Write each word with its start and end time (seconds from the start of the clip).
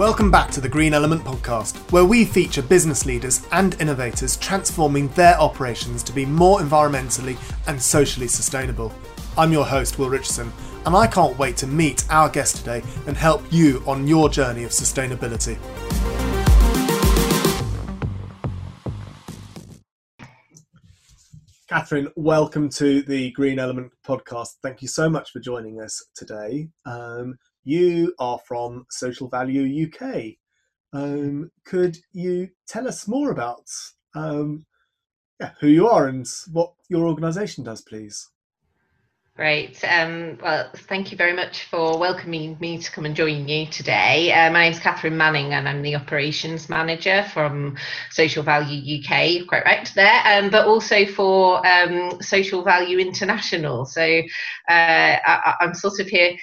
Welcome 0.00 0.30
back 0.30 0.50
to 0.52 0.62
the 0.62 0.68
Green 0.68 0.94
Element 0.94 1.22
podcast, 1.24 1.76
where 1.92 2.06
we 2.06 2.24
feature 2.24 2.62
business 2.62 3.04
leaders 3.04 3.46
and 3.52 3.78
innovators 3.82 4.38
transforming 4.38 5.08
their 5.08 5.38
operations 5.38 6.02
to 6.04 6.12
be 6.14 6.24
more 6.24 6.60
environmentally 6.60 7.36
and 7.66 7.82
socially 7.82 8.26
sustainable. 8.26 8.94
I'm 9.36 9.52
your 9.52 9.66
host, 9.66 9.98
Will 9.98 10.08
Richardson, 10.08 10.50
and 10.86 10.96
I 10.96 11.06
can't 11.06 11.38
wait 11.38 11.58
to 11.58 11.66
meet 11.66 12.06
our 12.08 12.30
guest 12.30 12.56
today 12.56 12.82
and 13.06 13.14
help 13.14 13.42
you 13.52 13.82
on 13.86 14.08
your 14.08 14.30
journey 14.30 14.64
of 14.64 14.70
sustainability. 14.70 15.58
Catherine, 21.68 22.08
welcome 22.16 22.70
to 22.70 23.02
the 23.02 23.32
Green 23.32 23.58
Element 23.58 23.92
podcast. 24.04 24.54
Thank 24.62 24.80
you 24.80 24.88
so 24.88 25.10
much 25.10 25.30
for 25.30 25.40
joining 25.40 25.82
us 25.82 26.02
today. 26.16 26.68
Um, 26.86 27.36
you 27.64 28.14
are 28.18 28.38
from 28.46 28.86
Social 28.90 29.28
Value 29.28 29.86
UK. 29.86 30.36
Um, 30.92 31.50
could 31.64 31.96
you 32.12 32.48
tell 32.66 32.88
us 32.88 33.06
more 33.06 33.30
about 33.30 33.68
um, 34.14 34.66
yeah, 35.40 35.52
who 35.60 35.68
you 35.68 35.88
are 35.88 36.08
and 36.08 36.26
what 36.52 36.72
your 36.88 37.06
organisation 37.06 37.64
does, 37.64 37.82
please? 37.82 38.28
Great. 39.40 39.82
Um, 39.84 40.36
well, 40.42 40.70
thank 40.86 41.10
you 41.10 41.16
very 41.16 41.32
much 41.32 41.64
for 41.64 41.98
welcoming 41.98 42.58
me 42.60 42.76
to 42.76 42.92
come 42.92 43.06
and 43.06 43.16
join 43.16 43.48
you 43.48 43.64
today. 43.68 44.30
Uh, 44.32 44.50
my 44.50 44.64
name 44.64 44.72
is 44.72 44.78
Catherine 44.78 45.16
Manning, 45.16 45.54
and 45.54 45.66
I'm 45.66 45.80
the 45.80 45.94
operations 45.94 46.68
manager 46.68 47.24
from 47.32 47.78
Social 48.10 48.42
Value 48.42 48.98
UK, 48.98 49.46
quite 49.46 49.64
right 49.64 49.90
there, 49.94 50.20
um, 50.26 50.50
but 50.50 50.66
also 50.66 51.06
for 51.06 51.66
um, 51.66 52.20
Social 52.20 52.62
Value 52.62 52.98
International. 52.98 53.86
So 53.86 54.02
uh, 54.02 54.22
I, 54.68 55.54
am 55.62 55.72
sort 55.72 56.00
of 56.00 56.08
here 56.08 56.36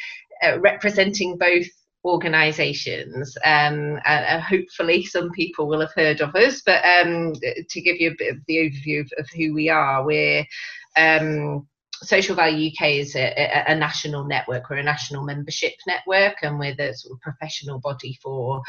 uh, 0.44 0.60
representing 0.60 1.38
both 1.38 1.68
organisations. 2.06 3.38
Um, 3.44 4.00
and, 4.06 4.42
hopefully, 4.42 5.04
some 5.06 5.32
people 5.32 5.68
will 5.68 5.82
have 5.82 5.94
heard 5.94 6.22
of 6.22 6.36
us. 6.36 6.62
But 6.66 6.84
um, 6.86 7.34
to 7.34 7.82
give 7.82 7.98
you 7.98 8.12
a 8.12 8.16
bit 8.18 8.36
of 8.36 8.42
the 8.48 8.58
overview 8.58 9.02
of, 9.02 9.12
of 9.18 9.28
who 9.36 9.54
we 9.54 9.70
are, 9.70 10.06
we're 10.06 10.46
um, 10.98 11.68
Social 12.04 12.36
Value 12.36 12.70
UK 12.70 12.90
is 12.90 13.16
a, 13.16 13.64
a, 13.68 13.76
national 13.76 14.26
network. 14.26 14.70
We're 14.70 14.78
a 14.78 14.84
national 14.84 15.24
membership 15.24 15.74
network, 15.88 16.36
and 16.44 16.60
we're 16.60 16.76
the 16.76 16.94
sort 16.94 17.16
of 17.16 17.22
professional 17.22 17.80
body 17.80 18.18
for 18.22 18.62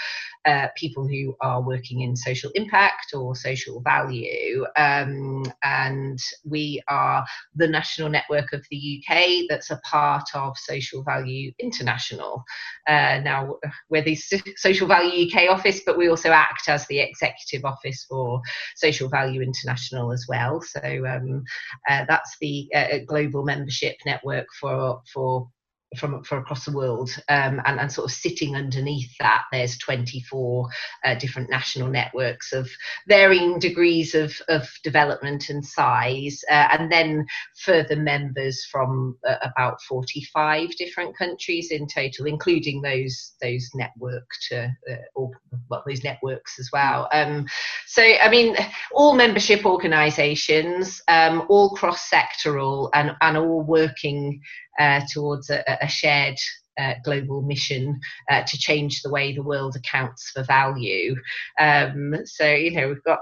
uh, 0.48 0.68
people 0.76 1.06
who 1.06 1.36
are 1.42 1.60
working 1.60 2.00
in 2.00 2.16
social 2.16 2.50
impact 2.54 3.12
or 3.14 3.36
social 3.36 3.82
value. 3.82 4.64
Um, 4.76 5.44
and 5.62 6.18
we 6.44 6.82
are 6.88 7.24
the 7.54 7.68
national 7.68 8.08
network 8.08 8.54
of 8.54 8.64
the 8.70 9.02
UK 9.02 9.44
that's 9.50 9.70
a 9.70 9.80
part 9.84 10.24
of 10.34 10.56
Social 10.56 11.02
Value 11.02 11.52
International. 11.58 12.42
Uh, 12.86 13.20
now, 13.22 13.56
we're 13.90 14.02
the 14.02 14.16
Social 14.56 14.88
Value 14.88 15.28
UK 15.28 15.50
office, 15.50 15.82
but 15.84 15.98
we 15.98 16.08
also 16.08 16.30
act 16.30 16.68
as 16.68 16.86
the 16.86 16.98
executive 16.98 17.66
office 17.66 18.06
for 18.08 18.40
Social 18.76 19.10
Value 19.10 19.42
International 19.42 20.12
as 20.12 20.24
well. 20.28 20.62
So 20.62 20.80
um, 21.06 21.44
uh, 21.90 22.06
that's 22.08 22.36
the 22.40 22.68
uh, 22.74 22.98
global 23.06 23.44
membership 23.44 23.96
network 24.06 24.46
for 24.58 25.02
for 25.12 25.48
from, 25.96 26.22
from 26.22 26.38
across 26.38 26.64
the 26.64 26.72
world 26.72 27.10
um, 27.28 27.60
and, 27.64 27.80
and 27.80 27.90
sort 27.90 28.10
of 28.10 28.14
sitting 28.14 28.56
underneath 28.56 29.10
that 29.20 29.44
there's 29.50 29.78
24 29.78 30.68
uh, 31.04 31.14
different 31.14 31.48
national 31.48 31.88
networks 31.88 32.52
of 32.52 32.68
varying 33.06 33.58
degrees 33.58 34.14
of, 34.14 34.34
of 34.48 34.68
development 34.84 35.48
and 35.48 35.64
size 35.64 36.42
uh, 36.50 36.68
and 36.72 36.92
then 36.92 37.26
further 37.64 37.96
members 37.96 38.66
from 38.70 39.16
uh, 39.26 39.36
about 39.42 39.80
45 39.82 40.70
different 40.76 41.16
countries 41.16 41.70
in 41.70 41.86
total 41.86 42.26
including 42.26 42.82
those 42.82 43.34
those 43.40 43.70
networked 43.74 44.52
uh, 44.52 44.68
or 45.14 45.30
well 45.70 45.82
those 45.86 46.04
networks 46.04 46.58
as 46.58 46.68
well. 46.72 47.08
Um, 47.12 47.46
so 47.86 48.02
I 48.02 48.28
mean 48.28 48.56
all 48.92 49.14
membership 49.14 49.64
organizations 49.64 51.00
um, 51.08 51.46
all 51.48 51.70
cross-sectoral 51.70 52.90
and, 52.94 53.12
and 53.22 53.36
all 53.36 53.62
working 53.62 54.40
uh, 54.78 55.00
towards 55.12 55.50
a, 55.50 55.62
a 55.80 55.88
shared 55.88 56.38
uh, 56.78 56.94
global 57.04 57.42
mission 57.42 58.00
uh, 58.30 58.42
to 58.44 58.56
change 58.56 59.02
the 59.02 59.10
way 59.10 59.34
the 59.34 59.42
world 59.42 59.76
accounts 59.76 60.30
for 60.30 60.42
value. 60.44 61.16
Um, 61.58 62.14
so, 62.24 62.48
you 62.48 62.70
know, 62.70 62.88
we've 62.88 63.02
got 63.04 63.20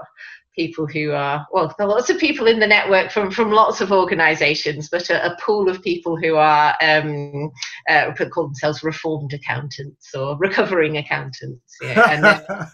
people 0.57 0.87
who 0.87 1.11
are 1.11 1.45
well 1.51 1.73
there 1.77 1.85
are 1.85 1.89
lots 1.89 2.09
of 2.09 2.17
people 2.17 2.47
in 2.47 2.59
the 2.59 2.65
network 2.65 3.11
from 3.11 3.29
from 3.29 3.51
lots 3.51 3.79
of 3.79 3.91
organizations 3.91 4.89
but 4.89 5.07
a, 5.11 5.31
a 5.31 5.37
pool 5.39 5.69
of 5.69 5.83
people 5.83 6.17
who 6.17 6.35
are 6.35 6.75
um 6.81 7.51
uh, 7.87 8.11
call 8.31 8.47
themselves 8.47 8.83
reformed 8.83 9.33
accountants 9.33 10.15
or 10.15 10.35
recovering 10.39 10.97
accountants 10.97 11.77
yeah 11.81 12.39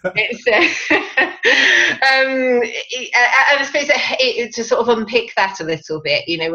and 2.04 2.62
um 2.62 2.70
I, 3.14 3.56
I 3.58 3.64
suppose 3.64 3.88
it, 3.88 4.54
to 4.54 4.64
sort 4.64 4.80
of 4.80 4.98
unpick 4.98 5.32
that 5.36 5.60
a 5.60 5.64
little 5.64 6.00
bit 6.00 6.28
you 6.28 6.38
know 6.38 6.54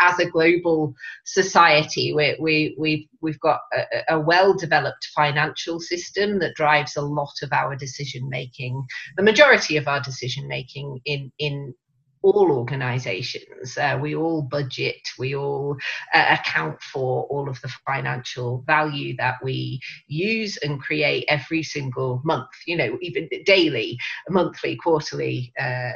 as 0.00 0.18
a 0.18 0.30
global 0.30 0.94
society 1.24 2.12
we 2.14 2.36
we 2.40 2.74
we've 2.78 3.06
we've 3.20 3.40
got 3.40 3.60
a, 3.74 4.14
a 4.14 4.20
well 4.20 4.54
developed 4.54 5.08
financial 5.14 5.80
system 5.80 6.38
that 6.40 6.54
drives 6.54 6.96
a 6.96 7.02
lot 7.02 7.34
of 7.42 7.52
our 7.52 7.76
decision 7.76 8.28
making 8.28 8.84
the 9.16 9.22
majority 9.22 9.76
of 9.76 9.88
our 9.88 10.00
decision 10.00 10.48
making 10.48 11.00
in 11.04 11.30
in 11.38 11.74
all 12.22 12.52
organizations. 12.52 13.76
Uh, 13.78 13.98
we 14.00 14.14
all 14.14 14.42
budget, 14.42 15.00
we 15.18 15.34
all 15.34 15.76
uh, 16.14 16.36
account 16.38 16.80
for 16.82 17.24
all 17.24 17.48
of 17.48 17.60
the 17.62 17.68
financial 17.86 18.62
value 18.66 19.16
that 19.16 19.36
we 19.42 19.80
use 20.06 20.56
and 20.58 20.80
create 20.80 21.24
every 21.28 21.62
single 21.62 22.20
month, 22.24 22.50
you 22.66 22.76
know, 22.76 22.98
even 23.00 23.28
daily, 23.46 23.98
monthly, 24.28 24.76
quarterly, 24.76 25.52
uh, 25.58 25.92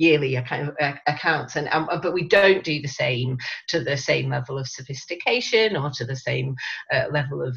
yearly 0.00 0.36
account, 0.36 0.74
uh, 0.80 0.94
accounts 1.06 1.56
and 1.56 1.68
um, 1.68 1.86
but 2.02 2.14
we 2.14 2.26
don't 2.26 2.64
do 2.64 2.80
the 2.80 2.88
same 2.88 3.36
to 3.68 3.84
the 3.84 3.96
same 3.96 4.30
level 4.30 4.58
of 4.58 4.66
sophistication 4.66 5.76
or 5.76 5.90
to 5.90 6.06
the 6.06 6.16
same 6.16 6.56
uh, 6.92 7.04
level 7.12 7.46
of 7.46 7.54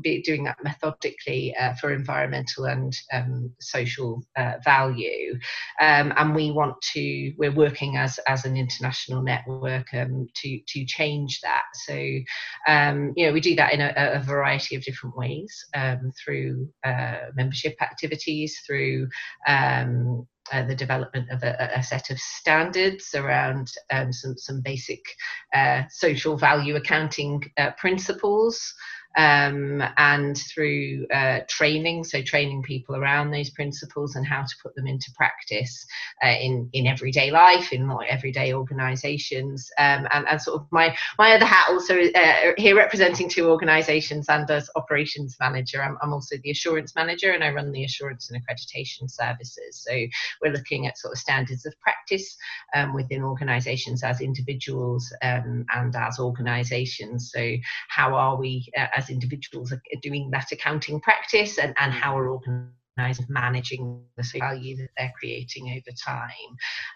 be 0.00 0.22
doing 0.22 0.44
that 0.44 0.56
methodically 0.62 1.54
uh, 1.56 1.74
for 1.74 1.92
environmental 1.92 2.66
and 2.66 2.96
um, 3.12 3.52
social 3.60 4.22
uh, 4.36 4.54
value. 4.64 5.36
Um, 5.80 6.12
and 6.16 6.36
we 6.36 6.52
want 6.52 6.80
to 6.92 7.34
we're 7.36 7.50
working 7.52 7.96
as 7.96 8.18
as 8.28 8.44
an 8.44 8.56
international 8.56 9.20
network 9.20 9.92
um, 9.92 10.28
to 10.36 10.60
to 10.68 10.84
change 10.84 11.40
that. 11.40 11.64
So 11.74 11.94
um, 12.68 13.12
you 13.16 13.26
know 13.26 13.32
we 13.32 13.40
do 13.40 13.56
that 13.56 13.72
in 13.72 13.80
a, 13.80 13.92
a 13.96 14.20
variety 14.20 14.76
of 14.76 14.84
different 14.84 15.16
ways 15.16 15.66
um, 15.74 16.12
through 16.22 16.68
uh, 16.84 17.16
membership 17.34 17.74
activities 17.82 18.60
through 18.64 19.08
uh, 20.52 20.64
the 20.64 20.74
development 20.74 21.30
of 21.30 21.42
a, 21.42 21.70
a, 21.74 21.82
set 21.82 22.10
of 22.10 22.18
standards 22.18 23.14
around 23.14 23.70
um, 23.92 24.12
some, 24.12 24.36
some 24.36 24.60
basic 24.60 25.00
uh, 25.54 25.82
social 25.90 26.36
value 26.36 26.76
accounting 26.76 27.42
uh, 27.58 27.70
principles 27.78 28.74
um, 29.16 29.82
and 29.96 30.36
through 30.36 31.06
uh, 31.12 31.40
training, 31.48 32.04
so 32.04 32.22
training 32.22 32.62
people 32.62 32.96
around 32.96 33.30
those 33.30 33.50
principles 33.50 34.16
and 34.16 34.26
how 34.26 34.42
to 34.42 34.54
put 34.62 34.74
them 34.74 34.86
into 34.86 35.10
practice 35.16 35.86
uh, 36.24 36.28
in 36.28 36.68
in 36.72 36.86
everyday 36.86 37.30
life, 37.30 37.72
in 37.72 37.88
like 37.88 38.08
everyday 38.08 38.52
organisations, 38.52 39.70
um, 39.78 40.06
and, 40.12 40.26
and 40.28 40.40
sort 40.40 40.60
of 40.60 40.66
my 40.70 40.96
my 41.18 41.34
other 41.34 41.44
hat 41.46 41.66
also 41.70 42.00
uh, 42.00 42.52
here 42.56 42.76
representing 42.76 43.28
two 43.28 43.48
organisations 43.48 44.28
and 44.28 44.50
as 44.50 44.70
operations 44.76 45.36
manager, 45.40 45.82
I'm, 45.82 45.96
I'm 46.02 46.12
also 46.12 46.36
the 46.42 46.50
assurance 46.50 46.94
manager 46.94 47.32
and 47.32 47.42
I 47.42 47.50
run 47.50 47.72
the 47.72 47.84
assurance 47.84 48.30
and 48.30 48.40
accreditation 48.40 49.10
services. 49.10 49.84
So 49.86 49.92
we're 50.42 50.52
looking 50.52 50.86
at 50.86 50.98
sort 50.98 51.12
of 51.12 51.18
standards 51.18 51.66
of 51.66 51.78
practice 51.80 52.36
um, 52.74 52.94
within 52.94 53.22
organisations 53.22 54.02
as 54.02 54.20
individuals 54.20 55.12
um, 55.22 55.66
and 55.74 55.94
as 55.96 56.18
organisations. 56.18 57.30
So 57.32 57.56
how 57.88 58.14
are 58.14 58.36
we 58.36 58.70
uh, 58.76 58.86
as 59.00 59.10
individuals 59.10 59.72
are 59.72 59.82
doing 60.02 60.30
that 60.30 60.52
accounting 60.52 61.00
practice 61.00 61.58
and, 61.58 61.74
and 61.80 61.92
how 61.92 62.18
are 62.18 62.30
organizations 62.30 62.74
managing 63.28 64.02
the 64.16 64.38
value 64.38 64.76
that 64.76 64.88
they're 64.96 65.12
creating 65.18 65.70
over 65.70 65.96
time. 65.96 66.28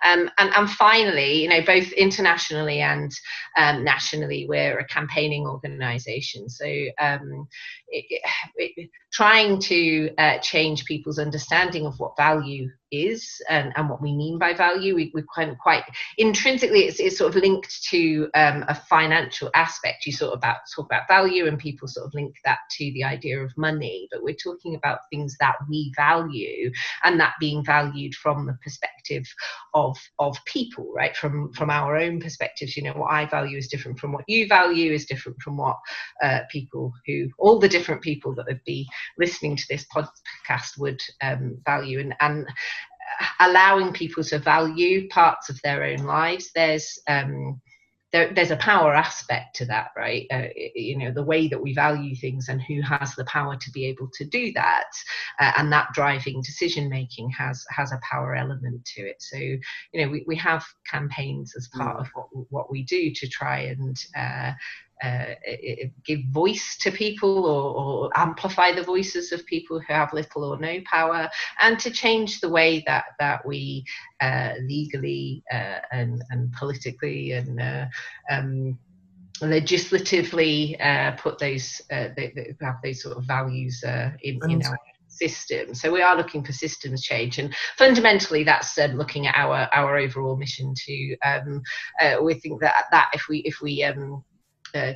Um, 0.05 0.31
and, 0.39 0.51
and 0.55 0.71
finally, 0.71 1.43
you 1.43 1.49
know, 1.49 1.63
both 1.63 1.91
internationally 1.93 2.81
and 2.81 3.11
um, 3.57 3.85
nationally, 3.85 4.47
we're 4.49 4.79
a 4.79 4.87
campaigning 4.87 5.47
organisation. 5.47 6.49
So 6.49 6.67
um, 7.01 7.49
it, 7.89 8.23
it, 8.57 8.91
trying 9.13 9.61
to 9.61 10.11
uh, 10.19 10.39
change 10.39 10.85
people's 10.85 11.19
understanding 11.19 11.87
of 11.87 11.99
what 11.99 12.17
value 12.17 12.69
is 13.03 13.41
and, 13.49 13.73
and 13.77 13.89
what 13.89 14.03
we 14.03 14.15
mean 14.15 14.39
by 14.39 14.55
value. 14.55 14.95
We, 14.95 15.11
we 15.15 15.23
quite, 15.23 15.57
quite 15.59 15.85
intrinsically, 16.19 16.81
it's, 16.81 17.01
it's 17.01 17.19
sort 17.19 17.35
of 17.35 17.43
linked 17.43 17.83
to 17.91 18.29
um, 18.35 18.65
a 18.69 18.75
financial 18.75 19.51
aspect. 19.55 20.07
You 20.07 20.13
sort 20.13 20.33
of 20.33 20.39
about, 20.39 20.59
talk 20.75 20.87
about 20.87 21.09
value, 21.09 21.47
and 21.47 21.59
people 21.59 21.89
sort 21.89 22.07
of 22.07 22.15
link 22.15 22.35
that 22.45 22.59
to 22.73 22.93
the 22.93 23.05
idea 23.05 23.43
of 23.43 23.53
money, 23.57 24.09
but 24.11 24.23
we're 24.23 24.35
talking 24.35 24.75
about 24.75 25.01
things 25.11 25.37
that 25.41 25.57
we 25.69 25.93
value 25.97 26.71
and 27.03 27.19
that 27.21 27.35
being 27.41 27.65
valued 27.65 28.15
from 28.15 28.47
the 28.47 28.59
perspective 28.63 29.27
of, 29.75 29.97
of 30.19 30.37
people, 30.47 30.93
right? 30.95 31.17
From, 31.17 31.53
from 31.53 31.71
our 31.71 31.97
own 31.97 32.21
perspectives, 32.21 32.77
you 32.77 32.83
know, 32.83 32.93
what 32.93 33.11
I 33.13 33.27
value 33.27 33.59
is 33.59 33.69
different 33.69 33.99
from 33.99 34.13
what 34.13 34.25
you 34.29 34.47
value, 34.47 34.93
is 34.93 35.07
different 35.07 35.41
from 35.41 35.57
what 35.57 35.77
uh, 36.23 36.41
people 36.51 36.93
who, 37.07 37.29
all 37.39 37.59
the 37.59 37.69
different 37.69 38.03
people 38.03 38.35
that 38.35 38.47
would 38.47 38.65
be 38.65 38.89
listening 39.19 39.57
to 39.57 39.65
this 39.69 39.87
podcast 39.95 40.79
would 40.79 41.01
um, 41.23 41.59
value 41.65 42.01
and, 42.01 42.15
and 42.21 42.47
allowing 43.41 43.93
people 43.93 44.25
to 44.25 44.39
value 44.39 45.09
parts 45.09 45.49
of 45.49 45.61
their 45.63 45.85
own 45.85 46.05
lives. 46.05 46.51
There's 46.55 46.99
um, 47.09 47.61
there, 48.15 48.33
there's 48.33 48.53
a 48.53 48.57
power 48.57 48.95
aspect 48.95 49.57
to 49.57 49.65
that, 49.65 49.89
right? 49.97 50.25
Uh, 50.33 50.45
you 50.77 50.97
know, 50.97 51.11
the 51.11 51.25
way 51.25 51.49
that 51.49 51.61
we 51.61 51.75
value 51.75 52.15
things 52.15 52.49
and 52.49 52.63
who 52.63 52.81
has 52.81 53.13
the 53.17 53.25
power 53.25 53.57
to 53.57 53.71
be 53.73 53.87
able 53.87 54.09
to 54.15 54.25
do 54.25 54.53
that, 54.53 54.87
uh, 55.41 55.51
and 55.57 55.73
that 55.73 55.89
driving 55.95 56.41
decision 56.41 56.89
making 56.89 57.29
has 57.31 57.65
has 57.71 57.91
a 57.91 57.99
power 58.09 58.37
element 58.37 58.85
to 58.85 59.03
it. 59.03 59.17
So, 59.19 59.37
you 59.37 59.61
know, 59.95 60.09
we, 60.09 60.23
we 60.29 60.37
have 60.37 60.65
campaigns 60.89 61.55
as 61.57 61.67
part 61.67 61.97
mm. 61.97 62.01
of 62.03 62.07
what 62.15 62.29
what 62.51 62.71
we 62.71 62.85
do 62.85 63.11
to 63.13 63.29
try 63.29 63.63
and 63.63 63.97
uh, 64.17 64.53
uh, 65.05 65.35
give 66.05 66.21
voice 66.31 66.77
to 66.81 66.91
people 66.91 67.47
or, 67.47 67.75
or, 67.75 68.11
amplify 68.17 68.73
the 68.73 68.83
voices 68.83 69.33
of 69.33 69.45
people 69.47 69.81
who 69.81 69.93
have 69.93 70.13
little 70.13 70.45
or 70.45 70.59
no 70.59 70.81
power, 70.91 71.29
and 71.61 71.79
to 71.79 71.91
change 71.91 72.41
the 72.41 72.49
way 72.49 72.83
that 72.87 73.05
that 73.19 73.45
we 73.47 73.85
uh, 74.21 74.53
legally 74.63 75.43
uh, 75.53 75.79
and, 75.93 76.23
and 76.31 76.53
politically 76.53 77.33
and 77.33 77.61
uh, 77.61 77.87
um, 78.31 78.79
legislatively 79.41 80.79
uh, 80.81 81.13
put 81.13 81.39
those 81.39 81.83
uh, 81.91 82.09
have 82.61 82.77
those 82.83 83.03
sort 83.03 83.17
of 83.17 83.25
values 83.25 83.83
in, 84.23 84.39
in 84.49 84.65
our 84.65 84.79
system. 85.09 85.75
So 85.75 85.93
we 85.93 86.03
are 86.03 86.17
looking 86.17 86.45
for 86.45 86.53
systems 86.53 87.03
change, 87.03 87.39
and 87.39 87.55
fundamentally, 87.77 88.45
that's 88.45 88.77
um, 88.79 88.93
looking 88.93 89.27
at 89.27 89.37
our 89.37 89.69
our 89.73 89.97
overall 89.97 90.37
mission. 90.37 90.75
To 90.75 91.17
um, 91.25 91.63
uh, 92.01 92.17
we 92.23 92.35
think 92.35 92.61
that 92.61 92.87
that 92.91 93.11
if 93.15 93.29
we 93.29 93.39
if 93.39 93.61
we 93.61 93.83
um, 93.85 94.25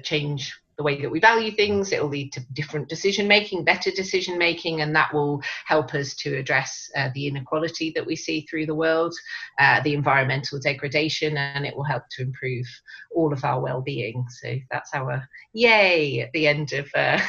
change 0.02 0.52
the 0.78 0.84
way 0.84 1.00
that 1.02 1.10
we 1.10 1.19
value 1.19 1.50
things. 1.50 1.92
It 1.92 2.00
will 2.00 2.08
lead 2.08 2.32
to 2.32 2.40
different 2.52 2.88
decision 2.88 3.26
making, 3.26 3.64
better 3.64 3.90
decision 3.90 4.38
making, 4.38 4.80
and 4.80 4.94
that 4.94 5.12
will 5.12 5.42
help 5.66 5.92
us 5.92 6.14
to 6.16 6.36
address 6.36 6.88
uh, 6.96 7.10
the 7.14 7.26
inequality 7.26 7.92
that 7.96 8.06
we 8.06 8.14
see 8.14 8.42
through 8.42 8.66
the 8.66 8.75
world, 8.75 9.12
uh, 9.58 9.82
the 9.82 9.94
environmental 9.94 10.60
degradation, 10.60 11.36
and 11.36 11.66
it 11.66 11.76
will 11.76 11.84
help 11.84 12.04
to 12.12 12.22
improve 12.22 12.66
all 13.14 13.32
of 13.32 13.44
our 13.44 13.60
well 13.60 13.82
being. 13.82 14.25
So 14.40 14.54
that's 14.70 14.94
our 14.94 15.28
yay 15.52 16.20
at 16.20 16.30
the 16.32 16.46
end 16.46 16.72
of. 16.72 16.88
Uh... 16.94 17.20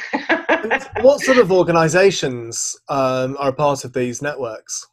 what 1.00 1.20
sort 1.20 1.38
of 1.38 1.50
organisations 1.50 2.76
um, 2.88 3.36
are 3.40 3.48
a 3.48 3.52
part 3.52 3.84
of 3.84 3.92
these 3.92 4.22
networks? 4.22 4.86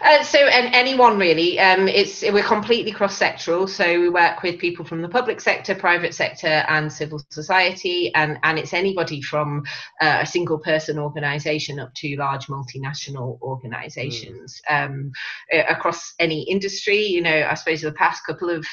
Uh, 0.00 0.22
so, 0.22 0.38
and 0.38 0.74
anyone 0.74 1.18
really. 1.18 1.58
Um, 1.58 1.88
it's 1.88 2.22
we're 2.22 2.42
completely 2.42 2.92
cross-sectoral. 2.92 3.68
So 3.68 4.00
we 4.00 4.08
work 4.08 4.42
with 4.42 4.58
people 4.58 4.84
from 4.84 5.02
the 5.02 5.08
public 5.08 5.40
sector, 5.40 5.74
private 5.74 6.14
sector, 6.14 6.64
and 6.68 6.92
civil 6.92 7.20
society, 7.30 8.14
and 8.14 8.38
and 8.42 8.58
it's 8.58 8.72
anybody 8.72 9.20
from 9.20 9.64
uh, 10.00 10.18
a 10.20 10.26
single-person 10.26 10.98
organisation 10.98 11.80
up 11.80 11.92
to 11.94 12.16
large 12.16 12.46
multinational 12.46 13.40
organisations 13.42 14.60
mm. 14.70 14.84
um, 14.86 15.12
across 15.68 16.14
any 16.18 16.42
industry. 16.42 17.04
You 17.04 17.22
know, 17.22 17.48
I 17.50 17.54
suppose 17.54 17.82
the 17.82 17.92
past 17.92 18.24
couple 18.24 18.50
of 18.50 18.64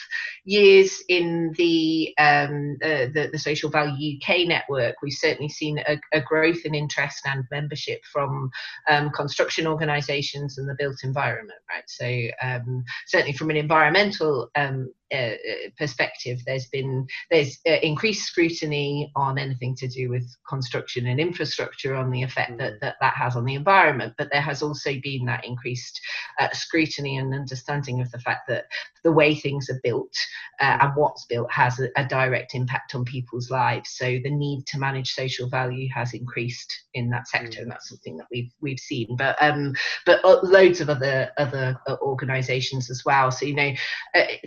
years 0.45 1.03
in 1.09 1.53
the 1.57 2.13
um, 2.17 2.77
uh, 2.83 3.07
the, 3.13 3.29
the 3.31 3.39
Social 3.39 3.69
Value 3.69 4.17
UK 4.17 4.47
network, 4.47 4.95
we've 5.01 5.13
certainly 5.13 5.49
seen 5.49 5.79
a, 5.79 5.99
a 6.13 6.21
growth 6.21 6.65
in 6.65 6.75
interest 6.75 7.25
and 7.25 7.45
membership 7.51 8.01
from 8.05 8.51
um, 8.89 9.09
construction 9.09 9.67
organisations 9.67 10.57
and 10.57 10.69
the 10.69 10.75
built 10.75 10.98
environment, 11.03 11.59
right? 11.69 11.83
So 11.87 12.27
um, 12.41 12.83
certainly 13.07 13.33
from 13.33 13.49
an 13.49 13.57
environmental 13.57 14.49
um, 14.55 14.91
uh, 15.13 15.31
perspective, 15.77 16.39
there's 16.45 16.67
been 16.67 17.07
there's 17.31 17.59
uh, 17.67 17.77
increased 17.81 18.27
scrutiny 18.27 19.11
on 19.15 19.37
anything 19.37 19.75
to 19.75 19.87
do 19.87 20.09
with 20.09 20.25
construction 20.47 21.07
and 21.07 21.19
infrastructure 21.19 21.95
on 21.95 22.11
the 22.11 22.21
effect 22.21 22.57
that, 22.57 22.73
mm. 22.73 22.79
that 22.81 22.95
that 23.01 23.13
has 23.15 23.35
on 23.35 23.45
the 23.45 23.55
environment. 23.55 24.13
But 24.17 24.29
there 24.31 24.41
has 24.41 24.61
also 24.61 24.91
been 25.01 25.25
that 25.25 25.45
increased 25.45 25.99
uh, 26.39 26.49
scrutiny 26.53 27.17
and 27.17 27.33
understanding 27.33 28.01
of 28.01 28.11
the 28.11 28.19
fact 28.19 28.47
that 28.49 28.65
the 29.03 29.11
way 29.11 29.33
things 29.33 29.69
are 29.69 29.79
built 29.83 30.13
uh, 30.59 30.77
and 30.81 30.91
what's 30.95 31.25
built 31.25 31.51
has 31.51 31.79
a, 31.79 31.89
a, 31.95 32.05
direct 32.05 32.53
impact 32.53 32.95
on 32.95 33.05
people's 33.05 33.49
lives. 33.49 33.91
So 33.91 34.05
the 34.23 34.29
need 34.29 34.65
to 34.67 34.79
manage 34.79 35.13
social 35.13 35.47
value 35.47 35.87
has 35.93 36.13
increased 36.13 36.73
in 36.93 37.09
that 37.11 37.27
sector, 37.27 37.59
mm. 37.59 37.61
and 37.63 37.71
that's 37.71 37.89
something 37.89 38.17
that 38.17 38.27
we've 38.31 38.51
we've 38.61 38.79
seen. 38.79 39.15
But 39.17 39.41
um, 39.41 39.73
but 40.05 40.23
uh, 40.23 40.39
loads 40.43 40.81
of 40.81 40.89
other 40.89 41.31
other 41.37 41.79
uh, 41.87 41.95
organisations 42.01 42.89
as 42.89 43.03
well. 43.05 43.31
So 43.31 43.45
you 43.45 43.55
know, 43.55 43.73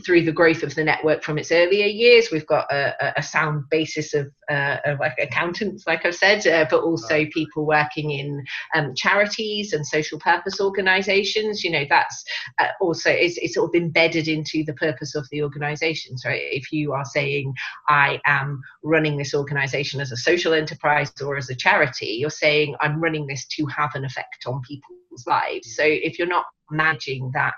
through 0.04 0.22
the 0.22 0.32
growth 0.32 0.51
growth 0.52 0.62
of 0.62 0.74
the 0.74 0.84
network 0.84 1.22
from 1.22 1.38
its 1.38 1.50
earlier 1.50 1.86
years. 1.86 2.30
We've 2.30 2.46
got 2.46 2.70
a, 2.70 3.18
a 3.18 3.22
sound 3.22 3.64
basis 3.70 4.14
of, 4.14 4.30
uh, 4.50 4.78
of, 4.84 5.00
like 5.00 5.16
accountants, 5.20 5.86
like 5.86 6.04
I've 6.04 6.14
said, 6.14 6.46
uh, 6.46 6.66
but 6.70 6.82
also 6.82 7.26
people 7.32 7.66
working 7.66 8.10
in 8.10 8.44
um, 8.74 8.94
charities 8.94 9.72
and 9.72 9.86
social 9.86 10.18
purpose 10.18 10.60
organisations. 10.60 11.64
You 11.64 11.70
know, 11.70 11.84
that's 11.88 12.24
uh, 12.58 12.68
also 12.80 13.10
it's, 13.10 13.38
it's 13.38 13.54
sort 13.54 13.74
of 13.74 13.80
embedded 13.80 14.28
into 14.28 14.64
the 14.64 14.74
purpose 14.74 15.14
of 15.14 15.26
the 15.30 15.42
organisations, 15.42 16.22
right? 16.24 16.42
If 16.42 16.72
you 16.72 16.92
are 16.92 17.04
saying 17.04 17.52
I 17.88 18.20
am 18.26 18.60
running 18.82 19.16
this 19.16 19.34
organisation 19.34 20.00
as 20.00 20.12
a 20.12 20.16
social 20.16 20.52
enterprise 20.52 21.12
or 21.22 21.36
as 21.36 21.50
a 21.50 21.54
charity, 21.54 22.16
you're 22.20 22.30
saying 22.30 22.74
I'm 22.80 23.00
running 23.00 23.26
this 23.26 23.46
to 23.56 23.66
have 23.66 23.90
an 23.94 24.04
effect 24.04 24.44
on 24.46 24.60
people's 24.62 25.26
lives. 25.26 25.76
So 25.76 25.82
if 25.84 26.18
you're 26.18 26.28
not 26.28 26.46
managing 26.70 27.30
that 27.34 27.54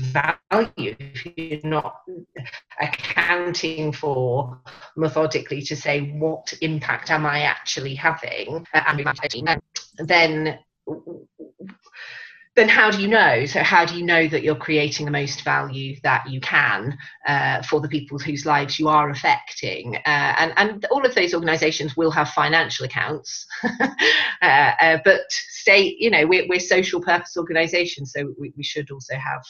value 0.00 0.96
if 0.98 1.26
you're 1.36 1.60
not 1.64 2.02
accounting 2.80 3.92
for 3.92 4.58
methodically 4.96 5.62
to 5.62 5.76
say 5.76 6.10
what 6.12 6.52
impact 6.60 7.10
am 7.10 7.26
I 7.26 7.42
actually 7.42 7.94
having, 7.94 8.66
uh, 8.74 9.02
then 9.98 10.58
then 12.56 12.68
how 12.68 12.90
do 12.90 13.00
you 13.00 13.08
know? 13.08 13.46
So, 13.46 13.62
how 13.62 13.84
do 13.84 13.96
you 13.96 14.04
know 14.04 14.26
that 14.26 14.42
you're 14.42 14.56
creating 14.56 15.06
the 15.06 15.12
most 15.12 15.42
value 15.42 15.96
that 16.02 16.28
you 16.28 16.40
can 16.40 16.98
uh, 17.26 17.62
for 17.62 17.80
the 17.80 17.88
people 17.88 18.18
whose 18.18 18.44
lives 18.44 18.78
you 18.78 18.88
are 18.88 19.08
affecting? 19.08 19.96
Uh, 19.96 20.34
and, 20.38 20.52
and 20.56 20.84
all 20.90 21.06
of 21.06 21.14
those 21.14 21.32
organizations 21.32 21.96
will 21.96 22.10
have 22.10 22.28
financial 22.30 22.84
accounts, 22.84 23.46
uh, 23.62 23.94
uh, 24.42 24.98
but 25.04 25.30
state, 25.30 25.96
you 26.00 26.10
know, 26.10 26.26
we're, 26.26 26.46
we're 26.48 26.60
social 26.60 27.00
purpose 27.00 27.36
organizations, 27.36 28.12
so 28.12 28.34
we, 28.38 28.52
we 28.56 28.64
should 28.64 28.90
also 28.90 29.14
have 29.14 29.42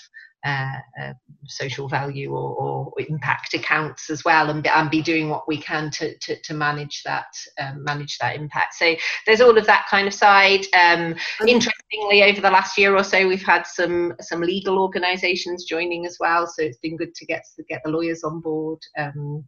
uh, 0.44 0.72
uh, 1.02 1.12
social 1.46 1.86
value 1.88 2.32
or, 2.32 2.54
or, 2.56 2.92
impact 3.08 3.54
accounts 3.54 4.10
as 4.10 4.24
well 4.24 4.50
and, 4.50 4.66
and 4.66 4.90
be 4.90 5.02
doing 5.02 5.28
what 5.28 5.46
we 5.48 5.56
can 5.56 5.90
to, 5.90 6.16
to, 6.18 6.40
to 6.42 6.54
manage 6.54 7.02
that 7.04 7.26
um, 7.58 7.82
manage 7.84 8.16
that 8.18 8.36
impact 8.36 8.74
so 8.74 8.94
there's 9.26 9.40
all 9.40 9.56
of 9.56 9.66
that 9.66 9.86
kind 9.90 10.06
of 10.06 10.14
side 10.14 10.64
um, 10.74 11.14
interestingly 11.46 12.22
over 12.22 12.40
the 12.40 12.50
last 12.50 12.78
year 12.78 12.96
or 12.96 13.04
so 13.04 13.26
we've 13.26 13.44
had 13.44 13.66
some 13.66 14.14
some 14.20 14.40
legal 14.40 14.78
organizations 14.78 15.64
joining 15.64 16.06
as 16.06 16.16
well 16.20 16.46
so 16.46 16.62
it's 16.62 16.78
been 16.78 16.96
good 16.96 17.14
to 17.14 17.26
get 17.26 17.42
to 17.56 17.62
get 17.64 17.80
the 17.84 17.90
lawyers 17.90 18.22
on 18.22 18.40
board 18.40 18.78
um, 18.98 19.44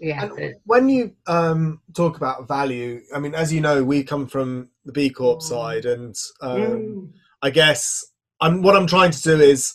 yeah 0.00 0.24
and 0.24 0.54
when 0.64 0.88
you 0.88 1.12
um, 1.26 1.80
talk 1.94 2.16
about 2.16 2.48
value 2.48 3.00
i 3.14 3.18
mean 3.18 3.34
as 3.34 3.52
you 3.52 3.60
know 3.60 3.82
we 3.82 4.02
come 4.02 4.26
from 4.26 4.68
the 4.84 4.92
b 4.92 5.10
corp 5.10 5.40
mm. 5.40 5.42
side 5.42 5.84
and 5.84 6.16
um, 6.40 6.60
mm. 6.60 7.08
i 7.42 7.50
guess 7.50 8.04
I'm, 8.40 8.62
what 8.62 8.76
i'm 8.76 8.86
trying 8.86 9.10
to 9.12 9.22
do 9.22 9.40
is 9.40 9.74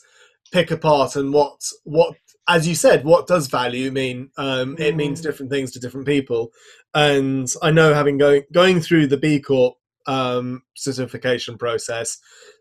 pick 0.51 0.71
apart 0.71 1.15
and 1.15 1.33
what 1.33 1.59
what 1.83 2.15
as 2.47 2.67
you 2.67 2.75
said 2.75 3.03
what 3.03 3.27
does 3.27 3.47
value 3.47 3.91
mean 3.91 4.29
um, 4.37 4.75
it 4.79 4.95
means 4.95 5.19
mm. 5.19 5.23
different 5.23 5.51
things 5.51 5.71
to 5.71 5.79
different 5.79 6.07
people 6.07 6.51
and 6.93 7.53
i 7.61 7.71
know 7.71 7.93
having 7.93 8.17
going 8.17 8.43
going 8.51 8.79
through 8.79 9.07
the 9.07 9.17
b 9.17 9.39
corp 9.39 9.75
um, 10.07 10.63
certification 10.75 11.57
process 11.57 12.17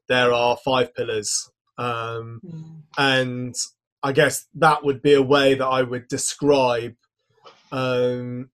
there 0.08 0.32
are 0.32 0.56
five 0.64 0.94
pillars 0.94 1.50
um, 1.78 2.40
mm. 2.44 2.82
and 2.98 3.54
i 4.02 4.12
guess 4.12 4.46
that 4.54 4.84
would 4.84 5.00
be 5.00 5.14
a 5.14 5.22
way 5.22 5.54
that 5.54 5.66
i 5.66 5.82
would 5.82 6.08
describe 6.08 6.94
um, 7.72 8.50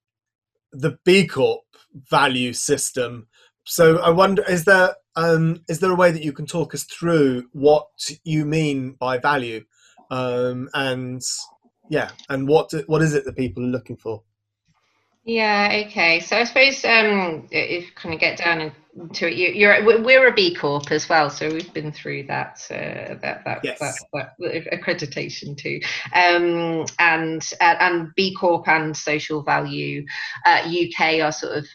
the 0.72 0.98
b 1.04 1.26
corp 1.26 1.62
value 2.10 2.52
system 2.52 3.26
so 3.64 3.98
i 3.98 4.10
wonder 4.10 4.44
is 4.48 4.64
there 4.64 4.94
um, 5.16 5.62
is 5.68 5.80
there 5.80 5.90
a 5.90 5.96
way 5.96 6.10
that 6.10 6.24
you 6.24 6.32
can 6.32 6.46
talk 6.46 6.74
us 6.74 6.84
through 6.84 7.48
what 7.52 7.88
you 8.24 8.44
mean 8.44 8.92
by 8.92 9.18
value, 9.18 9.64
um, 10.10 10.68
and 10.74 11.22
yeah, 11.88 12.10
and 12.28 12.48
what 12.48 12.72
what 12.86 13.02
is 13.02 13.14
it 13.14 13.24
that 13.24 13.36
people 13.36 13.62
are 13.62 13.68
looking 13.68 13.96
for? 13.96 14.22
Yeah. 15.24 15.84
Okay. 15.86 16.20
So 16.20 16.36
I 16.36 16.44
suppose 16.44 16.84
um, 16.84 17.48
if 17.50 17.94
kind 17.94 18.14
of 18.14 18.20
get 18.20 18.38
down 18.38 18.72
to 19.14 19.28
it. 19.28 19.56
You, 19.56 19.68
are 19.68 19.84
we're 19.84 20.28
a 20.28 20.32
B 20.32 20.54
Corp 20.54 20.90
as 20.90 21.08
well, 21.08 21.30
so 21.30 21.48
we've 21.48 21.72
been 21.72 21.92
through 21.92 22.24
that 22.24 22.64
uh, 22.70 23.14
that 23.20 23.42
that, 23.44 23.60
yes. 23.62 23.78
that, 23.80 23.94
that, 24.12 24.72
accreditation 24.72 25.56
too. 25.56 25.80
Um, 26.14 26.86
and 26.98 27.42
uh, 27.60 27.76
and 27.80 28.14
B 28.14 28.34
Corp 28.34 28.68
and 28.68 28.96
Social 28.96 29.42
Value 29.42 30.04
uh, 30.46 30.62
UK 30.68 31.20
are 31.20 31.32
sort 31.32 31.56
of 31.56 31.66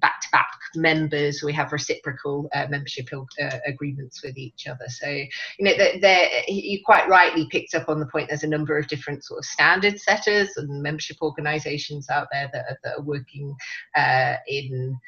back 0.00 0.20
to 0.20 0.28
back 0.32 0.48
members. 0.74 1.42
We 1.42 1.52
have 1.54 1.72
reciprocal 1.72 2.48
uh, 2.54 2.66
membership 2.68 3.08
uh, 3.12 3.58
agreements 3.66 4.22
with 4.22 4.36
each 4.36 4.66
other. 4.66 4.86
So 4.88 5.08
you 5.08 5.28
know, 5.60 5.74
they're, 6.00 6.28
you 6.48 6.80
quite 6.84 7.08
rightly 7.08 7.46
picked 7.50 7.74
up 7.74 7.88
on 7.88 8.00
the 8.00 8.06
point. 8.06 8.28
There's 8.28 8.42
a 8.42 8.48
number 8.48 8.76
of 8.76 8.88
different 8.88 9.24
sort 9.24 9.38
of 9.38 9.44
standard 9.44 9.98
setters 9.98 10.50
and 10.56 10.82
membership 10.82 11.16
organisations 11.22 12.10
out 12.10 12.28
there 12.32 12.50
that 12.52 12.64
are, 12.68 12.78
that 12.84 12.98
are 12.98 13.02
working 13.02 13.56
uh, 13.96 14.36
in 14.46 14.98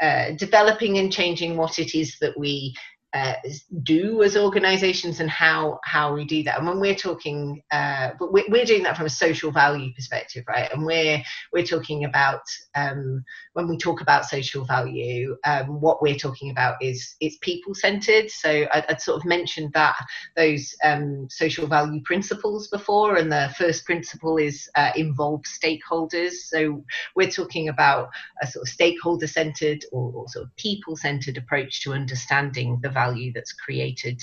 uh, 0.00 0.32
developing 0.32 0.98
and 0.98 1.12
changing 1.12 1.56
what 1.56 1.78
it 1.78 1.94
is 1.94 2.16
that 2.20 2.38
we 2.38 2.74
uh, 3.12 3.34
do 3.82 4.22
as 4.22 4.36
organizations 4.36 5.20
and 5.20 5.30
how 5.30 5.80
how 5.84 6.14
we 6.14 6.24
do 6.24 6.42
that. 6.44 6.58
And 6.58 6.66
when 6.66 6.80
we're 6.80 6.94
talking 6.94 7.62
uh, 7.70 8.10
but 8.18 8.32
we're, 8.32 8.44
we're 8.48 8.64
doing 8.64 8.82
that 8.84 8.96
from 8.96 9.06
a 9.06 9.10
social 9.10 9.50
value 9.50 9.92
perspective 9.94 10.44
right? 10.48 10.70
And 10.72 10.84
we're 10.84 11.22
we're 11.52 11.66
talking 11.66 12.04
about 12.04 12.42
um, 12.74 13.24
when 13.54 13.68
we 13.68 13.76
talk 13.76 14.00
about 14.00 14.24
social 14.24 14.64
value 14.64 15.36
um, 15.44 15.80
what 15.80 16.02
we're 16.02 16.16
talking 16.16 16.50
about 16.50 16.76
is 16.80 17.16
it's 17.20 17.38
people 17.40 17.74
centered 17.74 18.30
so 18.30 18.66
I, 18.72 18.84
would 18.88 19.00
sort 19.00 19.18
of 19.18 19.24
mentioned 19.24 19.72
that 19.74 19.96
those 20.36 20.74
um, 20.84 21.28
social 21.30 21.66
value 21.66 22.00
principles 22.04 22.68
before 22.68 23.16
and 23.16 23.30
the 23.30 23.52
first 23.56 23.84
principle 23.84 24.36
is 24.36 24.68
uh, 24.74 24.90
involve 24.96 25.42
stakeholders. 25.42 26.32
So 26.32 26.84
we're 27.14 27.30
talking 27.30 27.68
about 27.68 28.10
a 28.42 28.46
sort 28.46 28.66
of 28.66 28.68
stakeholder 28.68 29.26
centered 29.26 29.84
or, 29.92 30.12
or 30.14 30.28
sort 30.28 30.46
of 30.46 30.56
people 30.56 30.96
centered 30.96 31.36
approach 31.36 31.82
to 31.82 31.92
understanding 31.92 32.78
the 32.82 32.90
value 33.00 33.30
that's 33.34 33.52
created 33.64 34.18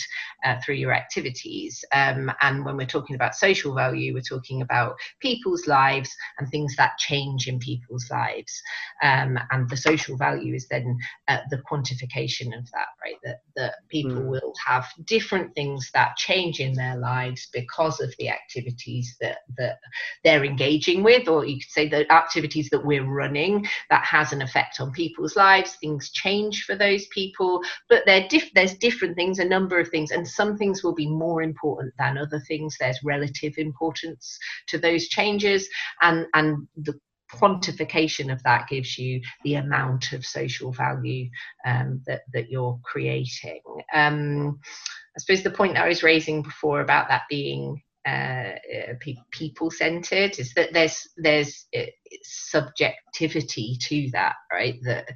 uh, 0.46 0.56
through 0.62 0.80
your 0.84 0.94
activities. 1.04 1.74
Um, 2.02 2.32
and 2.42 2.56
when 2.66 2.78
we're 2.78 2.96
talking 2.98 3.16
about 3.16 3.44
social 3.48 3.72
value, 3.84 4.14
we're 4.14 4.34
talking 4.36 4.62
about 4.62 4.92
people's 5.28 5.66
lives 5.68 6.12
and 6.38 6.46
things 6.48 6.76
that 6.76 6.98
change 7.10 7.42
in 7.48 7.58
people's 7.60 8.08
lives. 8.12 8.54
Um, 9.10 9.32
and 9.52 9.70
the 9.70 9.78
social 9.90 10.16
value 10.18 10.54
is 10.60 10.68
then 10.68 10.98
uh, 11.32 11.42
the 11.52 11.62
quantification 11.70 12.58
of 12.60 12.66
that, 12.76 12.90
right? 13.04 13.20
That, 13.24 13.40
that 13.56 13.74
people 13.90 14.22
mm. 14.22 14.32
will 14.34 14.54
have 14.66 14.86
different 15.06 15.50
things 15.56 15.82
that 15.94 16.18
change 16.18 16.60
in 16.60 16.74
their 16.74 16.98
lives 16.98 17.42
because 17.54 17.98
of 18.06 18.14
the 18.20 18.30
activities 18.30 19.08
that, 19.22 19.40
that 19.58 19.78
they're 20.24 20.46
engaging 20.46 21.04
with, 21.04 21.28
or 21.28 21.46
you 21.46 21.58
could 21.62 21.72
say 21.78 21.88
the 21.88 22.12
activities 22.12 22.70
that 22.70 22.86
we're 22.86 23.10
running 23.24 23.66
that 23.90 24.04
has 24.04 24.34
an 24.34 24.42
effect 24.42 24.80
on 24.80 24.92
people's 24.92 25.36
lives. 25.36 25.78
Things 25.82 26.12
change 26.12 26.64
for 26.68 26.76
those 26.76 27.06
people, 27.08 27.62
but 27.90 28.04
they're, 28.06 28.28
diff- 28.28 28.54
they're 28.54 28.67
there's 28.68 28.80
different 28.80 29.16
things, 29.16 29.40
a 29.40 29.46
number 29.46 29.80
of 29.80 29.90
things, 29.90 30.12
and 30.12 30.28
some 30.28 30.58
things 30.58 30.84
will 30.84 30.94
be 30.94 31.08
more 31.08 31.42
important 31.42 31.94
than 31.98 32.18
other 32.18 32.40
things. 32.48 32.76
There's 32.80 33.04
relative 33.04 33.54
importance 33.58 34.38
to 34.68 34.78
those 34.78 35.08
changes, 35.08 35.70
and 36.02 36.26
and 36.34 36.68
the 36.76 37.00
quantification 37.34 38.32
of 38.32 38.42
that 38.44 38.70
gives 38.70 38.98
you 38.98 39.22
the 39.44 39.56
amount 39.56 40.14
of 40.14 40.26
social 40.26 40.72
value 40.72 41.30
um, 41.66 42.02
that 42.06 42.22
that 42.34 42.50
you're 42.50 42.80
creating. 42.84 43.62
Um, 43.94 44.60
I 45.16 45.20
suppose 45.20 45.44
the 45.44 45.52
point 45.52 45.74
that 45.76 45.86
I 45.86 45.88
was 45.88 46.04
raising 46.04 46.42
before 46.42 46.82
about 46.82 47.08
that 47.08 47.24
being 47.30 47.82
uh, 48.08 48.56
uh 48.90 49.14
people 49.32 49.70
centered 49.70 50.40
is 50.40 50.54
that 50.54 50.72
there's 50.74 51.08
there's 51.18 51.66
uh, 51.78 51.82
subjectivity 52.24 53.78
to 53.82 54.10
that 54.12 54.36
right? 54.52 54.80
That 54.84 55.10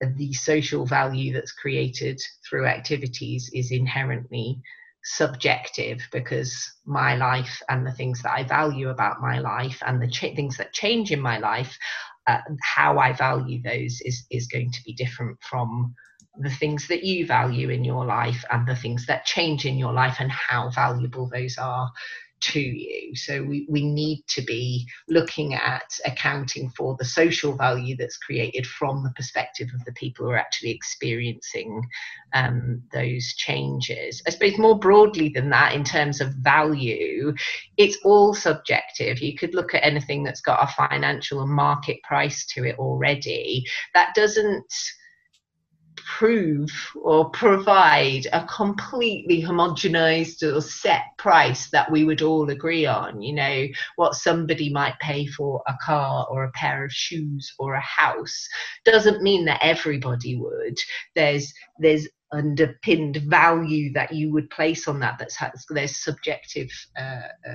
the 0.00 0.32
social 0.32 0.86
value 0.86 1.32
that's 1.32 1.52
created 1.52 2.20
through 2.48 2.66
activities 2.66 3.50
is 3.54 3.72
inherently 3.72 4.60
subjective 5.04 6.00
because 6.12 6.72
my 6.84 7.14
life 7.16 7.62
and 7.68 7.86
the 7.86 7.92
things 7.92 8.22
that 8.22 8.32
I 8.32 8.42
value 8.42 8.88
about 8.90 9.22
my 9.22 9.38
life 9.38 9.80
and 9.86 10.02
the 10.02 10.08
ch- 10.08 10.34
things 10.34 10.56
that 10.56 10.72
change 10.72 11.12
in 11.12 11.20
my 11.20 11.38
life, 11.38 11.78
uh, 12.26 12.38
how 12.62 12.98
I 12.98 13.12
value 13.12 13.62
those 13.62 14.00
is, 14.00 14.26
is 14.30 14.48
going 14.48 14.72
to 14.72 14.82
be 14.84 14.94
different 14.94 15.38
from 15.42 15.94
the 16.40 16.50
things 16.50 16.88
that 16.88 17.04
you 17.04 17.24
value 17.24 17.70
in 17.70 17.84
your 17.84 18.04
life 18.04 18.44
and 18.50 18.66
the 18.66 18.76
things 18.76 19.06
that 19.06 19.24
change 19.24 19.64
in 19.64 19.78
your 19.78 19.92
life 19.92 20.16
and 20.18 20.30
how 20.30 20.70
valuable 20.70 21.30
those 21.32 21.56
are 21.56 21.90
to 22.40 22.60
you. 22.60 23.14
So 23.16 23.42
we, 23.42 23.66
we 23.68 23.84
need 23.84 24.24
to 24.28 24.42
be 24.42 24.86
looking 25.08 25.54
at 25.54 25.98
accounting 26.04 26.70
for 26.70 26.96
the 26.98 27.04
social 27.04 27.56
value 27.56 27.96
that's 27.96 28.18
created 28.18 28.66
from 28.66 29.02
the 29.02 29.12
perspective 29.16 29.68
of 29.74 29.84
the 29.84 29.92
people 29.92 30.26
who 30.26 30.32
are 30.32 30.38
actually 30.38 30.70
experiencing 30.70 31.82
um, 32.34 32.82
those 32.92 33.34
changes. 33.34 34.22
I 34.26 34.30
suppose 34.30 34.58
more 34.58 34.78
broadly 34.78 35.30
than 35.30 35.50
that, 35.50 35.74
in 35.74 35.84
terms 35.84 36.20
of 36.20 36.34
value, 36.34 37.34
it's 37.76 37.98
all 38.04 38.34
subjective. 38.34 39.20
You 39.20 39.36
could 39.36 39.54
look 39.54 39.74
at 39.74 39.84
anything 39.84 40.22
that's 40.22 40.40
got 40.40 40.62
a 40.62 40.72
financial 40.72 41.42
and 41.42 41.50
market 41.50 42.02
price 42.02 42.44
to 42.54 42.64
it 42.64 42.78
already. 42.78 43.64
That 43.94 44.14
doesn't 44.14 44.72
prove 46.06 46.70
or 46.94 47.30
provide 47.30 48.26
a 48.32 48.46
completely 48.46 49.42
homogenized 49.42 50.42
or 50.42 50.60
set 50.60 51.02
price 51.18 51.68
that 51.70 51.90
we 51.90 52.04
would 52.04 52.22
all 52.22 52.48
agree 52.48 52.86
on. 52.86 53.20
You 53.20 53.34
know, 53.34 53.66
what 53.96 54.14
somebody 54.14 54.72
might 54.72 54.98
pay 55.00 55.26
for 55.26 55.62
a 55.66 55.74
car 55.82 56.26
or 56.30 56.44
a 56.44 56.52
pair 56.52 56.84
of 56.84 56.92
shoes 56.92 57.52
or 57.58 57.74
a 57.74 57.80
house 57.80 58.48
doesn't 58.84 59.22
mean 59.22 59.44
that 59.46 59.60
everybody 59.62 60.36
would. 60.36 60.78
There's 61.14 61.52
there's 61.78 62.08
underpinned 62.32 63.16
value 63.28 63.92
that 63.92 64.12
you 64.12 64.32
would 64.32 64.50
place 64.50 64.88
on 64.88 64.98
that 65.00 65.18
that's 65.18 65.38
there's 65.70 65.96
subjective 65.96 66.68
uh, 66.98 67.28
uh, 67.48 67.54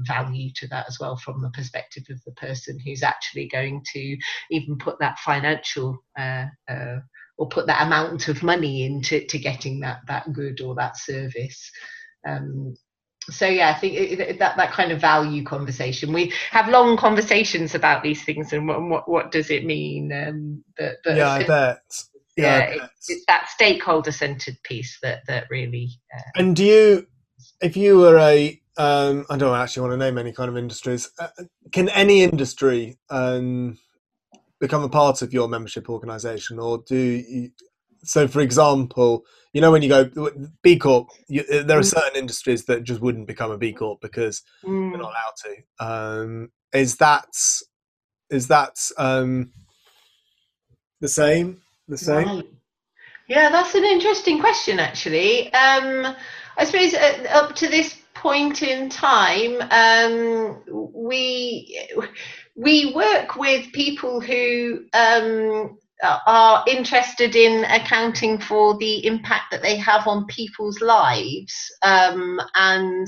value 0.00 0.50
to 0.54 0.66
that 0.68 0.86
as 0.88 0.98
well 1.00 1.16
from 1.16 1.40
the 1.40 1.50
perspective 1.50 2.04
of 2.10 2.22
the 2.24 2.32
person 2.32 2.78
who's 2.84 3.02
actually 3.02 3.48
going 3.48 3.82
to 3.92 4.16
even 4.50 4.76
put 4.78 4.98
that 4.98 5.18
financial 5.20 6.02
uh, 6.18 6.46
uh 6.68 6.96
or 7.38 7.48
put 7.48 7.66
that 7.68 7.86
amount 7.86 8.28
of 8.28 8.42
money 8.42 8.84
into 8.84 9.24
to 9.24 9.38
getting 9.38 9.80
that 9.80 10.00
that 10.08 10.32
good 10.32 10.60
or 10.60 10.74
that 10.74 10.96
service. 10.98 11.70
Um, 12.26 12.74
so 13.30 13.46
yeah, 13.46 13.70
I 13.70 13.74
think 13.74 13.94
it, 13.94 14.38
that 14.38 14.56
that 14.56 14.72
kind 14.72 14.90
of 14.90 15.00
value 15.00 15.44
conversation. 15.44 16.12
We 16.12 16.32
have 16.50 16.68
long 16.68 16.96
conversations 16.96 17.74
about 17.74 18.02
these 18.02 18.24
things 18.24 18.52
and 18.52 18.66
what 18.66 18.82
what, 18.82 19.08
what 19.08 19.32
does 19.32 19.50
it 19.50 19.64
mean. 19.64 20.12
Um, 20.12 20.64
but, 20.76 20.96
but 21.04 21.16
yeah, 21.16 21.30
I 21.30 21.46
bet. 21.46 21.82
Yeah, 22.36 22.44
yeah 22.44 22.64
I 22.64 22.78
bet. 22.78 22.90
It's, 23.08 23.24
that 23.26 23.48
stakeholder 23.50 24.12
centered 24.12 24.58
piece 24.64 24.98
that 25.02 25.26
that 25.26 25.44
really. 25.50 25.90
Uh, 26.14 26.22
and 26.36 26.56
do 26.56 26.64
you, 26.64 27.06
if 27.60 27.76
you 27.76 27.98
were 27.98 28.18
a, 28.18 28.60
um, 28.78 29.26
I 29.28 29.36
don't 29.36 29.56
actually 29.56 29.88
want 29.88 29.92
to 30.00 30.04
name 30.04 30.18
any 30.18 30.32
kind 30.32 30.48
of 30.48 30.56
industries. 30.56 31.10
Uh, 31.18 31.28
can 31.72 31.88
any 31.90 32.22
industry 32.22 32.98
um, 33.10 33.78
become 34.60 34.82
a 34.82 34.88
part 34.88 35.22
of 35.22 35.32
your 35.32 35.48
membership 35.48 35.88
organization 35.88 36.58
or 36.58 36.82
do 36.86 36.96
you, 36.96 37.50
so 38.02 38.28
for 38.28 38.40
example 38.40 39.24
you 39.52 39.60
know 39.60 39.70
when 39.70 39.82
you 39.82 39.88
go 39.88 40.30
b 40.62 40.78
corp 40.78 41.08
you, 41.28 41.44
there 41.64 41.78
are 41.78 41.82
mm. 41.82 41.92
certain 41.92 42.16
industries 42.16 42.64
that 42.64 42.84
just 42.84 43.00
wouldn't 43.00 43.26
become 43.26 43.50
a 43.50 43.58
b 43.58 43.72
corp 43.72 44.00
because 44.00 44.42
mm. 44.64 44.90
they're 44.90 45.00
not 45.00 45.12
allowed 45.12 45.36
to 45.36 45.84
um, 45.84 46.48
is 46.72 46.96
that 46.96 47.28
is 48.30 48.48
that 48.48 48.76
um, 48.98 49.50
the 51.00 51.08
same 51.08 51.60
the 51.88 51.98
same 51.98 52.26
right. 52.26 52.46
yeah 53.28 53.48
that's 53.50 53.74
an 53.74 53.84
interesting 53.84 54.40
question 54.40 54.78
actually 54.78 55.52
um, 55.52 56.14
i 56.56 56.64
suppose 56.64 56.94
uh, 56.94 57.26
up 57.30 57.54
to 57.54 57.68
this 57.68 57.98
point 58.14 58.62
in 58.62 58.88
time 58.88 59.60
um, 59.70 60.60
we 60.92 61.80
we 62.58 62.92
work 62.92 63.36
with 63.36 63.72
people 63.72 64.20
who 64.20 64.84
um, 64.92 65.78
are 66.02 66.64
interested 66.66 67.36
in 67.36 67.64
accounting 67.66 68.40
for 68.40 68.76
the 68.78 69.06
impact 69.06 69.52
that 69.52 69.62
they 69.62 69.76
have 69.76 70.08
on 70.08 70.26
people's 70.26 70.80
lives 70.80 71.54
um, 71.82 72.40
and 72.56 73.06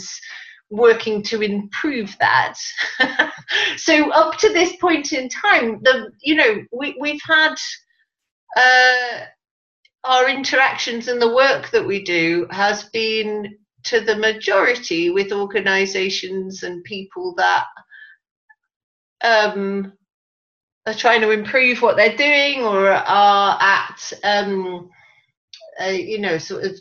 working 0.70 1.20
to 1.24 1.42
improve 1.42 2.16
that. 2.20 2.54
so 3.76 4.10
up 4.12 4.38
to 4.38 4.52
this 4.52 4.76
point 4.76 5.12
in 5.12 5.28
time, 5.28 5.80
the 5.82 6.12
you 6.22 6.36
know 6.36 6.64
we 6.72 6.96
we've 7.00 7.22
had. 7.28 7.54
Uh, 8.56 9.24
our 10.04 10.30
interactions 10.30 11.08
and 11.08 11.20
the 11.20 11.34
work 11.34 11.70
that 11.70 11.86
we 11.86 12.02
do 12.02 12.46
has 12.50 12.84
been 12.84 13.54
to 13.82 14.00
the 14.00 14.16
majority 14.16 15.10
with 15.10 15.30
organizations 15.30 16.62
and 16.62 16.82
people 16.84 17.34
that 17.36 17.66
um, 19.22 19.92
are 20.86 20.94
trying 20.94 21.20
to 21.20 21.30
improve 21.30 21.82
what 21.82 21.96
they're 21.96 22.16
doing 22.16 22.62
or 22.64 22.90
are 22.90 23.58
at 23.60 24.12
um, 24.24 24.90
uh, 25.80 25.86
you 25.88 26.18
know 26.18 26.38
sort 26.38 26.64
of 26.64 26.72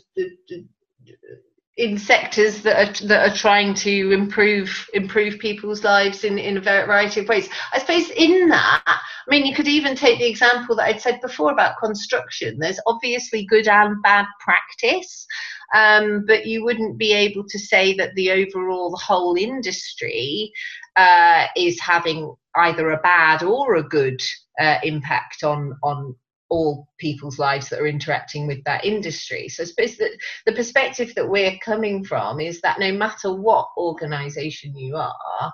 in 1.80 1.96
sectors 1.96 2.60
that 2.60 2.76
are 2.76 3.06
that 3.06 3.30
are 3.30 3.34
trying 3.34 3.72
to 3.72 4.12
improve 4.12 4.88
improve 4.92 5.38
people's 5.38 5.82
lives 5.82 6.24
in 6.24 6.38
in 6.38 6.58
a 6.58 6.60
variety 6.60 7.20
of 7.20 7.28
ways. 7.28 7.48
I 7.72 7.78
suppose 7.78 8.10
in 8.10 8.50
that, 8.50 8.82
I 8.86 9.30
mean, 9.30 9.46
you 9.46 9.54
could 9.54 9.66
even 9.66 9.96
take 9.96 10.18
the 10.18 10.28
example 10.28 10.76
that 10.76 10.84
I'd 10.84 11.00
said 11.00 11.20
before 11.22 11.52
about 11.52 11.78
construction. 11.82 12.58
There's 12.58 12.80
obviously 12.86 13.46
good 13.46 13.66
and 13.66 14.00
bad 14.02 14.26
practice, 14.40 15.26
um, 15.74 16.24
but 16.26 16.44
you 16.44 16.62
wouldn't 16.64 16.98
be 16.98 17.14
able 17.14 17.44
to 17.48 17.58
say 17.58 17.94
that 17.94 18.14
the 18.14 18.30
overall 18.30 18.90
the 18.90 19.02
whole 19.02 19.36
industry 19.36 20.52
uh, 20.96 21.46
is 21.56 21.80
having 21.80 22.34
either 22.56 22.90
a 22.90 23.00
bad 23.00 23.42
or 23.42 23.76
a 23.76 23.82
good 23.82 24.20
uh, 24.60 24.76
impact 24.82 25.44
on 25.44 25.74
on 25.82 26.14
all 26.50 26.88
people's 26.98 27.38
lives 27.38 27.68
that 27.68 27.80
are 27.80 27.86
interacting 27.86 28.46
with 28.46 28.62
that 28.64 28.84
industry. 28.84 29.48
So 29.48 29.62
I 29.62 29.66
suppose 29.66 29.96
that 29.96 30.10
the 30.46 30.52
perspective 30.52 31.14
that 31.14 31.28
we're 31.28 31.56
coming 31.64 32.04
from 32.04 32.40
is 32.40 32.60
that 32.60 32.80
no 32.80 32.92
matter 32.92 33.32
what 33.32 33.68
organization 33.76 34.76
you 34.76 34.96
are, 34.96 35.52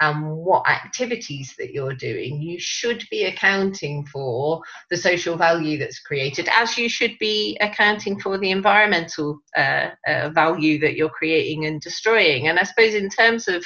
and 0.00 0.36
what 0.36 0.68
activities 0.68 1.54
that 1.58 1.72
you're 1.72 1.94
doing, 1.94 2.40
you 2.40 2.58
should 2.60 3.04
be 3.10 3.24
accounting 3.24 4.06
for 4.06 4.62
the 4.90 4.96
social 4.96 5.36
value 5.36 5.76
that's 5.76 5.98
created, 5.98 6.48
as 6.54 6.78
you 6.78 6.88
should 6.88 7.18
be 7.18 7.56
accounting 7.60 8.20
for 8.20 8.38
the 8.38 8.50
environmental 8.50 9.40
uh, 9.56 9.88
uh, 10.06 10.30
value 10.30 10.78
that 10.78 10.94
you're 10.94 11.08
creating 11.08 11.66
and 11.66 11.80
destroying. 11.80 12.46
And 12.46 12.58
I 12.58 12.62
suppose, 12.62 12.94
in 12.94 13.08
terms 13.08 13.48
of 13.48 13.64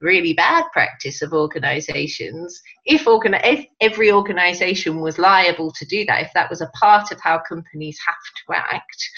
really 0.00 0.32
bad 0.32 0.64
practice 0.72 1.22
of 1.22 1.32
organizations, 1.32 2.60
if, 2.84 3.04
organi- 3.04 3.40
if 3.44 3.66
every 3.80 4.10
organization 4.10 5.00
was 5.00 5.18
liable 5.18 5.72
to 5.72 5.84
do 5.86 6.04
that, 6.06 6.22
if 6.22 6.30
that 6.34 6.50
was 6.50 6.60
a 6.60 6.70
part 6.74 7.12
of 7.12 7.20
how 7.20 7.40
companies 7.48 7.98
have 8.04 8.16
to 8.46 8.74
act, 8.74 9.10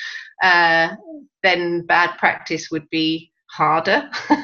uh, 0.43 0.97
then 1.43 1.87
bad 1.87 2.19
practice 2.19 2.71
would 2.71 2.89
be 2.91 3.31
harder 3.51 4.09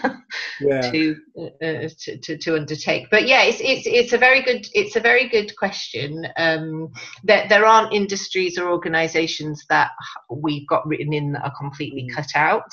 yeah. 0.61 0.91
to, 0.91 1.17
uh, 1.39 1.89
to, 1.99 2.19
to 2.19 2.39
to 2.39 2.57
undertake. 2.57 3.07
But 3.11 3.27
yeah, 3.27 3.43
it's 3.45 3.61
it's 3.61 3.87
it's 3.87 4.13
a 4.13 4.19
very 4.19 4.43
good 4.43 4.67
it's 4.73 4.97
a 4.97 5.01
very 5.01 5.29
good 5.29 5.57
question. 5.57 6.27
Um, 6.37 6.93
that 7.25 7.49
there 7.49 7.65
aren't 7.65 7.93
industries 7.93 8.59
or 8.59 8.69
organisations 8.69 9.65
that 9.69 9.91
we've 10.31 10.67
got 10.69 10.87
written 10.87 11.13
in 11.13 11.33
that 11.33 11.45
are 11.45 11.57
completely 11.59 12.09
mm. 12.11 12.15
cut 12.15 12.31
out. 12.35 12.71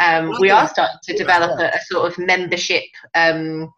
Um, 0.00 0.34
we 0.40 0.50
are 0.50 0.68
starting 0.68 0.98
to 1.04 1.16
develop 1.16 1.58
a, 1.58 1.68
a 1.68 1.80
sort 1.90 2.10
of 2.10 2.18
membership. 2.18 2.84
Um, 3.14 3.72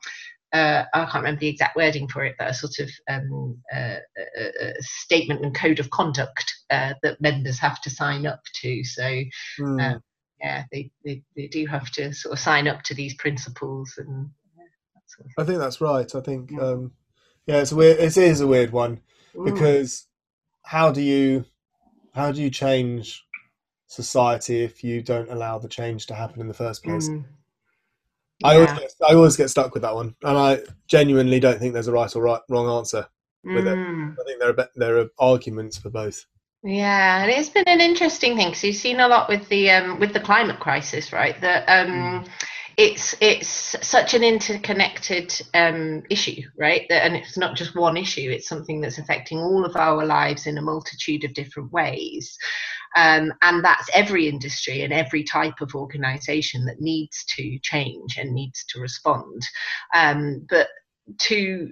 uh, 0.54 0.84
I 0.94 1.04
can't 1.04 1.16
remember 1.16 1.40
the 1.40 1.48
exact 1.48 1.76
wording 1.76 2.08
for 2.08 2.24
it, 2.24 2.36
but 2.38 2.48
a 2.48 2.54
sort 2.54 2.78
of 2.78 2.90
um, 3.10 3.58
uh, 3.74 3.96
a, 4.38 4.68
a 4.68 4.72
statement 4.80 5.44
and 5.44 5.54
code 5.54 5.78
of 5.78 5.90
conduct 5.90 6.54
uh, 6.70 6.94
that 7.02 7.20
members 7.20 7.58
have 7.58 7.82
to 7.82 7.90
sign 7.90 8.26
up 8.26 8.40
to. 8.62 8.82
So 8.84 9.22
mm 9.60 10.00
yeah, 10.40 10.64
they, 10.72 10.90
they, 11.04 11.22
they 11.36 11.46
do 11.46 11.66
have 11.66 11.90
to 11.92 12.12
sort 12.12 12.32
of 12.32 12.38
sign 12.38 12.68
up 12.68 12.82
to 12.84 12.94
these 12.94 13.14
principles 13.14 13.94
and. 13.98 14.30
sort 15.06 15.26
of 15.26 15.32
I 15.38 15.44
think 15.44 15.58
that's 15.58 15.80
right. 15.80 16.14
I 16.14 16.20
think 16.20 16.50
yeah, 16.52 16.60
um, 16.60 16.92
yeah 17.46 17.60
it's 17.60 17.72
a 17.72 17.76
weird. 17.76 17.98
It 17.98 18.16
is 18.16 18.40
a 18.40 18.46
weird 18.46 18.72
one 18.72 19.00
because 19.44 20.06
how 20.62 20.90
do 20.90 21.00
you 21.00 21.44
how 22.14 22.32
do 22.32 22.42
you 22.42 22.50
change 22.50 23.24
society 23.86 24.62
if 24.62 24.84
you 24.84 25.02
don't 25.02 25.30
allow 25.30 25.58
the 25.58 25.68
change 25.68 26.06
to 26.06 26.14
happen 26.14 26.40
in 26.40 26.48
the 26.48 26.54
first 26.54 26.84
place? 26.84 27.08
Mm. 27.08 27.24
I 28.44 28.54
always 28.54 28.72
get, 28.72 28.92
I 29.08 29.14
always 29.14 29.36
get 29.36 29.50
stuck 29.50 29.74
with 29.74 29.82
that 29.82 29.94
one, 29.94 30.14
and 30.22 30.38
I 30.38 30.60
genuinely 30.86 31.40
don't 31.40 31.58
think 31.58 31.72
there's 31.72 31.88
a 31.88 31.92
right 31.92 32.14
or 32.14 32.22
right 32.22 32.40
wrong 32.48 32.68
answer 32.68 33.06
with 33.42 33.64
mm. 33.64 34.12
it. 34.12 34.20
I 34.20 34.24
think 34.24 34.40
there 34.40 34.50
are 34.50 34.68
there 34.76 34.98
are 34.98 35.08
arguments 35.18 35.78
for 35.78 35.90
both. 35.90 36.24
Yeah, 36.64 37.22
and 37.22 37.30
it's 37.30 37.50
been 37.50 37.68
an 37.68 37.80
interesting 37.80 38.36
thing 38.36 38.48
because 38.48 38.64
you've 38.64 38.76
seen 38.76 38.98
a 38.98 39.06
lot 39.06 39.28
with 39.28 39.48
the 39.48 39.70
um, 39.70 40.00
with 40.00 40.12
the 40.12 40.20
climate 40.20 40.58
crisis, 40.58 41.12
right? 41.12 41.40
That 41.40 41.64
um, 41.68 42.24
mm. 42.24 42.28
it's 42.76 43.14
it's 43.20 43.76
such 43.86 44.14
an 44.14 44.24
interconnected 44.24 45.40
um, 45.54 46.02
issue, 46.10 46.42
right? 46.58 46.84
That, 46.88 47.04
and 47.04 47.14
it's 47.14 47.38
not 47.38 47.56
just 47.56 47.76
one 47.76 47.96
issue; 47.96 48.28
it's 48.32 48.48
something 48.48 48.80
that's 48.80 48.98
affecting 48.98 49.38
all 49.38 49.64
of 49.64 49.76
our 49.76 50.04
lives 50.04 50.48
in 50.48 50.58
a 50.58 50.62
multitude 50.62 51.22
of 51.22 51.34
different 51.34 51.70
ways. 51.70 52.36
Um, 52.96 53.32
and 53.42 53.64
that's 53.64 53.88
every 53.94 54.28
industry 54.28 54.82
and 54.82 54.92
every 54.92 55.22
type 55.22 55.60
of 55.60 55.74
organization 55.76 56.64
that 56.64 56.80
needs 56.80 57.24
to 57.36 57.58
change 57.60 58.16
and 58.18 58.34
needs 58.34 58.64
to 58.70 58.80
respond. 58.80 59.42
Um, 59.94 60.44
but 60.50 60.68
to, 61.20 61.70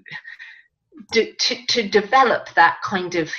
to 1.12 1.34
to 1.66 1.88
develop 1.88 2.50
that 2.54 2.76
kind 2.84 3.16
of 3.16 3.32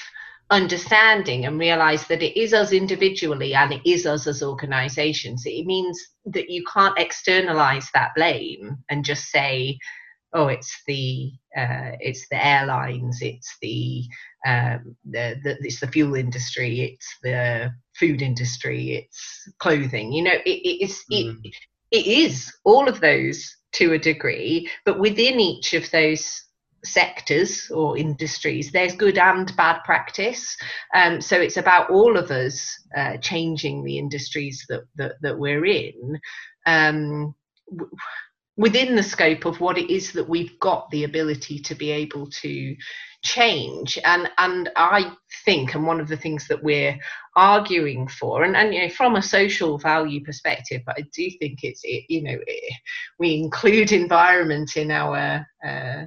understanding 0.49 1.45
and 1.45 1.59
realize 1.59 2.07
that 2.07 2.23
it 2.23 2.39
is 2.39 2.53
us 2.53 2.71
individually 2.71 3.53
and 3.53 3.73
it 3.73 3.81
is 3.85 4.05
us 4.05 4.27
as 4.27 4.41
organizations 4.41 5.43
it 5.45 5.65
means 5.65 6.01
that 6.25 6.49
you 6.49 6.63
can't 6.71 6.97
externalize 6.97 7.89
that 7.93 8.11
blame 8.15 8.77
and 8.89 9.03
just 9.03 9.25
say 9.25 9.77
oh 10.33 10.47
it's 10.47 10.83
the 10.87 11.31
uh, 11.57 11.91
it's 11.99 12.27
the 12.29 12.45
airlines 12.45 13.21
it's 13.21 13.57
the, 13.62 14.03
um, 14.45 14.95
the, 15.10 15.36
the 15.43 15.57
it's 15.62 15.81
the 15.81 15.88
fuel 15.88 16.15
industry 16.15 16.81
it's 16.81 17.17
the 17.23 17.69
food 17.97 18.21
industry 18.21 18.95
it's 18.95 19.49
clothing 19.60 20.13
you 20.13 20.23
know 20.23 20.36
it, 20.45 20.62
it's 20.63 21.03
mm. 21.12 21.36
it, 21.43 21.55
it 21.91 22.07
is 22.07 22.53
all 22.63 22.88
of 22.88 23.01
those 23.01 23.53
to 23.73 23.93
a 23.93 23.99
degree 23.99 24.69
but 24.86 24.99
within 24.99 25.41
each 25.41 25.73
of 25.73 25.89
those 25.91 26.41
sectors 26.88 27.69
or 27.71 27.97
industries 27.97 28.71
there's 28.71 28.95
good 28.95 29.17
and 29.17 29.56
bad 29.56 29.80
practice. 29.84 30.56
Um, 30.93 31.21
so 31.21 31.39
it's 31.39 31.58
about 31.58 31.89
all 31.89 32.17
of 32.17 32.32
us 32.32 32.73
uh, 32.95 33.17
changing 33.17 33.84
the 33.84 33.97
industries 33.97 34.65
that 34.69 34.84
that, 34.95 35.13
that 35.21 35.38
we're 35.38 35.65
in 35.65 36.19
um, 36.65 37.36
w- 37.71 37.91
within 38.58 38.95
the 38.95 39.04
scope 39.04 39.45
of 39.45 39.60
what 39.60 39.78
it 39.78 39.93
is 39.93 40.12
that 40.13 40.28
we've 40.28 40.60
got 40.60 40.89
the 40.89 41.04
ability 41.04 41.60
to 41.60 41.76
be 41.76 41.91
able 41.91 42.28
to 42.41 42.76
change. 43.23 44.00
And 44.06 44.30
and 44.38 44.69
i 44.76 45.12
think 45.45 45.76
and 45.76 45.86
one 45.86 46.00
of 46.00 46.08
the 46.08 46.17
things 46.17 46.47
that 46.47 46.63
we're 46.63 46.97
arguing 47.36 48.08
for 48.08 48.43
and, 48.43 48.56
and 48.56 48.73
you 48.73 48.82
know 48.82 48.89
from 48.89 49.15
a 49.15 49.21
social 49.21 49.78
value 49.78 50.23
perspective 50.23 50.82
i 50.88 51.02
do 51.13 51.30
think 51.39 51.60
it's 51.63 51.82
it, 51.84 52.04
you 52.10 52.23
know 52.23 52.38
it, 52.47 52.73
we 53.19 53.36
include 53.36 53.91
environment 54.04 54.76
in 54.76 54.91
our 54.91 55.45
uh, 55.65 56.04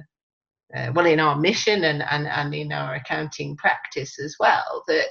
uh, 0.75 0.91
well 0.93 1.05
in 1.05 1.19
our 1.19 1.37
mission 1.37 1.83
and, 1.83 2.03
and, 2.09 2.27
and 2.27 2.53
in 2.53 2.71
our 2.71 2.95
accounting 2.95 3.55
practice 3.57 4.19
as 4.19 4.35
well 4.39 4.83
that 4.87 5.07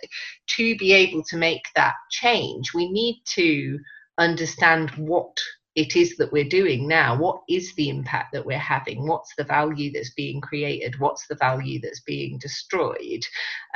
to 0.47 0.77
be 0.77 0.93
able 0.93 1.23
to 1.25 1.37
make 1.37 1.65
that 1.75 1.95
change 2.11 2.73
we 2.75 2.91
need 2.91 3.21
to 3.27 3.79
understand 4.19 4.91
what 4.91 5.37
it 5.77 5.95
is 5.95 6.17
that 6.17 6.33
we're 6.33 6.45
doing 6.45 6.89
now. 6.89 7.17
What 7.17 7.43
is 7.49 7.73
the 7.75 7.89
impact 7.89 8.33
that 8.33 8.45
we're 8.45 8.59
having? 8.59 9.07
What's 9.07 9.35
the 9.37 9.45
value 9.45 9.93
that's 9.93 10.13
being 10.15 10.41
created? 10.41 10.99
What's 10.99 11.27
the 11.29 11.37
value 11.37 11.81
that's 11.81 12.01
being 12.01 12.39
destroyed? 12.39 13.25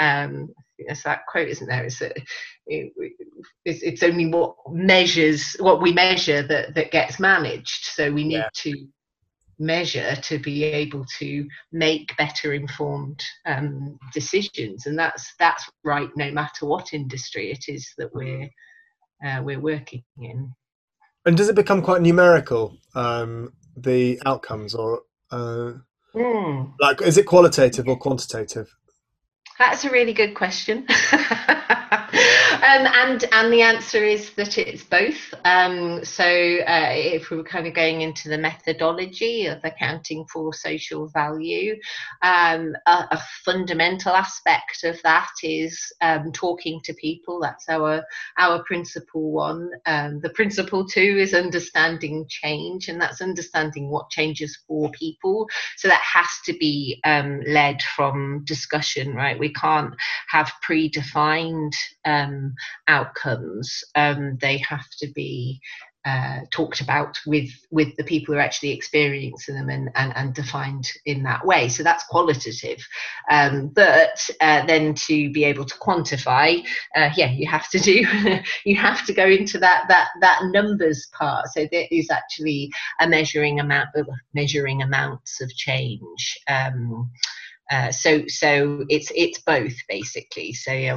Um 0.00 0.48
it's 0.76 1.04
that 1.04 1.20
quote 1.28 1.48
isn't 1.48 1.68
there 1.68 1.84
it's, 1.84 2.00
it, 2.00 2.12
it's, 2.66 3.82
it's 3.82 4.02
only 4.02 4.26
what 4.26 4.56
measures 4.70 5.54
what 5.60 5.80
we 5.80 5.92
measure 5.92 6.42
that 6.42 6.74
that 6.74 6.90
gets 6.90 7.20
managed. 7.20 7.84
So 7.84 8.12
we 8.12 8.24
need 8.24 8.38
yeah. 8.38 8.48
to 8.52 8.86
measure 9.58 10.16
to 10.16 10.38
be 10.38 10.64
able 10.64 11.04
to 11.18 11.46
make 11.72 12.16
better 12.16 12.52
informed 12.52 13.22
um, 13.46 13.98
decisions. 14.12 14.86
And 14.86 14.98
that's 14.98 15.34
that's 15.38 15.68
right 15.84 16.08
no 16.16 16.30
matter 16.30 16.66
what 16.66 16.92
industry 16.92 17.50
it 17.50 17.64
is 17.68 17.92
that 17.98 18.14
we're 18.14 18.48
uh, 19.24 19.42
we're 19.42 19.60
working 19.60 20.02
in. 20.20 20.52
And 21.26 21.36
does 21.36 21.48
it 21.48 21.56
become 21.56 21.82
quite 21.82 22.02
numerical 22.02 22.76
um, 22.94 23.52
the 23.76 24.20
outcomes 24.26 24.74
or 24.74 25.02
uh, 25.30 25.72
mm. 26.14 26.72
like 26.80 27.00
is 27.02 27.18
it 27.18 27.26
qualitative 27.26 27.88
or 27.88 27.96
quantitative? 27.96 28.74
That's 29.58 29.84
a 29.84 29.90
really 29.90 30.12
good 30.12 30.34
question 30.34 30.84
um, 32.64 32.86
and 32.86 33.24
and 33.32 33.52
the 33.52 33.60
answer 33.60 34.02
is 34.02 34.30
that 34.36 34.56
it's 34.56 34.84
both. 34.84 35.34
Um, 35.44 36.02
so 36.02 36.24
uh, 36.24 36.92
if 36.92 37.28
we 37.28 37.36
were 37.36 37.44
kind 37.44 37.66
of 37.66 37.74
going 37.74 38.00
into 38.00 38.30
the 38.30 38.38
methodology 38.38 39.46
of 39.46 39.58
accounting 39.64 40.24
for 40.32 40.54
social 40.54 41.08
value, 41.08 41.76
um, 42.22 42.74
a, 42.86 43.06
a, 43.10 43.22
fundamental 43.44 44.12
aspect 44.12 44.84
of 44.84 45.00
that 45.02 45.28
is 45.42 45.92
um, 46.00 46.32
talking 46.32 46.80
to 46.84 46.94
people. 46.94 47.38
That's 47.38 47.68
our 47.68 48.02
our 48.38 48.62
principle 48.64 49.30
one. 49.30 49.70
Um, 49.84 50.20
the 50.20 50.30
principle 50.30 50.86
two 50.86 51.18
is 51.18 51.34
understanding 51.34 52.24
change, 52.30 52.88
and 52.88 52.98
that's 52.98 53.20
understanding 53.20 53.90
what 53.90 54.08
changes 54.08 54.58
for 54.66 54.90
people. 54.92 55.46
So 55.76 55.88
that 55.88 56.00
has 56.00 56.28
to 56.46 56.54
be 56.54 56.98
um, 57.04 57.42
led 57.46 57.82
from 57.94 58.42
discussion, 58.44 59.14
right? 59.14 59.38
We 59.38 59.52
can't 59.52 59.94
have 60.28 60.50
predefined 60.66 61.74
um, 62.06 62.53
outcomes. 62.88 63.84
Um, 63.94 64.38
they 64.40 64.58
have 64.58 64.88
to 64.98 65.08
be 65.14 65.60
uh, 66.04 66.40
talked 66.50 66.82
about 66.82 67.18
with 67.26 67.48
with 67.70 67.96
the 67.96 68.04
people 68.04 68.34
who 68.34 68.38
are 68.38 68.42
actually 68.42 68.72
experiencing 68.72 69.54
them 69.54 69.70
and, 69.70 69.90
and, 69.94 70.12
and 70.16 70.34
defined 70.34 70.86
in 71.06 71.22
that 71.22 71.46
way. 71.46 71.66
So 71.68 71.82
that's 71.82 72.04
qualitative. 72.04 72.86
Um, 73.30 73.68
but 73.68 74.28
uh, 74.40 74.66
then 74.66 74.94
to 75.06 75.32
be 75.32 75.44
able 75.44 75.64
to 75.64 75.74
quantify, 75.76 76.62
uh, 76.94 77.08
yeah, 77.16 77.30
you 77.30 77.48
have 77.48 77.70
to 77.70 77.78
do 77.78 78.04
you 78.66 78.76
have 78.76 79.06
to 79.06 79.14
go 79.14 79.26
into 79.26 79.58
that 79.60 79.86
that 79.88 80.08
that 80.20 80.40
numbers 80.50 81.08
part. 81.18 81.46
So 81.54 81.66
there 81.72 81.86
is 81.90 82.10
actually 82.10 82.70
a 83.00 83.08
measuring 83.08 83.60
amount 83.60 83.88
of 83.94 84.06
measuring 84.34 84.82
amounts 84.82 85.40
of 85.40 85.48
change. 85.54 86.38
Um, 86.48 87.10
uh, 87.70 87.90
so 87.90 88.22
so 88.28 88.84
it's 88.88 89.10
it's 89.14 89.40
both 89.40 89.72
basically. 89.88 90.52
So 90.52 90.72
yeah, 90.72 90.96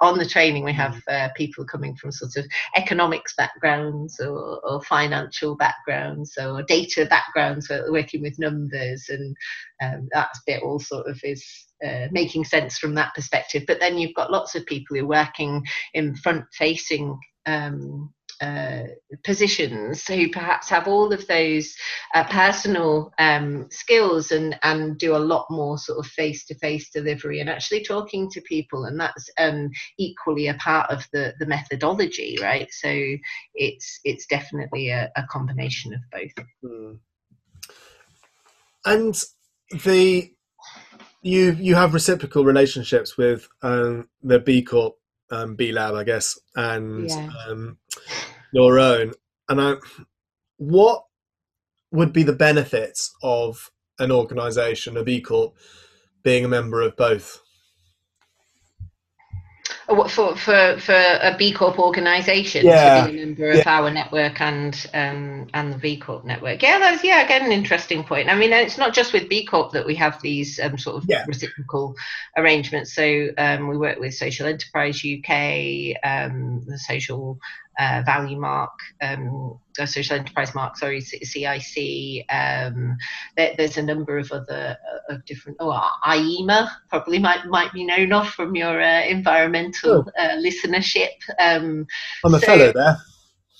on 0.00 0.18
the 0.18 0.28
training 0.28 0.64
we 0.64 0.72
have 0.72 1.00
uh, 1.08 1.28
people 1.36 1.64
coming 1.64 1.94
from 1.94 2.10
sort 2.10 2.36
of 2.36 2.46
economics 2.76 3.34
backgrounds 3.36 4.18
or, 4.18 4.60
or 4.64 4.82
financial 4.82 5.56
backgrounds 5.56 6.36
or 6.36 6.62
data 6.64 7.06
backgrounds, 7.06 7.70
working 7.90 8.22
with 8.22 8.38
numbers, 8.38 9.08
and 9.08 9.36
um, 9.80 10.08
that 10.12 10.30
bit 10.46 10.62
all 10.62 10.80
sort 10.80 11.06
of 11.06 11.20
is 11.22 11.44
uh, 11.86 12.08
making 12.10 12.44
sense 12.44 12.78
from 12.78 12.94
that 12.94 13.14
perspective. 13.14 13.62
But 13.66 13.78
then 13.78 13.98
you've 13.98 14.14
got 14.14 14.32
lots 14.32 14.56
of 14.56 14.66
people 14.66 14.96
who 14.96 15.04
are 15.04 15.08
working 15.08 15.64
in 15.94 16.16
front 16.16 16.44
facing 16.52 17.16
um, 17.46 18.12
uh, 18.40 18.82
positions 19.24 20.06
who 20.06 20.30
perhaps 20.30 20.68
have 20.68 20.86
all 20.86 21.12
of 21.12 21.26
those 21.26 21.74
uh, 22.14 22.24
personal 22.24 23.12
um, 23.18 23.66
skills 23.70 24.30
and 24.30 24.58
and 24.62 24.98
do 24.98 25.16
a 25.16 25.18
lot 25.18 25.46
more 25.50 25.78
sort 25.78 25.98
of 25.98 26.06
face 26.06 26.44
to 26.46 26.54
face 26.56 26.90
delivery 26.90 27.40
and 27.40 27.50
actually 27.50 27.82
talking 27.82 28.30
to 28.30 28.40
people 28.42 28.84
and 28.84 29.00
that's 29.00 29.28
um, 29.38 29.70
equally 29.98 30.48
a 30.48 30.54
part 30.54 30.90
of 30.90 31.04
the 31.12 31.34
the 31.38 31.46
methodology 31.46 32.36
right 32.40 32.68
so 32.70 32.90
it's 33.54 34.00
it's 34.04 34.26
definitely 34.26 34.90
a, 34.90 35.10
a 35.16 35.24
combination 35.24 35.92
of 35.92 36.00
both 36.12 36.44
mm. 36.64 36.98
and 38.84 39.24
the 39.84 40.32
you 41.22 41.52
you 41.52 41.74
have 41.74 41.94
reciprocal 41.94 42.44
relationships 42.44 43.16
with 43.16 43.48
um, 43.62 44.08
the 44.22 44.38
B 44.38 44.62
Corp 44.62 44.94
um, 45.30 45.56
B 45.56 45.72
Lab, 45.72 45.94
I 45.94 46.04
guess, 46.04 46.38
and 46.56 47.08
yeah. 47.08 47.30
um, 47.48 47.78
your 48.52 48.78
own. 48.78 49.12
And 49.48 49.60
I, 49.60 49.74
what 50.58 51.04
would 51.90 52.12
be 52.12 52.22
the 52.22 52.32
benefits 52.32 53.14
of 53.22 53.70
an 53.98 54.12
organisation, 54.12 54.96
a 54.96 55.04
B 55.04 55.20
Corp, 55.20 55.56
being 56.22 56.44
a 56.44 56.48
member 56.48 56.82
of 56.82 56.96
both? 56.96 57.40
for 60.08 60.36
for 60.36 60.78
for 60.78 60.94
a 60.94 61.34
B 61.38 61.52
Corp 61.52 61.78
organisation 61.78 62.66
yeah. 62.66 63.06
to 63.06 63.12
be 63.12 63.22
a 63.22 63.26
member 63.26 63.50
of 63.50 63.56
yeah. 63.56 63.62
our 63.66 63.90
network 63.90 64.40
and 64.40 64.86
um 64.92 65.48
and 65.54 65.72
the 65.72 65.78
B 65.78 65.96
Corp 65.96 66.24
network. 66.24 66.62
Yeah, 66.62 66.78
that's 66.78 67.02
yeah 67.02 67.24
again 67.24 67.46
an 67.46 67.52
interesting 67.52 68.04
point. 68.04 68.28
I 68.28 68.34
mean, 68.34 68.52
it's 68.52 68.76
not 68.76 68.92
just 68.92 69.12
with 69.12 69.28
B 69.28 69.46
Corp 69.46 69.72
that 69.72 69.86
we 69.86 69.94
have 69.94 70.20
these 70.20 70.60
um, 70.60 70.76
sort 70.76 70.96
of 70.96 71.08
yeah. 71.08 71.24
reciprocal 71.26 71.96
arrangements. 72.36 72.94
So 72.94 73.28
um, 73.38 73.68
we 73.68 73.78
work 73.78 73.98
with 73.98 74.14
Social 74.14 74.46
Enterprise 74.46 75.02
UK, 75.02 75.96
um, 76.04 76.64
the 76.66 76.78
Social 76.78 77.38
uh, 77.78 78.02
value 78.04 78.38
mark, 78.38 78.72
um, 79.00 79.58
social 79.86 80.16
enterprise 80.16 80.54
mark, 80.54 80.76
sorry, 80.76 81.00
CIC. 81.00 82.24
Um, 82.28 82.96
there, 83.36 83.54
there's 83.56 83.76
a 83.76 83.82
number 83.82 84.18
of 84.18 84.30
other 84.32 84.76
uh, 85.10 85.14
of 85.14 85.24
different. 85.24 85.58
Oh, 85.60 85.88
IEMA 86.04 86.68
probably 86.88 87.18
might 87.18 87.46
might 87.46 87.72
be 87.72 87.84
known 87.84 88.12
of 88.12 88.28
from 88.28 88.54
your 88.56 88.80
uh, 88.80 89.02
environmental 89.02 90.04
oh. 90.06 90.20
uh, 90.20 90.36
listenership. 90.36 91.10
Um, 91.38 91.86
I'm 92.24 92.34
a 92.34 92.40
so, 92.40 92.46
fellow 92.46 92.72
there. 92.72 92.96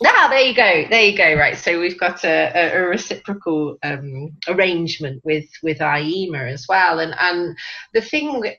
Ah, 0.04 0.28
there 0.30 0.40
you 0.40 0.54
go. 0.54 0.84
There 0.88 1.04
you 1.04 1.16
go. 1.16 1.34
Right. 1.34 1.56
So 1.56 1.80
we've 1.80 1.98
got 1.98 2.24
a, 2.24 2.52
a, 2.54 2.82
a 2.82 2.86
reciprocal 2.86 3.78
um, 3.82 4.36
arrangement 4.46 5.22
with 5.24 5.46
with 5.62 5.78
IEMA 5.78 6.52
as 6.52 6.66
well, 6.68 7.00
and 7.00 7.14
and 7.18 7.56
the 7.94 8.00
thing. 8.00 8.54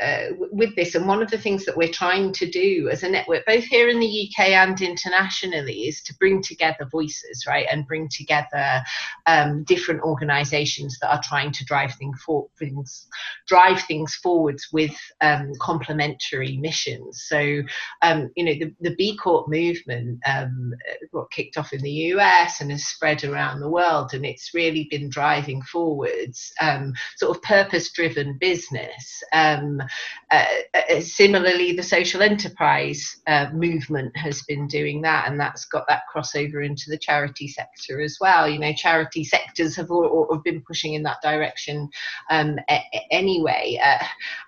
Uh, 0.00 0.28
with 0.52 0.76
this. 0.76 0.94
And 0.94 1.08
one 1.08 1.20
of 1.20 1.28
the 1.28 1.38
things 1.38 1.64
that 1.64 1.76
we're 1.76 1.88
trying 1.88 2.32
to 2.34 2.48
do 2.48 2.88
as 2.88 3.02
a 3.02 3.08
network, 3.08 3.44
both 3.46 3.64
here 3.64 3.88
in 3.88 3.98
the 3.98 4.28
UK 4.28 4.50
and 4.50 4.80
internationally, 4.80 5.88
is 5.88 6.02
to 6.02 6.14
bring 6.18 6.40
together 6.40 6.86
voices, 6.88 7.46
right, 7.48 7.66
and 7.68 7.84
bring 7.84 8.08
together 8.08 8.80
um, 9.26 9.64
different 9.64 10.02
organisations 10.02 10.98
that 11.00 11.10
are 11.10 11.20
trying 11.24 11.50
to 11.50 11.64
drive 11.64 11.94
things, 11.94 12.22
for, 12.24 12.46
things 12.60 13.08
drive 13.48 13.82
things 13.82 14.14
forwards 14.14 14.68
with 14.72 14.94
um, 15.20 15.50
complementary 15.60 16.58
missions. 16.58 17.24
So, 17.26 17.62
um, 18.02 18.30
you 18.36 18.44
know, 18.44 18.54
the, 18.54 18.72
the 18.80 18.94
B 18.94 19.16
Corp 19.16 19.48
movement 19.48 20.20
um, 20.26 20.74
got 21.12 21.28
kicked 21.32 21.56
off 21.56 21.72
in 21.72 21.82
the 21.82 21.90
US 21.90 22.60
and 22.60 22.70
has 22.70 22.84
spread 22.84 23.24
around 23.24 23.58
the 23.58 23.68
world, 23.68 24.14
and 24.14 24.24
it's 24.24 24.54
really 24.54 24.86
been 24.92 25.08
driving 25.08 25.60
forwards 25.62 26.52
um, 26.60 26.92
sort 27.16 27.36
of 27.36 27.42
purpose-driven 27.42 28.38
business. 28.38 29.24
Um, 29.32 29.82
uh, 30.30 30.44
uh, 30.74 31.00
similarly, 31.00 31.72
the 31.72 31.82
social 31.82 32.22
enterprise 32.22 33.16
uh, 33.26 33.46
movement 33.52 34.16
has 34.16 34.42
been 34.42 34.66
doing 34.66 35.02
that, 35.02 35.28
and 35.28 35.38
that's 35.40 35.64
got 35.66 35.84
that 35.88 36.02
crossover 36.14 36.64
into 36.64 36.84
the 36.88 36.98
charity 36.98 37.48
sector 37.48 38.00
as 38.00 38.18
well. 38.20 38.48
You 38.48 38.58
know, 38.58 38.72
charity 38.72 39.24
sectors 39.24 39.76
have, 39.76 39.90
all, 39.90 40.28
have 40.32 40.44
been 40.44 40.62
pushing 40.62 40.94
in 40.94 41.02
that 41.04 41.22
direction 41.22 41.88
um, 42.30 42.58
a- 42.68 42.84
anyway. 43.10 43.78
Uh, 43.82 44.04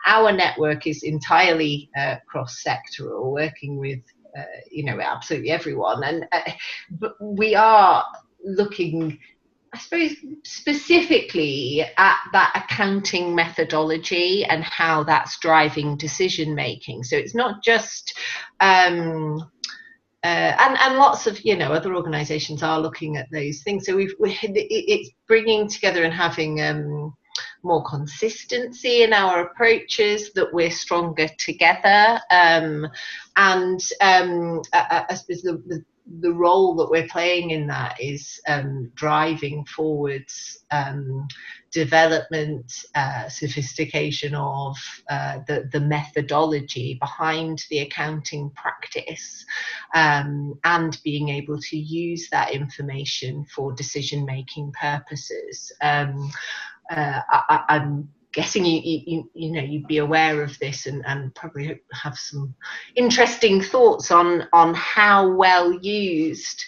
our 0.07 0.33
network 0.33 0.87
is 0.87 1.03
entirely 1.03 1.90
uh, 1.98 2.16
cross-sectoral, 2.26 3.33
working 3.33 3.76
with 3.79 4.00
uh, 4.38 4.42
you 4.70 4.85
know 4.85 5.00
absolutely 5.00 5.50
everyone, 5.50 6.05
and 6.05 6.26
but 6.92 7.14
we 7.20 7.55
are 7.55 8.05
looking 8.44 9.18
I 9.72 9.78
suppose 9.78 10.16
specifically 10.44 11.83
at 11.96 12.18
that 12.33 12.52
accounting 12.54 13.35
methodology 13.35 14.44
and 14.44 14.64
how 14.64 15.04
that's 15.04 15.38
driving 15.38 15.96
decision 15.96 16.54
making. 16.54 17.04
So 17.04 17.16
it's 17.16 17.37
not 17.37 17.62
just 17.62 18.18
um, 18.59 19.48
uh, 20.24 20.26
and 20.59 20.76
and 20.78 20.96
lots 20.96 21.26
of 21.26 21.40
you 21.44 21.56
know 21.56 21.72
other 21.72 21.94
organisations 21.94 22.62
are 22.62 22.80
looking 22.80 23.16
at 23.16 23.30
those 23.30 23.62
things. 23.62 23.87
So 23.87 23.96
we've 23.96 24.14
we, 24.18 24.37
it's 24.42 25.11
bringing 25.28 25.68
together 25.68 26.02
and 26.02 26.12
having 26.12 26.61
um, 26.61 27.14
more 27.62 27.85
consistency 27.85 29.02
in 29.02 29.12
our 29.12 29.42
approaches 29.42 30.33
that 30.33 30.52
we're 30.52 30.70
stronger 30.70 31.28
together 31.38 32.20
um, 32.30 32.87
and 33.37 33.80
um, 34.00 34.62
I, 34.72 35.04
I, 35.09 35.14
suppose 35.14 35.42
the, 35.42 35.62
the, 35.66 35.85
the 36.18 36.33
role 36.33 36.75
that 36.75 36.90
we're 36.90 37.07
playing 37.07 37.51
in 37.51 37.68
that 37.68 37.96
is 38.01 38.40
um, 38.49 38.90
driving 38.94 39.64
forwards 39.66 40.64
um, 40.73 41.29
development, 41.70 42.73
uh, 42.96 43.29
sophistication 43.29 44.35
of 44.35 44.77
uh, 45.09 45.38
the, 45.46 45.68
the 45.73 45.81
methodology 45.81 46.96
behind 47.01 47.64
the 47.70 47.79
accounting 47.81 48.51
practice, 48.57 49.44
um, 49.94 50.59
and 50.64 50.99
being 51.05 51.29
able 51.29 51.61
to 51.61 51.77
use 51.77 52.29
that 52.31 52.53
information 52.53 53.44
for 53.44 53.73
decision 53.73 54.25
making 54.25 54.73
purposes. 54.81 55.70
Um, 55.81 56.31
uh, 56.90 57.20
I, 57.31 57.64
I'm 57.68 58.09
guessing 58.33 58.64
you, 58.64 58.81
you 58.85 59.31
you 59.35 59.53
know 59.53 59.62
you'd 59.62 59.87
be 59.87 59.99
aware 59.99 60.43
of 60.43 60.59
this 60.59 60.87
and, 60.87 61.05
and 61.07 61.35
probably 61.35 61.81
have 61.93 62.16
some 62.16 62.55
interesting 62.97 63.61
thoughts 63.61 64.11
on 64.11 64.47
on 64.53 64.75
how 64.75 65.29
well 65.29 65.73
used 65.73 66.64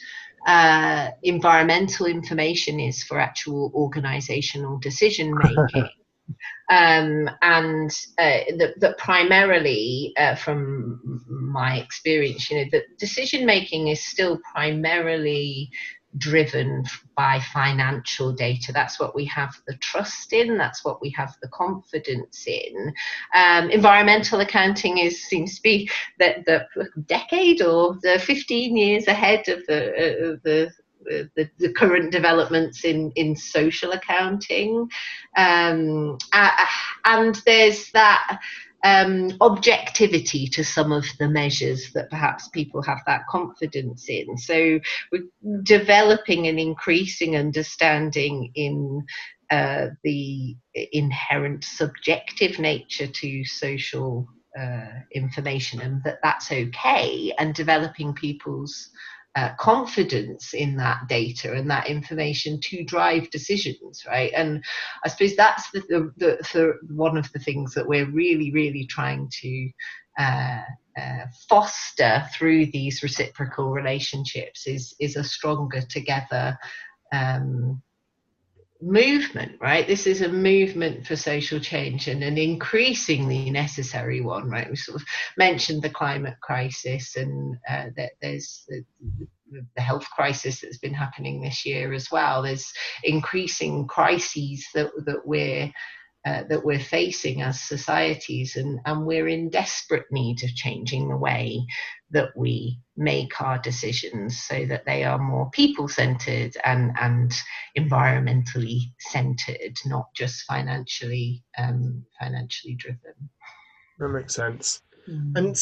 uh, 0.46 1.11
environmental 1.22 2.07
information 2.07 2.81
is 2.81 3.03
for 3.05 3.18
actual 3.18 3.70
organizational 3.75 4.79
decision 4.79 5.33
making. 5.44 5.88
Um, 6.68 7.29
and 7.42 7.90
uh, 8.18 8.38
that, 8.59 8.75
that 8.79 8.98
primarily 8.98 10.12
uh, 10.16 10.35
from 10.37 11.01
my 11.29 11.77
experience 11.77 12.51
you 12.51 12.59
know 12.59 12.70
that 12.72 12.85
decision 12.98 13.44
making 13.44 13.88
is 13.88 14.05
still 14.05 14.40
primarily 14.53 15.70
driven 16.18 16.85
by 17.16 17.40
financial 17.53 18.33
data. 18.33 18.72
That's 18.72 19.01
what 19.01 19.14
we 19.14 19.25
have 19.27 19.55
the 19.66 19.77
trust 19.77 20.33
in. 20.33 20.59
That's 20.59 20.85
what 20.85 21.01
we 21.01 21.11
have 21.11 21.37
the 21.40 21.48
confidence 21.48 22.46
in. 22.46 22.94
Um, 23.35 23.70
environmental 23.70 24.40
accounting 24.40 24.98
is 24.98 25.25
seems 25.25 25.57
to 25.57 25.62
be 25.62 25.90
the, 26.18 26.42
the 26.46 26.88
decade 27.07 27.62
or 27.62 27.98
the 28.03 28.18
15 28.18 28.77
years 28.77 29.07
ahead 29.07 29.48
of 29.48 29.64
the, 29.66 29.88
uh, 29.88 30.37
the 30.44 30.70
the, 31.05 31.51
the, 31.59 31.72
current 31.72 32.12
developments 32.12 32.85
in, 32.85 33.11
in 33.16 33.35
social 33.35 33.90
accounting. 33.90 34.88
Um, 35.37 36.16
uh, 36.33 36.51
and 37.05 37.35
there's 37.44 37.90
that 37.90 38.38
um, 38.85 39.37
objectivity 39.40 40.47
to 40.49 40.64
some 40.64 40.92
of 40.92 41.05
the 41.18 41.29
measures 41.29 41.92
that 41.92 42.11
perhaps 42.11 42.49
people 42.49 42.83
have 42.83 43.01
that 43.07 43.27
confidence 43.29 44.09
in. 44.09 44.37
So 44.37 44.81
we're 45.11 45.62
developing 45.62 46.49
an 46.49 46.59
increasing 46.59 47.37
understanding 47.37 48.51
in 48.55 49.05
uh, 49.51 49.88
the 50.03 50.57
inherent 50.92 51.62
subjective 51.62 52.59
nature 52.59 53.07
to 53.07 53.45
social 53.45 54.27
uh, 54.59 55.01
information 55.12 55.81
and 55.81 56.03
that 56.05 56.18
that's 56.23 56.51
okay 56.51 57.33
and 57.38 57.55
developing 57.55 58.12
people's 58.14 58.90
uh, 59.35 59.55
confidence 59.59 60.53
in 60.53 60.77
that 60.77 61.09
data 61.09 61.53
and 61.53 61.71
that 61.71 61.88
information 61.88 62.61
to 62.61 62.85
drive 62.85 63.31
decisions, 63.31 64.05
right? 64.07 64.31
And 64.35 64.62
I 65.05 65.09
suppose 65.09 65.37
that's 65.37 65.71
the, 65.71 65.81
the, 65.88 66.12
the, 66.18 66.38
the 66.53 66.95
one 66.95 67.16
of 67.16 67.33
the 67.33 67.38
things 67.38 67.73
that 67.75 67.88
we're 67.88 68.11
really, 68.11 68.53
really 68.53 68.87
trying 68.87 69.31
to 69.40 69.71
uh, 70.18 70.61
uh, 70.99 71.25
foster 71.49 72.25
through 72.35 72.66
these 72.66 73.03
reciprocal 73.03 73.71
relationships 73.71 74.66
is 74.66 74.95
is 75.01 75.16
a 75.16 75.25
stronger 75.25 75.81
together 75.81 76.59
um, 77.14 77.83
movement, 78.83 79.53
right? 79.61 79.87
This 79.87 80.07
is 80.07 80.23
a 80.23 80.29
movement 80.29 81.07
for 81.07 81.14
social 81.14 81.61
change 81.61 82.09
and 82.09 82.23
an 82.23 82.37
increasingly 82.37 83.51
necessary 83.51 84.21
one, 84.21 84.51
right? 84.51 84.68
We 84.68 84.77
sort 84.77 85.01
of 85.01 85.07
mentioned 85.38 85.83
the 85.83 85.90
climate 85.90 86.35
crisis 86.42 87.16
and 87.16 87.57
uh, 87.68 87.87
that 87.97 88.12
there's 88.21 88.64
the, 88.68 88.85
the 89.77 89.81
health 89.81 90.07
crisis 90.11 90.61
that's 90.61 90.79
been 90.79 90.95
happening 90.95 91.40
this 91.40 91.64
year 91.64 91.92
as 91.92 92.11
well. 92.11 92.42
There's 92.42 92.73
increasing 93.05 93.87
crises 93.87 94.66
that 94.75 94.90
that 95.07 95.27
we're 95.27 95.73
uh, 96.24 96.44
that 96.48 96.64
we're 96.64 96.78
facing 96.78 97.42
as 97.42 97.61
societies, 97.61 98.56
and, 98.56 98.78
and 98.85 99.04
we're 99.04 99.28
in 99.28 99.50
desperate 99.50 100.06
need 100.11 100.42
of 100.44 100.54
changing 100.54 101.08
the 101.08 101.16
way 101.16 101.64
that 102.11 102.28
we 102.37 102.78
make 102.96 103.40
our 103.40 103.58
decisions 103.58 104.38
so 104.38 104.64
that 104.66 104.85
they 104.85 105.02
are 105.02 105.18
more 105.18 105.50
people 105.50 105.88
centered 105.88 106.56
and, 106.64 106.92
and 107.00 107.32
environmentally 107.76 108.78
centered, 109.00 109.76
not 109.87 110.06
just 110.14 110.44
financially 110.44 111.42
um, 111.58 112.04
financially 112.20 112.74
driven. 112.74 113.14
That 113.98 114.08
makes 114.08 114.35
sense. 114.35 114.82
Mm. 115.08 115.37
And 115.37 115.56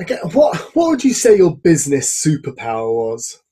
again, 0.00 0.18
what 0.32 0.56
what 0.74 0.90
would 0.90 1.04
you 1.04 1.14
say 1.14 1.36
your 1.36 1.56
business 1.56 2.24
superpower 2.24 2.94
was? 2.94 3.42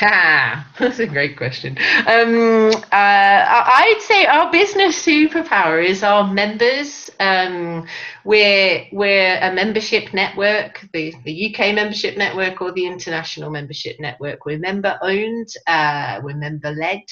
Ah, 0.00 0.72
that's 0.78 0.98
a 1.00 1.06
great 1.06 1.36
question. 1.36 1.76
Um, 2.06 2.70
uh, 2.70 2.80
I'd 2.92 4.00
say 4.00 4.24
our 4.24 4.50
business 4.50 5.04
superpower 5.04 5.84
is 5.84 6.02
our 6.02 6.32
members. 6.32 7.10
Um, 7.20 7.86
we're 8.24 8.86
we're 8.90 9.38
a 9.40 9.52
membership 9.52 10.14
network, 10.14 10.80
the, 10.92 11.14
the 11.24 11.54
UK 11.54 11.74
membership 11.74 12.16
network 12.16 12.62
or 12.62 12.72
the 12.72 12.86
international 12.86 13.50
membership 13.50 13.96
network. 14.00 14.46
We're 14.46 14.58
member 14.58 14.98
owned, 15.02 15.48
uh, 15.66 16.20
we're 16.22 16.36
member 16.36 16.70
led. 16.70 17.02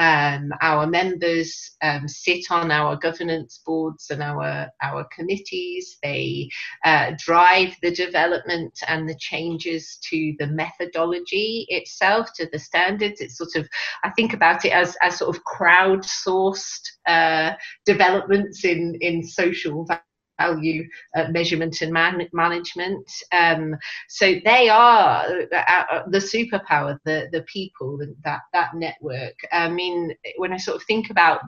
Um, 0.00 0.50
our 0.62 0.86
members 0.86 1.76
um, 1.82 2.08
sit 2.08 2.46
on 2.50 2.70
our 2.70 2.96
governance 2.96 3.60
boards 3.66 4.08
and 4.08 4.22
our, 4.22 4.68
our 4.82 5.06
committees. 5.14 5.98
They 6.02 6.48
uh, 6.86 7.12
drive 7.18 7.76
the 7.82 7.94
development 7.94 8.72
and 8.88 9.06
the 9.06 9.16
changes 9.18 9.98
to 10.08 10.34
the 10.38 10.46
methodology 10.46 11.66
itself, 11.68 12.30
to 12.36 12.48
the 12.50 12.58
standards. 12.58 13.20
It's 13.20 13.36
sort 13.36 13.54
of, 13.56 13.68
I 14.02 14.10
think 14.16 14.32
about 14.32 14.64
it 14.64 14.72
as, 14.72 14.96
as 15.02 15.18
sort 15.18 15.36
of 15.36 15.42
crowdsourced 15.44 16.86
uh, 17.06 17.52
developments 17.84 18.64
in, 18.64 18.96
in 19.02 19.22
social 19.22 19.84
value 19.84 20.00
value 20.40 20.84
uh, 21.16 21.28
measurement 21.30 21.80
and 21.82 21.92
man- 21.92 22.28
management. 22.32 23.10
Um, 23.32 23.76
so 24.08 24.34
they 24.44 24.68
are 24.68 25.24
uh, 25.52 25.56
uh, 25.56 26.02
the 26.08 26.18
superpower, 26.18 26.98
the 27.04 27.28
the 27.32 27.42
people, 27.42 27.98
that 28.24 28.40
that 28.52 28.74
network. 28.74 29.36
I 29.52 29.68
mean, 29.68 30.14
when 30.36 30.52
I 30.52 30.56
sort 30.56 30.76
of 30.76 30.84
think 30.84 31.10
about 31.10 31.40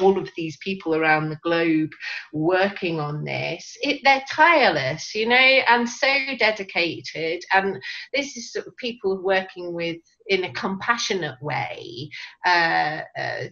all 0.00 0.18
of 0.18 0.30
these 0.36 0.56
people 0.58 0.94
around 0.94 1.28
the 1.28 1.38
globe 1.42 1.90
working 2.32 2.98
on 3.00 3.24
this 3.24 3.76
it, 3.82 4.00
they're 4.02 4.24
tireless 4.30 5.14
you 5.14 5.28
know 5.28 5.36
and 5.36 5.88
so 5.88 6.08
dedicated 6.38 7.42
and 7.52 7.78
this 8.14 8.36
is 8.36 8.52
sort 8.52 8.66
of 8.66 8.76
people 8.76 9.22
working 9.22 9.74
with 9.74 9.98
in 10.28 10.44
a 10.44 10.52
compassionate 10.52 11.40
way 11.42 12.08
uh, 12.46 13.00
uh, 13.18 13.44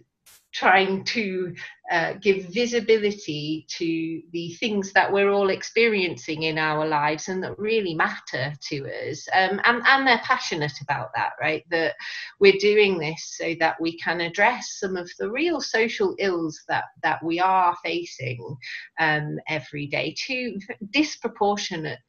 trying 0.57 1.03
to 1.03 1.53
uh, 1.91 2.13
give 2.19 2.45
visibility 2.45 3.65
to 3.69 4.21
the 4.31 4.53
things 4.55 4.91
that 4.91 5.11
we're 5.11 5.29
all 5.29 5.51
experiencing 5.51 6.43
in 6.43 6.57
our 6.57 6.87
lives 6.87 7.27
and 7.27 7.43
that 7.43 7.57
really 7.59 7.93
matter 7.93 8.51
to 8.59 8.77
us. 9.09 9.27
Um, 9.33 9.61
and, 9.65 9.83
and 9.85 10.07
they're 10.07 10.21
passionate 10.23 10.81
about 10.81 11.09
that, 11.15 11.33
right? 11.39 11.63
That 11.69 11.93
we're 12.39 12.59
doing 12.59 12.97
this 12.97 13.35
so 13.37 13.53
that 13.59 13.79
we 13.79 13.97
can 13.99 14.19
address 14.21 14.79
some 14.79 14.97
of 14.97 15.09
the 15.19 15.29
real 15.29 15.61
social 15.61 16.15
ills 16.17 16.59
that, 16.67 16.85
that 17.03 17.23
we 17.23 17.39
are 17.39 17.77
facing 17.83 18.57
um, 18.99 19.37
every 19.47 19.85
day 19.85 20.15
to 20.25 20.59
disproportionate 20.89 21.99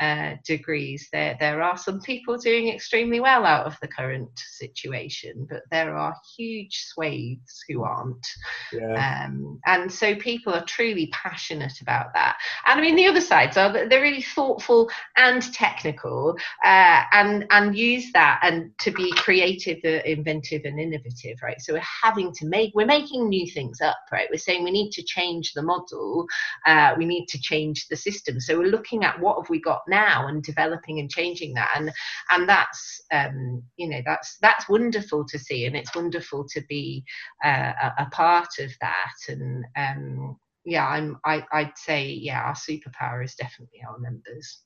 uh, 0.00 0.34
degrees. 0.44 1.08
There, 1.12 1.36
there 1.38 1.62
are 1.62 1.76
some 1.76 2.00
people 2.00 2.36
doing 2.36 2.68
extremely 2.68 3.20
well 3.20 3.44
out 3.44 3.66
of 3.66 3.76
the 3.80 3.88
current 3.88 4.30
situation, 4.36 5.46
but 5.48 5.62
there 5.70 5.96
are 5.96 6.16
huge 6.36 6.84
swathes 6.86 7.64
who 7.68 7.82
aren't. 7.82 8.26
Yeah. 8.72 9.26
Um, 9.26 9.60
and 9.66 9.90
so 9.90 10.14
people 10.16 10.52
are 10.52 10.64
truly 10.64 11.08
passionate 11.12 11.80
about 11.80 12.12
that. 12.14 12.36
And 12.66 12.80
I 12.80 12.82
mean, 12.82 12.96
the 12.96 13.06
other 13.06 13.20
sides 13.20 13.56
are 13.56 13.72
that 13.72 13.88
they're 13.88 14.02
really 14.02 14.22
thoughtful 14.22 14.90
and 15.16 15.42
technical, 15.52 16.36
uh, 16.64 17.02
and 17.12 17.46
and 17.50 17.76
use 17.76 18.10
that 18.12 18.40
and 18.42 18.76
to 18.78 18.90
be 18.90 19.12
creative, 19.12 19.78
uh, 19.84 20.02
inventive, 20.04 20.62
and 20.64 20.80
innovative. 20.80 21.38
Right. 21.42 21.60
So 21.60 21.74
we're 21.74 21.82
having 22.02 22.32
to 22.32 22.46
make 22.46 22.72
we're 22.74 22.86
making 22.86 23.28
new 23.28 23.48
things 23.50 23.80
up. 23.80 23.98
Right. 24.10 24.28
We're 24.30 24.38
saying 24.38 24.64
we 24.64 24.70
need 24.70 24.90
to 24.92 25.02
change 25.02 25.52
the 25.52 25.62
model. 25.62 26.26
Uh, 26.66 26.94
we 26.98 27.04
need 27.04 27.26
to 27.28 27.40
change 27.40 27.86
the 27.88 27.96
system. 27.96 28.40
So 28.40 28.58
we're 28.58 28.70
looking 28.70 29.04
at 29.04 29.20
what 29.20 29.38
have 29.38 29.48
we 29.48 29.60
got 29.60 29.82
now 29.88 30.28
and 30.28 30.42
developing 30.42 31.00
and 31.00 31.10
changing 31.10 31.54
that. 31.54 31.72
And 31.76 31.92
and 32.30 32.48
that's 32.48 33.02
um, 33.12 33.62
you 33.76 33.88
know 33.88 34.00
that's 34.04 34.38
that's 34.38 34.68
wonderful 34.68 35.24
to 35.26 35.38
see 35.38 35.66
and 35.66 35.76
it's 35.76 35.94
wonderful 35.94 36.46
to 36.50 36.60
be 36.68 37.04
uh, 37.44 37.72
a, 37.82 38.02
a, 38.02 38.06
part 38.10 38.48
of 38.58 38.70
that. 38.80 39.14
And 39.28 39.64
um, 39.76 40.36
yeah 40.66 40.88
i'm 40.88 41.18
I, 41.26 41.44
i'd 41.52 41.76
say 41.76 42.06
yeah 42.08 42.42
our 42.42 42.54
superpower 42.54 43.22
is 43.22 43.34
definitely 43.34 43.82
our 43.86 43.98
members 43.98 44.62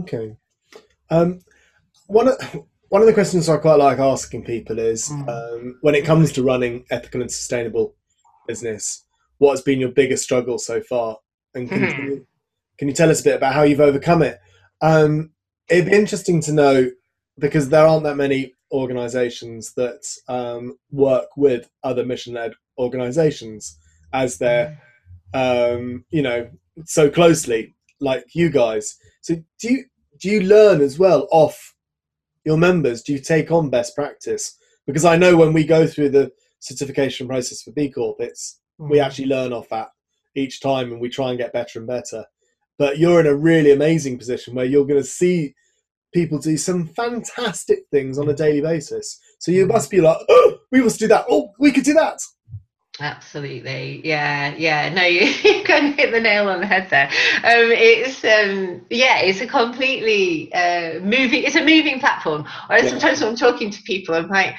okay. 0.00 0.36
Um, 1.10 1.40
one 2.06 2.28
of 2.28 2.36
one 2.88 3.02
of 3.02 3.06
the 3.06 3.14
questions 3.14 3.48
I 3.48 3.56
quite 3.56 3.78
like 3.78 3.98
asking 3.98 4.44
people 4.44 4.78
is 4.78 5.08
mm. 5.08 5.28
um, 5.28 5.78
when 5.80 5.94
it 5.94 6.04
comes 6.04 6.32
to 6.32 6.42
running 6.42 6.84
ethical 6.90 7.22
and 7.22 7.30
sustainable 7.30 7.94
business, 8.46 9.04
what 9.38 9.52
has 9.52 9.62
been 9.62 9.80
your 9.80 9.90
biggest 9.90 10.24
struggle 10.24 10.58
so 10.58 10.80
far? 10.80 11.18
And 11.54 11.68
continue, 11.68 12.04
you, 12.04 12.26
can 12.78 12.88
you 12.88 12.94
tell 12.94 13.10
us 13.10 13.20
a 13.20 13.24
bit 13.24 13.36
about 13.36 13.54
how 13.54 13.62
you've 13.62 13.80
overcome 13.80 14.22
it? 14.22 14.38
Um, 14.80 15.30
it'd 15.68 15.86
be 15.86 15.92
interesting 15.92 16.40
to 16.42 16.52
know 16.52 16.90
because 17.38 17.68
there 17.68 17.86
aren't 17.86 18.04
that 18.04 18.16
many 18.16 18.54
organizations 18.72 19.72
that 19.74 20.02
um, 20.28 20.76
work 20.90 21.28
with 21.36 21.68
other 21.82 22.04
mission 22.04 22.34
led 22.34 22.52
organizations 22.78 23.78
as 24.12 24.38
they're, 24.38 24.80
um, 25.32 26.04
you 26.10 26.22
know, 26.22 26.48
so 26.84 27.08
closely 27.08 27.74
like 28.00 28.24
you 28.34 28.50
guys. 28.50 28.96
So 29.22 29.36
do 29.60 29.72
you 29.72 29.84
do 30.20 30.28
you 30.28 30.40
learn 30.42 30.80
as 30.80 30.98
well 30.98 31.28
off 31.30 31.74
your 32.44 32.56
members? 32.56 33.02
Do 33.02 33.12
you 33.12 33.18
take 33.18 33.50
on 33.50 33.70
best 33.70 33.94
practice? 33.94 34.56
Because 34.86 35.04
I 35.04 35.16
know 35.16 35.36
when 35.36 35.52
we 35.52 35.64
go 35.64 35.86
through 35.86 36.10
the 36.10 36.32
certification 36.60 37.26
process 37.26 37.62
for 37.62 37.72
B 37.72 37.90
Corp, 37.90 38.20
it's 38.20 38.60
mm. 38.80 38.90
we 38.90 39.00
actually 39.00 39.26
learn 39.26 39.52
off 39.52 39.68
that 39.70 39.88
each 40.34 40.60
time 40.60 40.92
and 40.92 41.00
we 41.00 41.08
try 41.08 41.30
and 41.30 41.38
get 41.38 41.52
better 41.52 41.78
and 41.78 41.88
better 41.88 42.24
but 42.78 42.98
you're 42.98 43.20
in 43.20 43.26
a 43.26 43.34
really 43.34 43.72
amazing 43.72 44.18
position 44.18 44.54
where 44.54 44.64
you're 44.64 44.86
going 44.86 45.00
to 45.00 45.06
see 45.06 45.54
people 46.12 46.38
do 46.38 46.56
some 46.56 46.86
fantastic 46.86 47.80
things 47.90 48.18
on 48.18 48.28
a 48.28 48.34
daily 48.34 48.60
basis. 48.60 49.18
So 49.40 49.50
you 49.50 49.66
must 49.66 49.90
be 49.90 50.00
like, 50.00 50.18
oh, 50.28 50.58
we 50.70 50.80
must 50.80 50.98
do 50.98 51.08
that. 51.08 51.26
Oh, 51.28 51.52
we 51.58 51.72
could 51.72 51.84
do 51.84 51.94
that. 51.94 52.20
Absolutely, 53.00 54.00
yeah, 54.06 54.54
yeah. 54.56 54.88
No, 54.88 55.02
you, 55.02 55.22
you 55.44 55.64
kind 55.64 55.88
of 55.88 55.94
hit 55.96 56.12
the 56.12 56.20
nail 56.20 56.48
on 56.48 56.60
the 56.60 56.66
head 56.66 56.88
there. 56.90 57.08
Um, 57.38 57.72
it's 57.72 58.24
um, 58.24 58.86
yeah, 58.88 59.18
it's 59.18 59.40
a 59.40 59.48
completely 59.48 60.52
uh, 60.54 61.00
moving. 61.00 61.42
It's 61.42 61.56
a 61.56 61.64
moving 61.64 61.98
platform. 61.98 62.46
Or 62.70 62.78
yeah. 62.78 62.88
sometimes 62.88 63.20
when 63.20 63.30
I'm 63.30 63.36
talking 63.36 63.70
to 63.70 63.82
people, 63.82 64.14
I'm 64.14 64.28
like, 64.28 64.54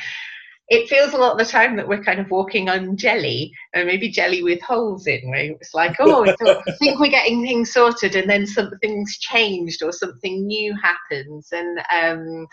it 0.68 0.90
feels 0.90 1.14
a 1.14 1.18
lot 1.18 1.34
of 1.34 1.38
the 1.38 1.46
time 1.46 1.76
that 1.76 1.88
we're 1.88 2.04
kind 2.04 2.20
of 2.20 2.32
walking 2.32 2.70
on 2.70 2.98
jelly, 2.98 3.52
and 3.74 3.86
maybe 3.86 4.10
jelly 4.10 4.42
with 4.42 4.62
holes 4.62 5.06
in. 5.06 5.30
Where 5.30 5.52
it's 5.52 5.74
like, 5.74 5.96
oh, 6.00 6.26
I 6.26 6.36
think 6.80 7.00
we're 7.00 7.12
getting 7.12 7.44
things 7.44 7.72
sorted, 7.72 8.16
and 8.16 8.30
then 8.30 8.48
something's 8.48 9.18
changed 9.20 9.84
or 9.84 9.92
something 9.92 10.48
new 10.48 10.76
happens, 10.82 11.50
and 11.52 11.80
um, 11.94 12.48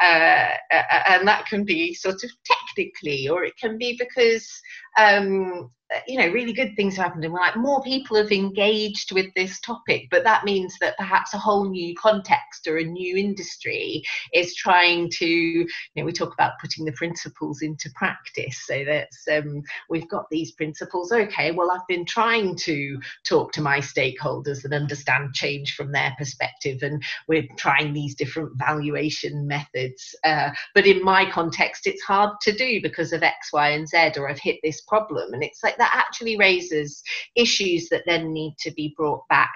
uh, 0.00 0.48
and 0.70 1.26
that 1.26 1.46
can 1.46 1.64
be 1.64 1.92
sort 1.92 2.22
of 2.22 2.30
technically, 2.44 3.28
or 3.28 3.44
it 3.44 3.54
can 3.60 3.78
be 3.78 3.96
because 3.98 4.48
um, 4.96 5.70
uh, 5.85 5.85
you 6.06 6.18
know 6.18 6.28
really 6.28 6.52
good 6.52 6.74
things 6.76 6.96
have 6.96 7.06
happened 7.06 7.24
and 7.24 7.32
we're 7.32 7.40
like 7.40 7.56
more 7.56 7.82
people 7.82 8.16
have 8.16 8.32
engaged 8.32 9.12
with 9.12 9.26
this 9.34 9.60
topic 9.60 10.08
but 10.10 10.24
that 10.24 10.44
means 10.44 10.76
that 10.80 10.96
perhaps 10.96 11.32
a 11.34 11.38
whole 11.38 11.68
new 11.68 11.94
context 11.94 12.66
or 12.66 12.78
a 12.78 12.84
new 12.84 13.16
industry 13.16 14.02
is 14.32 14.54
trying 14.54 15.08
to 15.10 15.26
you 15.26 15.66
know 15.96 16.04
we 16.04 16.12
talk 16.12 16.32
about 16.32 16.52
putting 16.60 16.84
the 16.84 16.92
principles 16.92 17.62
into 17.62 17.90
practice. 17.94 18.64
So 18.66 18.84
that's 18.84 19.26
um, 19.30 19.62
we've 19.88 20.08
got 20.08 20.28
these 20.30 20.52
principles. 20.52 21.12
Okay 21.12 21.50
well 21.50 21.70
i've 21.70 21.86
been 21.88 22.04
trying 22.04 22.56
to 22.56 22.98
talk 23.24 23.52
to 23.52 23.60
my 23.60 23.78
stakeholders 23.78 24.64
and 24.64 24.74
understand 24.74 25.34
change 25.34 25.74
from 25.74 25.92
their 25.92 26.14
perspective 26.18 26.82
and 26.82 27.02
we're 27.28 27.46
trying 27.56 27.92
these 27.92 28.14
different 28.14 28.52
valuation 28.56 29.46
methods. 29.46 30.14
Uh, 30.24 30.50
but 30.74 30.86
in 30.86 31.02
my 31.02 31.28
context 31.30 31.86
it's 31.86 32.02
hard 32.02 32.30
to 32.42 32.52
do 32.52 32.80
because 32.82 33.12
of 33.12 33.22
x 33.22 33.52
y 33.52 33.70
and 33.70 33.88
z 33.88 34.10
or 34.16 34.28
i've 34.28 34.38
hit 34.38 34.58
this 34.62 34.80
problem. 34.82 35.32
And 35.32 35.42
it's 35.42 35.62
like 35.62 35.75
that 35.78 35.92
actually 35.94 36.36
raises 36.36 37.02
issues 37.34 37.88
that 37.88 38.02
then 38.06 38.32
need 38.32 38.54
to 38.58 38.70
be 38.72 38.94
brought 38.96 39.26
back 39.28 39.52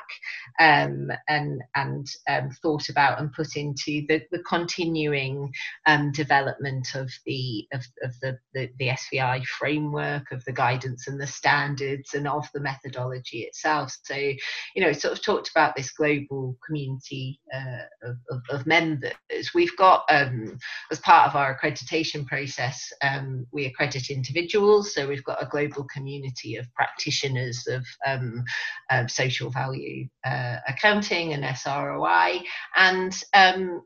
um, 0.58 1.10
and 1.28 1.62
and 1.74 2.06
um, 2.28 2.50
thought 2.62 2.88
about 2.88 3.20
and 3.20 3.32
put 3.32 3.56
into 3.56 4.04
the, 4.08 4.22
the 4.30 4.42
continuing 4.48 5.52
um, 5.86 6.12
development 6.12 6.86
of 6.94 7.10
the 7.26 7.66
of, 7.72 7.84
of 8.02 8.12
the, 8.20 8.38
the, 8.54 8.70
the 8.78 8.88
SVI 8.88 9.44
framework 9.46 10.30
of 10.32 10.44
the 10.44 10.52
guidance 10.52 11.08
and 11.08 11.20
the 11.20 11.26
standards 11.26 12.14
and 12.14 12.28
of 12.28 12.46
the 12.54 12.60
methodology 12.60 13.40
itself. 13.40 13.96
So 14.02 14.14
you 14.14 14.82
know, 14.82 14.92
sort 14.92 15.12
of 15.12 15.22
talked 15.22 15.50
about 15.50 15.74
this 15.76 15.90
global 15.92 16.56
community 16.66 17.40
uh, 17.54 18.08
of, 18.08 18.16
of, 18.30 18.40
of, 18.50 18.66
members. 18.66 19.12
We've 19.54 19.76
got 19.76 20.04
um, 20.08 20.58
as 20.90 20.98
part 21.00 21.28
of 21.28 21.36
our 21.36 21.58
accreditation 21.58 22.26
process, 22.26 22.92
um, 23.02 23.46
we 23.52 23.66
accredit 23.66 24.10
individuals. 24.10 24.94
So 24.94 25.08
we've 25.08 25.24
got 25.24 25.42
a 25.42 25.46
global 25.46 25.84
community 25.84 26.09
community 26.10 26.56
of 26.56 26.72
practitioners 26.74 27.66
of 27.68 27.84
um, 28.06 28.42
uh, 28.90 29.06
social 29.06 29.50
value 29.50 30.06
uh, 30.24 30.56
accounting 30.68 31.32
and 31.32 31.44
SROI. 31.44 32.42
And 32.76 33.16
um, 33.34 33.82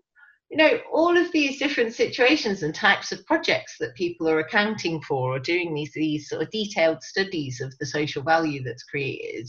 you 0.50 0.58
know, 0.58 0.78
all 0.92 1.16
of 1.16 1.32
these 1.32 1.58
different 1.58 1.94
situations 1.94 2.62
and 2.62 2.74
types 2.74 3.12
of 3.12 3.24
projects 3.26 3.76
that 3.80 3.94
people 3.94 4.28
are 4.28 4.40
accounting 4.40 5.00
for 5.02 5.34
or 5.34 5.38
doing 5.38 5.74
these, 5.74 5.92
these 5.94 6.28
sort 6.28 6.42
of 6.42 6.50
detailed 6.50 7.02
studies 7.02 7.60
of 7.60 7.76
the 7.78 7.86
social 7.86 8.22
value 8.22 8.62
that's 8.62 8.84
created, 8.84 9.48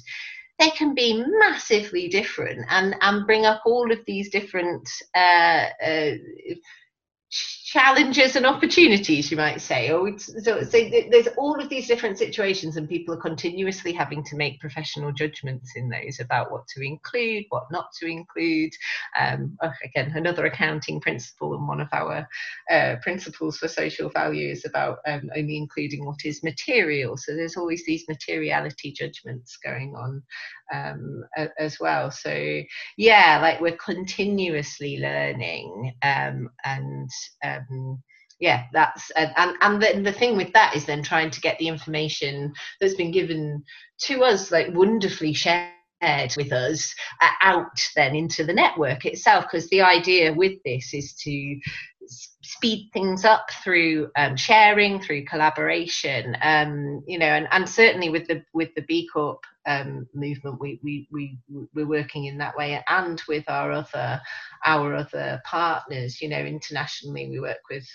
they 0.57 0.69
can 0.71 0.95
be 0.95 1.23
massively 1.39 2.07
different 2.07 2.65
and, 2.69 2.95
and 3.01 3.27
bring 3.27 3.45
up 3.45 3.61
all 3.65 3.91
of 3.91 3.99
these 4.07 4.29
different 4.31 4.89
uh, 5.15 5.65
uh, 5.85 6.11
challenges 7.75 8.37
and 8.37 8.45
opportunities, 8.45 9.29
you 9.29 9.35
might 9.35 9.59
say. 9.59 9.91
Or 9.91 10.17
so, 10.17 10.63
so 10.63 10.89
there's 11.11 11.27
all 11.37 11.59
of 11.61 11.67
these 11.67 11.89
different 11.89 12.17
situations, 12.17 12.77
and 12.77 12.87
people 12.87 13.13
are 13.13 13.17
continuously 13.29 13.91
having 13.91 14.23
to 14.23 14.37
make 14.37 14.61
professional 14.61 15.11
judgments 15.11 15.73
in 15.75 15.89
those 15.89 16.21
about 16.21 16.53
what 16.53 16.65
to 16.69 16.81
include, 16.81 17.43
what 17.49 17.65
not 17.71 17.87
to 17.99 18.07
include. 18.07 18.71
Um, 19.19 19.57
again, 19.83 20.13
another 20.15 20.45
accounting 20.45 21.01
principle, 21.01 21.53
and 21.53 21.67
one 21.67 21.81
of 21.81 21.89
our 21.91 22.25
uh, 22.71 22.95
principles 23.01 23.57
for 23.57 23.67
social 23.67 24.09
value 24.09 24.49
is 24.51 24.63
about 24.63 24.99
um, 25.05 25.29
only 25.35 25.57
including 25.57 26.05
what 26.05 26.23
is 26.23 26.43
material. 26.43 27.17
So 27.17 27.35
there's 27.35 27.57
always 27.57 27.83
these 27.85 28.05
materiality 28.07 28.93
judgments 28.93 29.57
going 29.57 29.95
on 29.97 30.23
um, 30.73 31.23
as 31.59 31.77
well. 31.79 32.09
So 32.09 32.61
yeah, 32.97 33.39
like 33.41 33.59
we're 33.59 33.77
continuously 33.77 34.99
learning 34.99 35.93
um, 36.03 36.49
um, 37.71 38.01
yeah 38.39 38.63
that's 38.73 39.11
and 39.11 39.55
and 39.61 39.81
the, 39.81 40.01
the 40.01 40.11
thing 40.11 40.35
with 40.35 40.51
that 40.53 40.75
is 40.75 40.85
then 40.85 41.01
trying 41.01 41.29
to 41.29 41.41
get 41.41 41.57
the 41.57 41.67
information 41.67 42.53
that's 42.81 42.95
been 42.95 43.11
given 43.11 43.63
to 43.99 44.23
us 44.23 44.51
like 44.51 44.67
wonderfully 44.73 45.33
shared 45.33 45.71
with 46.37 46.51
us 46.51 46.93
uh, 47.21 47.29
out 47.41 47.79
then 47.95 48.15
into 48.15 48.43
the 48.43 48.53
network 48.53 49.05
itself 49.05 49.45
because 49.45 49.67
the 49.69 49.81
idea 49.81 50.33
with 50.33 50.53
this 50.65 50.93
is 50.93 51.13
to 51.13 51.59
speed 52.43 52.89
things 52.93 53.25
up 53.25 53.47
through 53.63 54.09
um, 54.17 54.35
sharing 54.35 55.01
through 55.01 55.23
collaboration 55.25 56.35
um, 56.41 57.01
you 57.07 57.17
know 57.17 57.25
and, 57.25 57.47
and 57.51 57.67
certainly 57.67 58.09
with 58.09 58.27
the 58.27 58.43
with 58.53 58.69
the 58.75 58.83
b 58.83 59.07
corp 59.11 59.39
um, 59.67 60.07
movement 60.13 60.59
we, 60.59 60.79
we 60.83 61.07
we 61.11 61.37
we're 61.73 61.87
working 61.87 62.25
in 62.25 62.37
that 62.37 62.55
way 62.57 62.81
and 62.87 63.21
with 63.27 63.43
our 63.47 63.71
other 63.71 64.21
our 64.65 64.95
other 64.95 65.41
partners 65.45 66.21
you 66.21 66.29
know 66.29 66.39
internationally 66.39 67.29
we 67.29 67.39
work 67.39 67.61
with 67.69 67.87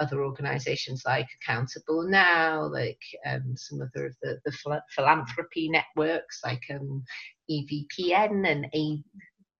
other 0.00 0.24
organizations 0.24 1.02
like 1.06 1.28
accountable 1.42 2.02
now 2.08 2.62
like 2.62 3.00
um, 3.26 3.54
some 3.56 3.80
other 3.80 4.06
of 4.06 4.16
the, 4.22 4.38
the 4.44 4.80
philanthropy 4.94 5.68
networks 5.70 6.40
like 6.44 6.62
um, 6.70 7.02
evpn 7.50 8.48
and 8.50 8.66
a 8.74 9.02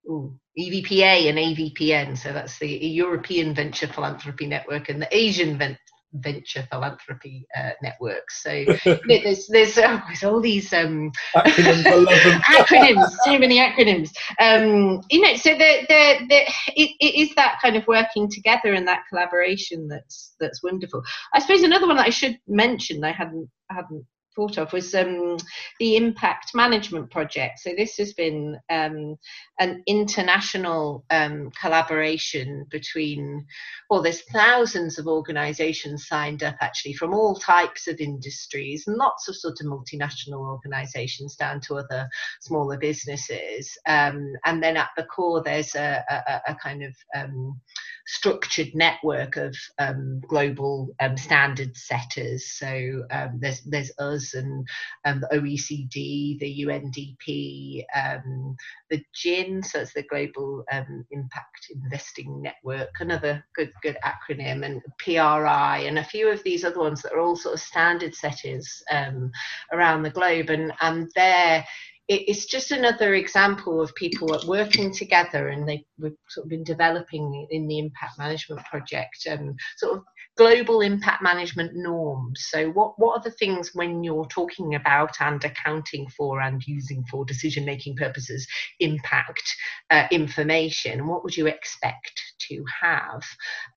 Ooh, 0.09 0.37
EVPA 0.59 1.29
and 1.29 1.39
AVPN. 1.39 2.19
So 2.19 2.33
that's 2.33 2.59
the 2.59 2.69
European 2.69 3.55
Venture 3.55 3.87
Philanthropy 3.87 4.47
Network 4.47 4.89
and 4.89 5.01
the 5.01 5.17
Asian 5.17 5.59
Ven- 5.59 5.79
Venture 6.15 6.67
Philanthropy 6.71 7.47
uh, 7.57 7.71
Network. 7.83 8.31
So 8.31 8.51
you 8.53 8.77
know, 8.85 8.99
there's 9.07 9.47
there's, 9.49 9.79
uh, 9.79 10.01
there's, 10.07 10.23
all 10.25 10.41
these 10.41 10.73
um, 10.73 11.13
acronyms, 11.35 12.05
acronyms, 12.43 13.11
so 13.25 13.39
many 13.39 13.59
acronyms. 13.59 14.11
Um, 14.41 15.01
you 15.11 15.21
know, 15.21 15.37
so 15.37 15.51
the, 15.51 15.87
the, 15.89 16.27
the, 16.29 16.41
it, 16.77 16.91
it 17.01 17.15
is 17.15 17.35
that 17.37 17.59
kind 17.63 17.77
of 17.77 17.87
working 17.87 18.31
together 18.31 18.73
and 18.73 18.87
that 18.89 19.05
collaboration 19.09 19.89
that's 19.89 20.35
that's 20.39 20.63
wonderful. 20.63 21.03
I 21.35 21.41
suppose 21.41 21.63
another 21.63 21.87
one 21.87 21.97
that 21.97 22.07
I 22.07 22.11
should 22.11 22.39
mention 22.47 23.05
I 23.05 23.13
hadn't 23.13 23.49
hadn't 23.71 24.05
thought 24.35 24.59
of 24.59 24.73
was 24.73 24.95
um, 24.95 25.37
the 25.79 25.97
impact 25.97 26.55
management 26.55 27.11
project. 27.11 27.61
So 27.61 27.71
this 27.77 27.97
has 27.97 28.13
been 28.13 28.59
um, 28.71 29.17
an 29.59 29.83
international 29.87 31.05
um, 31.11 31.51
collaboration 31.61 32.67
between, 32.71 33.47
well, 33.91 34.03
there's 34.03 34.23
thousands 34.23 34.99
of 34.99 35.07
organisations 35.07 36.07
signed 36.07 36.43
up 36.43 36.57
actually 36.61 36.95
from 36.95 37.15
all 37.15 37.35
types 37.35 37.87
of 37.89 38.01
industries 38.01 38.85
and 38.87 38.97
lots 38.97 39.29
of 39.29 39.37
sort 39.37 39.59
of 39.61 39.67
multinational 39.67 40.41
organisations 40.51 41.37
down 41.37 41.61
to 41.61 41.77
other 41.77 42.09
smaller 42.41 42.79
businesses. 42.79 43.77
Um, 43.87 44.33
and 44.45 44.63
then 44.63 44.77
at 44.77 44.91
the 44.97 45.05
core, 45.05 45.43
there's 45.43 45.75
a, 45.75 46.05
a, 46.09 46.53
a 46.53 46.55
kind 46.55 46.83
of 46.83 46.95
um, 47.15 47.61
structured 48.07 48.75
network 48.75 49.37
of 49.37 49.57
um, 49.79 50.21
global 50.29 50.95
standard 51.17 51.77
setters. 51.77 52.53
So 52.53 53.05
there's 53.39 53.63
there's 53.63 53.93
us 53.99 54.35
and 54.35 54.67
um, 55.05 55.21
the 55.21 55.39
OECD, 55.39 56.39
the 56.39 56.65
UNDP, 56.67 57.85
um, 57.95 58.57
the 58.91 59.03
GIIN, 59.15 59.63
so 59.63 59.81
it's 59.81 59.93
the 59.93 60.03
Global 60.03 60.65
um, 60.73 61.05
Impact 61.11 61.71
Investing 61.75 62.43
Network, 62.43 62.91
another 63.01 63.45
good 63.55 63.73
good 63.83 63.97
acronym, 64.05 64.65
and 64.65 64.83
PRI, 64.99 65.85
and 65.87 65.99
a 65.99 66.05
few 66.05 66.29
of 66.29 66.43
these 66.43 66.65
other 66.65 66.79
ones 66.81 67.03
that 67.03 67.13
are 67.13 67.21
all 67.21 67.37
sort 67.37 67.55
of 67.55 67.61
standard 67.61 68.15
setters 68.15 68.83
um, 68.91 69.31
around 69.73 70.03
the 70.03 70.11
globe, 70.11 70.51
and 70.51 70.73
and 70.81 71.11
they're 71.15 71.65
it's 72.09 72.47
just 72.47 72.73
another 72.73 73.15
example 73.15 73.81
of 73.81 73.95
people 73.95 74.37
working 74.47 74.93
together 74.93 75.49
and 75.49 75.69
they've 75.69 75.85
sort 76.29 76.45
of 76.45 76.51
been 76.51 76.65
developing 76.65 77.47
in 77.51 77.67
the 77.69 77.79
impact 77.79 78.19
management 78.19 78.65
project 78.67 79.27
and 79.27 79.59
sort 79.77 79.99
of 79.99 80.05
global 80.37 80.81
impact 80.81 81.23
management 81.23 81.73
norms. 81.75 82.47
So, 82.49 82.71
what, 82.71 82.95
what 82.99 83.19
are 83.19 83.23
the 83.23 83.37
things 83.37 83.71
when 83.75 84.03
you're 84.03 84.27
talking 84.27 84.75
about 84.75 85.21
and 85.21 85.43
accounting 85.45 86.09
for 86.09 86.41
and 86.41 86.63
using 86.67 87.05
for 87.11 87.25
decision 87.25 87.65
making 87.65 87.97
purposes 87.97 88.47
impact 88.81 89.43
uh, 89.91 90.07
information? 90.11 91.07
What 91.07 91.23
would 91.25 91.37
you 91.37 91.47
expect 91.47 92.21
to 92.49 92.65
have 92.81 93.23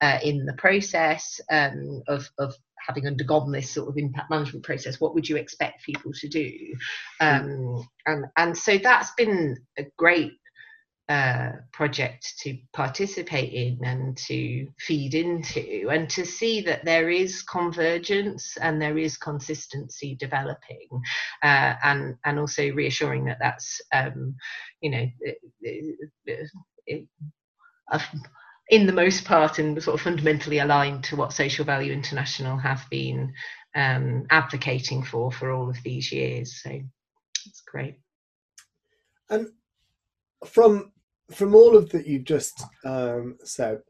uh, 0.00 0.18
in 0.22 0.46
the 0.46 0.54
process 0.54 1.40
um, 1.50 2.02
of, 2.08 2.28
of 2.38 2.54
having 2.86 3.06
undergone 3.06 3.52
this 3.52 3.70
sort 3.70 3.88
of 3.88 3.96
impact 3.96 4.30
management 4.30 4.64
process, 4.64 5.00
what 5.00 5.14
would 5.14 5.28
you 5.28 5.36
expect 5.36 5.84
people 5.84 6.12
to 6.14 6.28
do? 6.28 6.52
Um, 7.20 7.86
and, 8.06 8.26
and 8.36 8.56
so 8.56 8.78
that's 8.78 9.10
been 9.16 9.56
a 9.78 9.86
great 9.96 10.32
uh, 11.08 11.52
project 11.72 12.34
to 12.40 12.58
participate 12.72 13.52
in 13.52 13.78
and 13.84 14.16
to 14.16 14.66
feed 14.78 15.14
into, 15.14 15.88
and 15.88 16.10
to 16.10 16.26
see 16.26 16.60
that 16.62 16.84
there 16.84 17.10
is 17.10 17.42
convergence 17.42 18.56
and 18.60 18.82
there 18.82 18.98
is 18.98 19.16
consistency 19.16 20.16
developing, 20.18 20.88
uh, 21.44 21.74
and 21.84 22.16
and 22.24 22.40
also 22.40 22.72
reassuring 22.72 23.24
that 23.24 23.38
that's 23.40 23.80
um, 23.94 24.34
you 24.80 24.90
know. 24.90 25.06
It, 25.20 25.38
it, 25.60 26.10
it, 26.86 27.08
in 28.68 28.86
the 28.86 28.92
most 28.92 29.24
part 29.24 29.58
and 29.58 29.80
sort 29.82 29.94
of 29.94 30.00
fundamentally 30.00 30.58
aligned 30.58 31.04
to 31.04 31.16
what 31.16 31.32
Social 31.32 31.64
Value 31.64 31.92
International 31.92 32.56
have 32.58 32.84
been 32.90 33.32
um, 33.74 34.26
advocating 34.30 35.02
for 35.02 35.30
for 35.30 35.50
all 35.50 35.68
of 35.68 35.76
these 35.84 36.10
years. 36.10 36.60
So 36.62 36.70
it's 37.46 37.62
great. 37.70 37.98
And 39.30 39.48
from 40.44 40.92
from 41.30 41.54
all 41.54 41.76
of 41.76 41.90
that 41.90 42.06
you've 42.06 42.24
just 42.24 42.62
um, 42.84 43.36
said, 43.42 43.80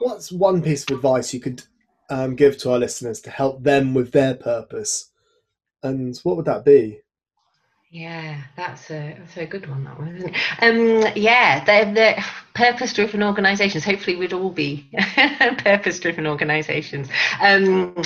what's 0.00 0.32
one 0.32 0.62
piece 0.62 0.84
of 0.84 0.96
advice 0.96 1.32
you 1.32 1.40
could 1.40 1.62
um, 2.08 2.34
give 2.34 2.58
to 2.58 2.72
our 2.72 2.78
listeners 2.78 3.20
to 3.22 3.30
help 3.30 3.62
them 3.62 3.94
with 3.94 4.12
their 4.12 4.34
purpose 4.34 5.10
and 5.82 6.18
what 6.22 6.36
would 6.36 6.46
that 6.46 6.64
be? 6.64 7.00
Yeah, 7.92 8.40
that's 8.56 8.88
a 8.92 9.16
that's 9.18 9.36
a 9.36 9.46
good 9.46 9.68
one. 9.68 9.82
That 9.82 9.98
one, 9.98 10.14
isn't 10.14 10.32
it? 10.32 10.36
Um, 10.62 11.12
yeah, 11.16 11.64
they're, 11.64 11.92
they're 11.92 12.24
purpose-driven 12.54 13.20
organisations. 13.20 13.84
Hopefully, 13.84 14.14
we'd 14.14 14.32
all 14.32 14.50
be 14.50 14.88
purpose-driven 15.58 16.24
organisations. 16.24 17.08
Um, 17.40 17.96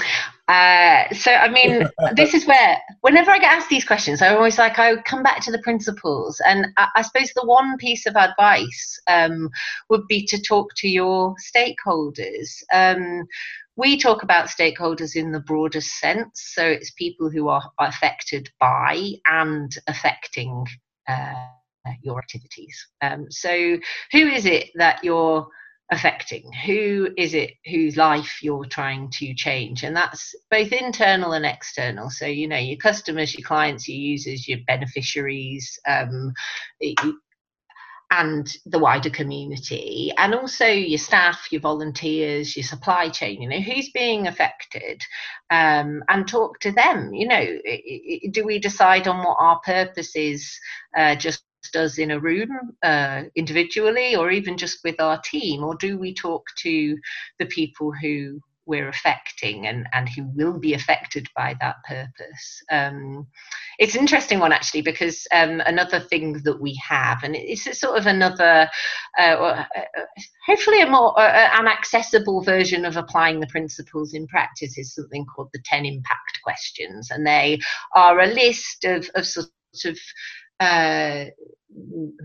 uh, 0.49 1.13
so, 1.13 1.33
I 1.33 1.51
mean, 1.51 1.87
this 2.17 2.33
is 2.33 2.47
where 2.47 2.79
whenever 3.03 3.31
I 3.31 3.39
get 3.39 3.53
asked 3.53 3.69
these 3.69 3.85
questions, 3.85 4.23
I'm 4.23 4.37
always 4.37 4.57
like 4.57 4.79
I 4.79 4.97
come 5.03 5.23
back 5.23 5.43
to 5.43 5.53
the 5.53 5.61
principles, 5.61 6.41
and 6.47 6.69
I, 6.79 6.89
I 6.97 7.03
suppose 7.03 7.31
the 7.35 7.45
one 7.45 7.77
piece 7.77 8.07
of 8.07 8.17
advice 8.17 8.99
um, 9.07 9.51
would 9.91 10.07
be 10.09 10.25
to 10.29 10.41
talk 10.41 10.71
to 10.77 10.89
your 10.89 11.35
stakeholders. 11.55 12.63
We 13.77 13.99
talk 13.99 14.23
about 14.23 14.49
stakeholders 14.49 15.17
in 15.17 15.33
the 15.33 15.41
broadest 15.41 15.99
sense. 15.99 16.53
So 16.55 16.65
it's 16.65 16.93
people 16.93 17.31
who 17.31 17.49
are 17.49 17.63
affected 17.79 18.49
by 18.61 19.13
and 19.27 19.73
affecting 19.89 20.67
uh, 21.09 21.35
your 22.03 22.19
activities. 22.19 22.77
Um, 23.03 23.27
so 23.31 23.79
who 24.13 24.19
is 24.19 24.47
it 24.47 24.71
that 24.77 25.03
you're 25.03 25.47
affecting? 25.91 26.51
Who 26.67 27.09
is 27.17 27.35
it 27.35 27.53
whose 27.67 27.97
life 27.97 28.39
you're 28.43 28.65
trying 28.65 29.11
to 29.15 29.35
change? 29.35 29.83
And 29.83 29.95
that's 29.95 30.35
both 30.51 30.73
internal 30.73 31.33
and 31.33 31.45
external. 31.45 32.11
So, 32.11 32.27
you 32.27 32.49
know, 32.49 32.59
your 32.59 32.79
customers, 32.79 33.37
your 33.37 33.47
clients, 33.47 33.89
your 33.89 33.99
users, 33.99 34.49
your 34.49 34.59
beneficiaries, 34.67 35.79
um, 35.89 36.33
and 38.11 38.57
the 38.67 38.79
wider 38.79 39.11
community 39.11 40.13
and 40.19 40.35
also 40.35 40.67
your 40.67 40.99
staff 40.99 41.49
your 41.51 41.61
volunteers 41.61 42.57
your 42.57 42.65
supply 42.65 43.09
chain 43.09 43.41
you 43.41 43.49
know 43.49 43.61
who's 43.61 43.91
being 43.91 44.27
affected 44.27 45.03
um, 45.51 46.03
and 46.09 46.29
talk 46.29 46.59
to 46.61 46.71
them 46.73 47.13
you 47.15 47.27
know 47.27 47.47
do 48.31 48.45
we 48.45 48.59
decide 48.59 49.09
on 49.09 49.19
what 49.19 49.37
our 49.39 49.61
purpose 49.61 50.15
is 50.15 50.59
uh, 50.97 51.15
just 51.15 51.43
us 51.77 51.99
in 51.99 52.11
a 52.11 52.21
room 52.21 52.77
uh, 52.83 53.23
individually 53.37 54.15
or 54.15 54.31
even 54.31 54.57
just 54.57 54.79
with 54.85 55.01
our 55.01 55.21
team 55.23 55.65
or 55.65 55.75
do 55.77 55.99
we 55.99 56.15
talk 56.15 56.45
to 56.59 56.97
the 57.39 57.47
people 57.47 57.91
who 57.91 58.39
we're 58.67 58.89
affecting 58.89 59.67
and, 59.67 59.87
and 59.93 60.09
who 60.09 60.25
will 60.35 60.59
be 60.59 60.75
affected 60.75 61.29
by 61.37 61.55
that 61.61 61.77
purpose. 61.87 62.63
Um, 62.71 63.27
it's 63.79 63.95
an 63.95 64.01
interesting 64.01 64.39
one 64.39 64.53
actually 64.53 64.83
because 64.83 65.27
um, 65.33 65.61
another 65.67 66.01
thing 66.01 66.41
that 66.45 66.61
we 66.61 66.81
have, 66.89 67.23
and 67.23 67.35
it's 67.37 67.79
sort 67.79 67.99
of 67.99 68.07
another, 68.07 68.69
uh, 69.19 69.23
uh, 69.23 69.65
hopefully 70.47 70.81
a 70.81 70.87
more 70.89 71.19
uh, 71.19 71.51
an 71.53 71.67
accessible 71.67 72.43
version 72.43 72.85
of 72.85 72.97
applying 72.97 73.41
the 73.41 73.47
principles 73.49 74.15
in 74.15 74.27
practice, 74.27 74.79
is 74.79 74.95
something 74.95 75.27
called 75.27 75.51
the 75.53 75.63
ten 75.65 75.85
impact 75.85 76.41
questions, 76.43 77.11
and 77.11 77.27
they 77.27 77.59
are 77.95 78.21
a 78.21 78.27
list 78.27 78.85
of, 78.85 79.11
of 79.15 79.27
sort 79.27 79.47
of 79.85 79.99
uh, 80.61 81.25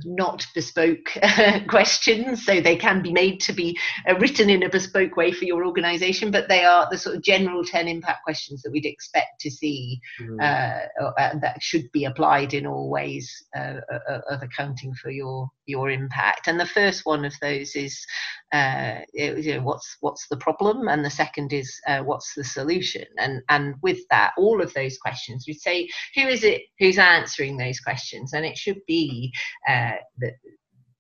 not 0.06 0.46
bespoke 0.54 1.10
questions, 1.68 2.46
so 2.46 2.62
they 2.62 2.76
can 2.76 3.02
be 3.02 3.12
made 3.12 3.40
to 3.42 3.54
be 3.54 3.78
uh, 4.08 4.16
written 4.16 4.50
in 4.50 4.64
a 4.64 4.70
bespoke 4.70 5.16
way 5.16 5.32
for 5.32 5.46
your 5.46 5.66
organisation, 5.66 6.32
but 6.32 6.48
they 6.48 6.64
are 6.64 6.88
the 6.90 6.98
sort 6.98 7.16
of 7.16 7.24
general 7.24 7.64
10 7.64 7.88
impact 7.88 8.24
questions 8.24 8.62
that 8.62 8.72
we'd 8.72 8.86
expect 8.86 9.40
to 9.40 9.50
see 9.50 10.00
mm. 10.22 10.40
uh, 10.42 11.04
uh, 11.04 11.40
that 11.40 11.62
should 11.62 11.92
be 11.92 12.06
applied 12.06 12.54
in 12.54 12.68
all 12.68 12.90
ways 12.90 13.32
uh, 13.58 13.76
uh, 13.92 14.20
of 14.30 14.42
accounting 14.44 14.94
for 14.96 15.10
your 15.10 15.50
your 15.66 15.92
impact. 15.92 16.48
And 16.48 16.60
the 16.60 16.66
first 16.66 17.06
one 17.06 17.26
of 17.26 17.34
those 17.42 17.76
is 17.76 18.04
uh, 18.52 19.02
you 19.14 19.54
know, 19.54 19.62
what's 19.62 19.98
what's 20.00 20.28
the 20.30 20.38
problem, 20.38 20.88
and 20.88 21.06
the 21.06 21.10
second 21.12 21.54
is 21.54 21.80
what's 22.04 22.34
the 22.34 22.44
solution. 22.44 23.06
And 23.18 23.42
and 23.50 23.76
with 23.84 24.00
that, 24.10 24.32
all 24.38 24.62
of 24.62 24.74
those 24.74 24.98
questions, 24.98 25.46
we'd 25.48 25.62
say 25.62 25.88
who 26.16 26.28
is 26.28 26.44
it 26.44 26.64
who's 26.80 26.98
answering 26.98 27.58
those 27.58 27.80
questions, 27.80 28.34
and 28.34 28.46
it 28.46 28.58
should 28.58 28.80
be 28.88 29.32
uh, 29.68 29.94
the, 30.18 30.32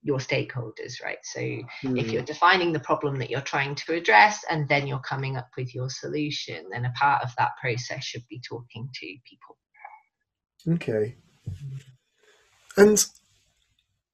your 0.01 0.19
stakeholders, 0.19 1.03
right? 1.03 1.17
So 1.23 1.39
mm. 1.39 1.65
if 1.83 2.05
hmm. 2.05 2.11
you're 2.11 2.23
defining 2.23 2.71
the 2.71 2.79
problem 2.79 3.19
that 3.19 3.29
you're 3.29 3.41
trying 3.41 3.75
to 3.75 3.93
address 3.93 4.43
and 4.49 4.67
then 4.69 4.87
you're 4.87 4.99
coming 4.99 5.35
up 5.35 5.49
with 5.57 5.75
your 5.75 5.89
solution, 5.89 6.65
then 6.71 6.85
a 6.85 6.91
part 6.91 7.23
of 7.23 7.29
that 7.37 7.51
process 7.61 8.03
should 8.03 8.23
be 8.29 8.41
talking 8.47 8.89
to 8.93 9.05
people. 9.29 9.57
Okay. 10.75 11.15
And 12.77 13.05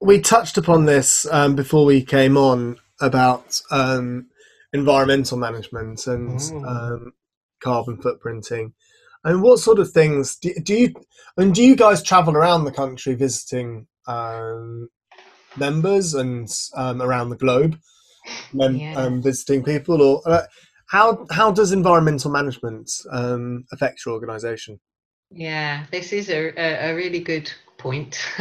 we 0.02 0.20
touched 0.20 0.58
upon 0.58 0.86
this 0.86 1.28
um, 1.32 1.56
before 1.56 1.86
we 1.86 2.04
came 2.04 2.36
on 2.36 2.78
about 3.00 3.62
um, 3.72 4.28
environmental 4.74 5.38
management 5.38 6.08
and 6.08 6.40
mm. 6.40 6.68
um, 6.68 7.14
carbon 7.62 7.98
footprinting. 7.98 8.74
And 9.24 9.42
what 9.42 9.60
sort 9.60 9.80
of 9.80 9.92
things 9.92 10.36
do, 10.36 10.54
do 10.64 10.76
you? 10.76 10.94
And 11.38 11.54
do 11.54 11.64
you 11.64 11.76
guys 11.76 12.04
travel 12.04 12.36
around 12.36 12.64
the 12.64 12.72
country 12.72 13.16
visiting 13.16 13.88
um, 14.08 14.90
members 15.58 16.14
and 16.14 16.50
um, 16.76 17.02
around 17.02 17.30
the 17.30 17.38
globe, 17.38 17.78
mem- 18.54 18.76
yeah. 18.76 18.94
um, 18.96 19.22
visiting 19.22 19.64
people, 19.64 20.02
or 20.02 20.22
uh, 20.26 20.44
how 20.88 21.26
how 21.32 21.52
does 21.52 21.72
environmental 21.72 22.32
management 22.32 22.92
um, 23.12 23.66
affect 23.72 24.06
your 24.06 24.14
organisation? 24.14 24.80
Yeah, 25.32 25.86
this 25.92 26.14
is 26.14 26.30
a, 26.30 26.54
a, 26.58 26.92
a 26.92 26.96
really 26.96 27.20
good 27.20 27.52
point. 27.78 28.20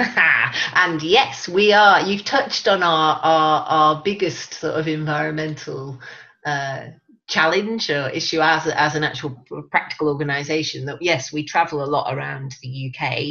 and 0.74 1.02
yes, 1.02 1.48
we 1.48 1.72
are. 1.72 2.00
You've 2.00 2.24
touched 2.24 2.68
on 2.68 2.82
our 2.82 3.20
our, 3.22 3.66
our 3.66 4.02
biggest 4.02 4.54
sort 4.54 4.74
of 4.74 4.88
environmental. 4.88 5.98
Uh, 6.44 6.88
challenge 7.26 7.88
or 7.88 8.10
issue 8.10 8.40
as, 8.42 8.66
as 8.66 8.94
an 8.94 9.02
actual 9.02 9.34
practical 9.70 10.08
organization 10.08 10.84
that 10.84 10.98
yes 11.00 11.32
we 11.32 11.42
travel 11.42 11.82
a 11.82 11.86
lot 11.86 12.14
around 12.14 12.54
the 12.60 12.92
uk 12.92 13.22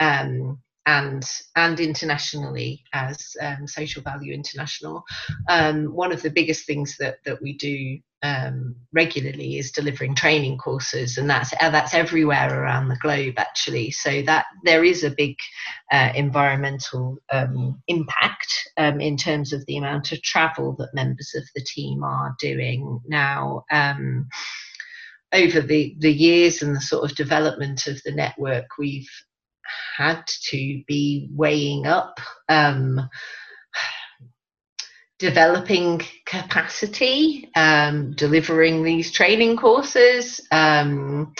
um, 0.00 0.58
and 0.88 1.22
and 1.54 1.80
internationally 1.80 2.82
as 2.94 3.36
um, 3.42 3.66
Social 3.66 4.02
Value 4.02 4.32
International. 4.32 5.04
Um, 5.48 5.94
one 5.94 6.12
of 6.12 6.22
the 6.22 6.30
biggest 6.30 6.66
things 6.66 6.96
that 6.98 7.18
that 7.26 7.42
we 7.42 7.52
do 7.58 7.98
um, 8.22 8.74
regularly 8.92 9.58
is 9.58 9.70
delivering 9.70 10.14
training 10.14 10.56
courses, 10.56 11.18
and 11.18 11.28
that's 11.28 11.52
uh, 11.60 11.68
that's 11.68 11.92
everywhere 11.92 12.62
around 12.62 12.88
the 12.88 12.96
globe 12.96 13.34
actually. 13.36 13.90
So 13.90 14.22
that 14.22 14.46
there 14.64 14.82
is 14.82 15.04
a 15.04 15.10
big 15.10 15.36
uh, 15.92 16.10
environmental 16.14 17.18
um, 17.30 17.82
impact 17.86 18.50
um, 18.78 18.98
in 18.98 19.18
terms 19.18 19.52
of 19.52 19.64
the 19.66 19.76
amount 19.76 20.12
of 20.12 20.22
travel 20.22 20.74
that 20.78 20.94
members 20.94 21.34
of 21.36 21.44
the 21.54 21.64
team 21.64 22.02
are 22.02 22.34
doing 22.40 22.98
now 23.06 23.62
um, 23.70 24.26
over 25.32 25.60
the, 25.60 25.94
the 25.98 26.12
years 26.12 26.62
and 26.62 26.74
the 26.74 26.80
sort 26.80 27.08
of 27.08 27.16
development 27.16 27.86
of 27.86 28.00
the 28.04 28.12
network, 28.12 28.64
we've 28.78 29.10
had 29.96 30.26
to 30.50 30.82
be 30.86 31.28
weighing 31.32 31.86
up 31.86 32.20
um, 32.48 33.00
developing 35.18 36.00
capacity, 36.26 37.48
um, 37.56 38.12
delivering 38.12 38.82
these 38.82 39.12
training 39.12 39.56
courses 39.56 40.40
um, 40.50 41.34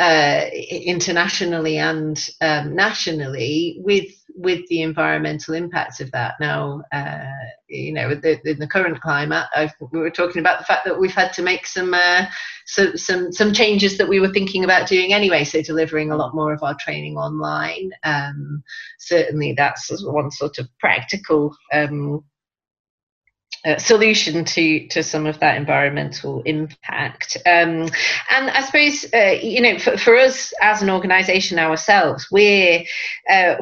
uh, 0.00 0.44
internationally 0.70 1.78
and 1.78 2.28
um, 2.40 2.76
nationally 2.76 3.78
with 3.80 4.12
with 4.38 4.64
the 4.68 4.82
environmental 4.82 5.54
impacts 5.54 6.00
of 6.00 6.10
that. 6.12 6.34
Now, 6.40 6.82
uh, 6.92 7.26
you 7.68 7.92
know, 7.92 8.14
the, 8.14 8.40
in 8.48 8.58
the 8.60 8.68
current 8.68 9.00
climate, 9.00 9.46
I've, 9.54 9.72
we 9.92 9.98
were 9.98 10.10
talking 10.10 10.38
about 10.40 10.60
the 10.60 10.64
fact 10.64 10.84
that 10.84 10.98
we've 10.98 11.14
had 11.14 11.32
to 11.34 11.42
make 11.42 11.66
some, 11.66 11.92
uh, 11.92 12.26
so, 12.66 12.94
some 12.94 13.32
some 13.32 13.52
changes 13.52 13.98
that 13.98 14.08
we 14.08 14.20
were 14.20 14.32
thinking 14.32 14.62
about 14.62 14.88
doing 14.88 15.12
anyway. 15.12 15.42
So 15.42 15.60
delivering 15.60 16.12
a 16.12 16.16
lot 16.16 16.34
more 16.34 16.52
of 16.52 16.62
our 16.62 16.76
training 16.78 17.16
online. 17.16 17.90
Um, 18.04 18.62
certainly, 19.00 19.54
that's 19.54 19.90
one 20.04 20.30
sort 20.30 20.58
of 20.58 20.68
practical. 20.78 21.56
Um, 21.72 22.24
uh, 23.64 23.76
solution 23.76 24.44
to 24.44 24.86
to 24.86 25.02
some 25.02 25.26
of 25.26 25.40
that 25.40 25.56
environmental 25.56 26.42
impact 26.42 27.36
um, 27.44 27.88
and 28.30 28.50
i 28.50 28.62
suppose 28.62 29.04
uh, 29.12 29.36
you 29.42 29.60
know 29.60 29.76
for, 29.80 29.96
for 29.96 30.16
us 30.16 30.52
as 30.62 30.80
an 30.80 30.88
organization 30.88 31.58
ourselves 31.58 32.28
we're 32.30 32.84
uh, 33.28 33.56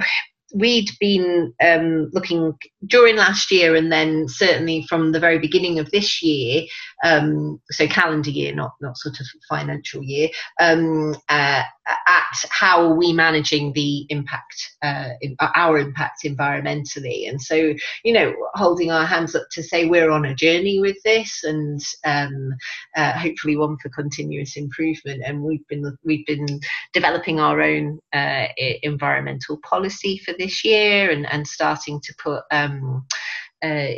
we'd 0.55 0.91
been 1.01 1.53
um, 1.63 2.09
looking 2.13 2.55
during 2.87 3.17
last 3.17 3.51
year 3.51 3.75
and 3.75 3.91
then 3.91 4.29
certainly 4.29 4.85
from 4.89 5.13
the 5.13 5.21
very 5.21 5.39
beginning 5.39 5.79
of 5.79 5.91
this 5.91 6.23
year, 6.23 6.63
um, 7.05 7.61
so 7.71 7.87
calendar 7.87 8.31
year, 8.31 8.55
not 8.55 8.73
not 8.81 8.97
sort 8.97 9.21
of 9.21 9.27
financial 9.49 10.03
year, 10.03 10.29
um, 10.61 11.15
uh, 11.29 11.63
at 12.07 12.45
how 12.51 12.83
are 12.83 12.95
we 12.95 13.13
managing 13.13 13.73
the 13.73 14.07
impact, 14.09 14.77
uh, 14.83 15.11
our 15.55 15.79
impact 15.79 16.25
environmentally, 16.25 17.29
and 17.29 17.41
so 17.41 17.75
you 18.05 18.13
know, 18.13 18.35
holding 18.55 18.91
our 18.91 19.05
hands 19.05 19.35
up 19.35 19.47
to 19.53 19.63
say 19.63 19.87
we're 19.87 20.11
on 20.11 20.25
a 20.25 20.35
journey 20.35 20.81
with 20.81 20.97
this, 21.05 21.45
and 21.45 21.81
um, 22.05 22.55
uh, 22.97 23.13
hopefully 23.13 23.57
one 23.57 23.77
for 23.83 23.89
continuous 23.91 24.57
improvement. 24.57 25.23
And 25.25 25.43
we've 25.43 25.67
been 25.69 25.97
we've 26.05 26.27
been 26.27 26.47
developing 26.93 27.41
our 27.41 27.61
own 27.61 27.99
uh, 28.13 28.47
environmental 28.83 29.59
policy 29.69 30.19
for 30.25 30.35
this 30.39 30.65
year, 30.65 31.11
and 31.11 31.27
and 31.27 31.47
starting 31.47 32.01
to 32.01 32.15
put 32.23 32.43
um, 32.51 33.07
uh, 33.63 33.93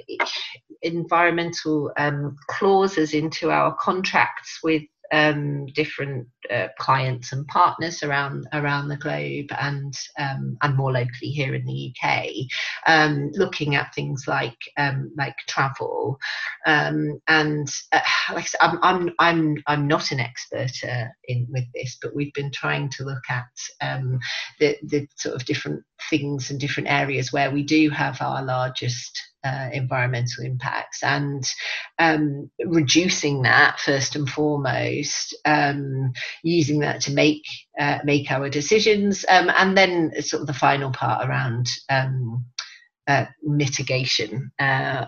environmental 0.82 1.92
um, 1.96 2.36
clauses 2.48 3.14
into 3.14 3.50
our 3.50 3.74
contracts 3.80 4.60
with 4.62 4.82
um, 5.12 5.66
different 5.66 6.26
uh, 6.50 6.68
clients 6.78 7.32
and 7.32 7.46
partners 7.46 8.02
around 8.02 8.46
around 8.52 8.88
the 8.88 8.96
globe 8.96 9.46
and 9.58 9.94
um, 10.18 10.56
and 10.62 10.76
more 10.76 10.92
locally 10.92 11.30
here 11.30 11.54
in 11.54 11.64
the 11.64 11.94
UK, 11.94 12.28
um, 12.86 13.30
looking 13.34 13.74
at 13.74 13.94
things 13.94 14.24
like 14.26 14.56
um, 14.76 15.10
like 15.16 15.36
travel. 15.46 16.18
Um, 16.66 17.20
and 17.28 17.68
uh, 17.92 18.00
like 18.34 18.44
I 18.44 18.46
said, 18.46 18.60
I'm, 18.60 18.78
I'm 18.82 19.10
I'm 19.18 19.56
I'm 19.66 19.86
not 19.86 20.10
an 20.10 20.20
expert 20.20 20.72
uh, 20.84 21.06
in 21.24 21.46
with 21.50 21.64
this, 21.74 21.98
but 22.00 22.14
we've 22.14 22.34
been 22.34 22.52
trying 22.52 22.90
to 22.90 23.04
look 23.04 23.24
at 23.30 23.46
um, 23.80 24.18
the 24.60 24.76
the 24.82 25.06
sort 25.16 25.34
of 25.34 25.46
different 25.46 25.82
things 26.10 26.50
and 26.50 26.60
different 26.60 26.90
areas 26.90 27.32
where 27.32 27.50
we 27.50 27.62
do 27.62 27.90
have 27.90 28.20
our 28.20 28.42
largest 28.42 29.18
uh, 29.44 29.68
environmental 29.72 30.44
impacts 30.44 31.02
and 31.02 31.44
um, 31.98 32.50
reducing 32.64 33.42
that 33.42 33.78
first 33.80 34.16
and 34.16 34.28
foremost, 34.28 35.36
um, 35.44 36.12
using 36.42 36.80
that 36.80 37.00
to 37.02 37.12
make 37.12 37.44
uh, 37.78 37.98
make 38.04 38.30
our 38.30 38.48
decisions, 38.48 39.24
um, 39.28 39.50
and 39.56 39.76
then 39.76 40.12
sort 40.22 40.40
of 40.40 40.46
the 40.46 40.54
final 40.54 40.90
part 40.90 41.28
around. 41.28 41.66
Um, 41.88 42.44
uh, 43.06 43.24
mitigation 43.42 44.52
uh, 44.58 45.06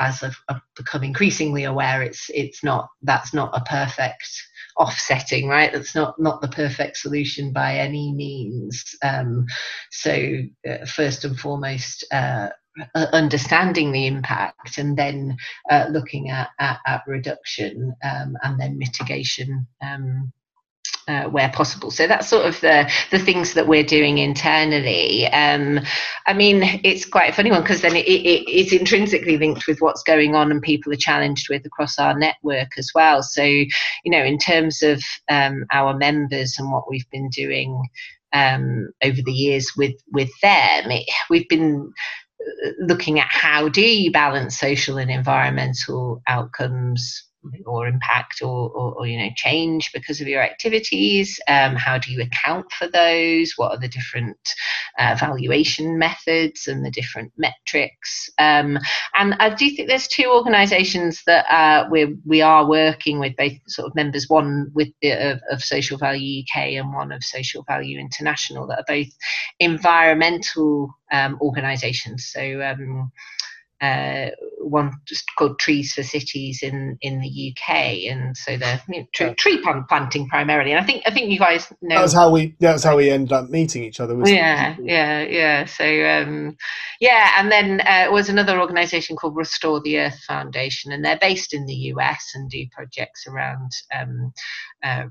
as 0.00 0.24
I've, 0.24 0.36
I've, 0.48 0.60
become 0.74 1.04
increasingly 1.04 1.62
aware 1.62 2.02
it's 2.02 2.28
it's 2.34 2.64
not 2.64 2.88
that's 3.02 3.32
not 3.32 3.56
a 3.56 3.60
perfect 3.60 4.28
offsetting 4.76 5.46
right 5.46 5.72
that's 5.72 5.94
not 5.94 6.20
not 6.20 6.40
the 6.40 6.48
perfect 6.48 6.96
solution 6.96 7.52
by 7.52 7.76
any 7.76 8.12
means 8.12 8.96
um, 9.04 9.46
so 9.92 10.40
uh, 10.68 10.84
first 10.86 11.24
and 11.24 11.38
foremost 11.38 12.04
uh, 12.12 12.48
uh, 12.94 13.06
understanding 13.12 13.92
the 13.92 14.06
impact 14.06 14.78
and 14.78 14.96
then 14.96 15.36
uh, 15.70 15.86
looking 15.90 16.30
at, 16.30 16.50
at, 16.58 16.78
at 16.86 17.02
reduction 17.06 17.94
um, 18.04 18.36
and 18.42 18.60
then 18.60 18.78
mitigation 18.78 19.66
um, 19.82 20.32
uh, 21.08 21.24
where 21.24 21.48
possible. 21.50 21.90
So 21.90 22.06
that's 22.06 22.28
sort 22.28 22.46
of 22.46 22.60
the 22.60 22.90
the 23.10 23.18
things 23.18 23.54
that 23.54 23.68
we're 23.68 23.84
doing 23.84 24.18
internally. 24.18 25.26
Um, 25.28 25.80
I 26.26 26.32
mean, 26.32 26.62
it's 26.82 27.04
quite 27.04 27.30
a 27.30 27.32
funny 27.32 27.50
one 27.50 27.62
because 27.62 27.80
then 27.80 27.94
it, 27.94 28.06
it, 28.06 28.44
it's 28.48 28.72
intrinsically 28.72 29.38
linked 29.38 29.66
with 29.66 29.80
what's 29.80 30.02
going 30.02 30.34
on 30.34 30.50
and 30.50 30.60
people 30.60 30.92
are 30.92 30.96
challenged 30.96 31.48
with 31.48 31.64
across 31.64 31.98
our 31.98 32.18
network 32.18 32.68
as 32.76 32.90
well. 32.94 33.22
So 33.22 33.42
you 33.42 33.70
know, 34.06 34.24
in 34.24 34.38
terms 34.38 34.82
of 34.82 35.02
um, 35.30 35.64
our 35.72 35.96
members 35.96 36.58
and 36.58 36.72
what 36.72 36.90
we've 36.90 37.08
been 37.10 37.30
doing 37.30 37.80
um, 38.32 38.88
over 39.04 39.22
the 39.24 39.32
years 39.32 39.72
with 39.76 39.94
with 40.12 40.30
them, 40.42 40.90
it, 40.90 41.08
we've 41.30 41.48
been 41.48 41.92
looking 42.78 43.18
at 43.18 43.28
how 43.30 43.68
do 43.68 43.82
you 43.82 44.10
balance 44.10 44.58
social 44.58 44.98
and 44.98 45.10
environmental 45.10 46.22
outcomes 46.26 47.25
or 47.64 47.86
impact 47.86 48.42
or, 48.42 48.70
or, 48.70 48.94
or, 48.94 49.06
you 49.06 49.18
know 49.18 49.30
change 49.36 49.90
because 49.92 50.20
of 50.20 50.28
your 50.28 50.42
activities? 50.42 51.38
Um, 51.48 51.76
how 51.76 51.98
do 51.98 52.12
you 52.12 52.22
account 52.22 52.70
for 52.72 52.88
those? 52.88 53.52
What 53.56 53.72
are 53.72 53.78
the 53.78 53.88
different 53.88 54.38
uh, 54.98 55.16
valuation 55.18 55.98
methods 55.98 56.66
and 56.66 56.84
the 56.84 56.90
different 56.90 57.32
metrics? 57.36 58.30
Um, 58.38 58.78
and 59.14 59.34
i 59.40 59.48
do 59.48 59.70
think 59.70 59.88
there's 59.88 60.08
two 60.08 60.26
organizations 60.26 61.22
that 61.26 61.46
uh, 61.50 61.88
we 61.90 62.16
we 62.24 62.42
are 62.42 62.68
working 62.68 63.18
with 63.18 63.34
both 63.36 63.52
sort 63.68 63.86
of 63.86 63.94
members 63.94 64.28
one 64.28 64.70
with 64.74 64.88
of, 65.04 65.40
of 65.50 65.62
social 65.62 65.98
value 65.98 66.42
uk 66.42 66.56
and 66.56 66.92
one 66.92 67.12
of 67.12 67.22
social 67.22 67.62
value 67.64 67.98
international 67.98 68.66
that 68.66 68.78
are 68.78 68.84
both 68.86 69.08
environmental 69.60 70.90
um, 71.12 71.38
organizations. 71.40 72.26
So 72.26 72.62
um, 72.62 73.10
uh, 73.80 74.30
one 74.60 74.92
just 75.06 75.24
called 75.36 75.58
Trees 75.58 75.92
for 75.92 76.02
Cities 76.02 76.62
in 76.62 76.96
in 77.02 77.20
the 77.20 77.52
UK, 77.52 78.10
and 78.10 78.36
so 78.36 78.56
they're 78.56 78.80
you 78.88 79.00
know, 79.00 79.06
tree, 79.12 79.34
tree 79.34 79.62
planting 79.88 80.28
primarily. 80.28 80.72
And 80.72 80.80
I 80.80 80.84
think 80.84 81.02
I 81.06 81.10
think 81.10 81.30
you 81.30 81.38
guys 81.38 81.70
know 81.82 82.00
that's 82.00 82.14
how 82.14 82.30
we 82.30 82.56
that's 82.58 82.82
how 82.82 82.96
we 82.96 83.10
ended 83.10 83.32
up 83.32 83.50
meeting 83.50 83.84
each 83.84 84.00
other. 84.00 84.16
yeah, 84.24 84.76
yeah, 84.80 85.22
yeah. 85.22 85.64
So 85.66 85.84
um, 85.84 86.56
yeah, 87.00 87.32
and 87.38 87.52
then 87.52 87.80
uh, 87.82 88.08
was 88.10 88.28
another 88.30 88.58
organisation 88.58 89.14
called 89.14 89.36
Restore 89.36 89.80
the 89.82 89.98
Earth 90.00 90.20
Foundation, 90.26 90.92
and 90.92 91.04
they're 91.04 91.18
based 91.18 91.52
in 91.52 91.66
the 91.66 91.74
US 91.74 92.32
and 92.34 92.50
do 92.50 92.64
projects 92.72 93.26
around 93.26 93.72
um, 93.94 94.32
uh, 94.82 95.04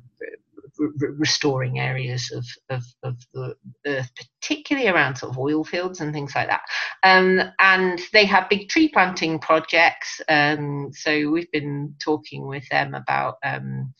restoring 1.17 1.79
areas 1.79 2.31
of, 2.31 2.45
of, 2.69 2.83
of, 3.03 3.15
the 3.33 3.55
earth, 3.85 4.09
particularly 4.41 4.87
around 4.87 5.15
sort 5.15 5.31
of 5.31 5.39
oil 5.39 5.63
fields 5.63 6.01
and 6.01 6.13
things 6.13 6.33
like 6.35 6.47
that. 6.47 6.61
Um, 7.03 7.41
and 7.59 7.99
they 8.13 8.25
have 8.25 8.49
big 8.49 8.69
tree 8.69 8.89
planting 8.89 9.39
projects. 9.39 10.21
Um, 10.27 10.91
so 10.93 11.29
we've 11.29 11.51
been 11.51 11.95
talking 11.99 12.47
with 12.47 12.67
them 12.69 12.93
about 12.93 13.35
um, 13.43 13.93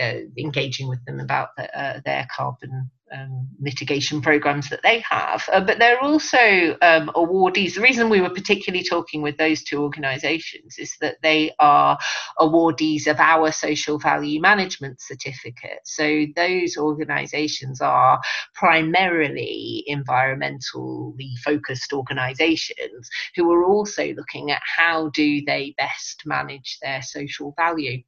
uh, 0.00 0.18
engaging 0.38 0.88
with 0.88 1.04
them 1.04 1.20
about 1.20 1.50
the, 1.56 1.78
uh, 1.78 2.00
their 2.04 2.26
carbon 2.34 2.90
um, 3.12 3.48
mitigation 3.58 4.20
programs 4.20 4.68
that 4.70 4.82
they 4.82 5.02
have. 5.08 5.42
Uh, 5.52 5.60
but 5.60 5.78
they're 5.78 6.02
also 6.02 6.76
um, 6.82 7.10
awardees. 7.14 7.74
The 7.74 7.80
reason 7.80 8.08
we 8.08 8.20
were 8.20 8.30
particularly 8.30 8.84
talking 8.84 9.22
with 9.22 9.36
those 9.36 9.62
two 9.62 9.82
organisations 9.82 10.78
is 10.78 10.96
that 11.00 11.16
they 11.22 11.52
are 11.58 11.98
awardees 12.38 13.06
of 13.06 13.18
our 13.20 13.52
social 13.52 13.98
value 13.98 14.40
management 14.40 15.00
certificate. 15.00 15.80
So 15.84 16.26
those 16.36 16.76
organisations 16.76 17.80
are 17.80 18.20
primarily 18.54 19.84
environmentally 19.88 21.38
focused 21.44 21.92
organisations 21.92 23.08
who 23.34 23.50
are 23.52 23.64
also 23.64 24.12
looking 24.14 24.50
at 24.50 24.62
how 24.64 25.10
do 25.10 25.44
they 25.44 25.74
best 25.78 26.22
manage 26.26 26.78
their 26.82 27.02
social 27.02 27.54
value. 27.56 28.02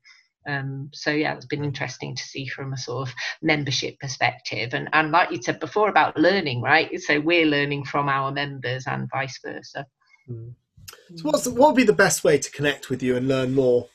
Um, 0.47 0.91
so 0.93 1.11
yeah, 1.11 1.34
it's 1.34 1.47
been 1.47 1.64
interesting 1.64 2.16
to 2.16 2.22
see 2.22 2.47
from 2.47 2.72
a 2.72 2.78
sort 2.78 3.09
of 3.09 3.14
membership 3.43 3.99
perspective, 3.99 4.74
and 4.74 4.88
and 4.93 5.11
like 5.11 5.30
you 5.30 5.43
said 5.43 5.61
before 5.61 5.88
about 5.88 6.16
learning, 6.16 6.62
right? 6.62 7.01
So 7.01 7.20
we're 7.20 7.47
learning 7.47 7.84
from 7.84 8.09
our 8.09 8.32
members 8.32 8.86
and 8.86 9.09
vice 9.11 9.38
versa. 9.45 9.86
Mm. 10.28 10.55
So 11.16 11.22
what's 11.22 11.45
the, 11.45 11.51
what 11.51 11.68
would 11.68 11.76
be 11.76 11.84
the 11.84 11.93
best 11.93 12.24
way 12.24 12.38
to 12.38 12.51
connect 12.51 12.91
with 12.91 13.03
you 13.03 13.16
and 13.16 13.28
learn 13.28 13.55
more? 13.55 13.88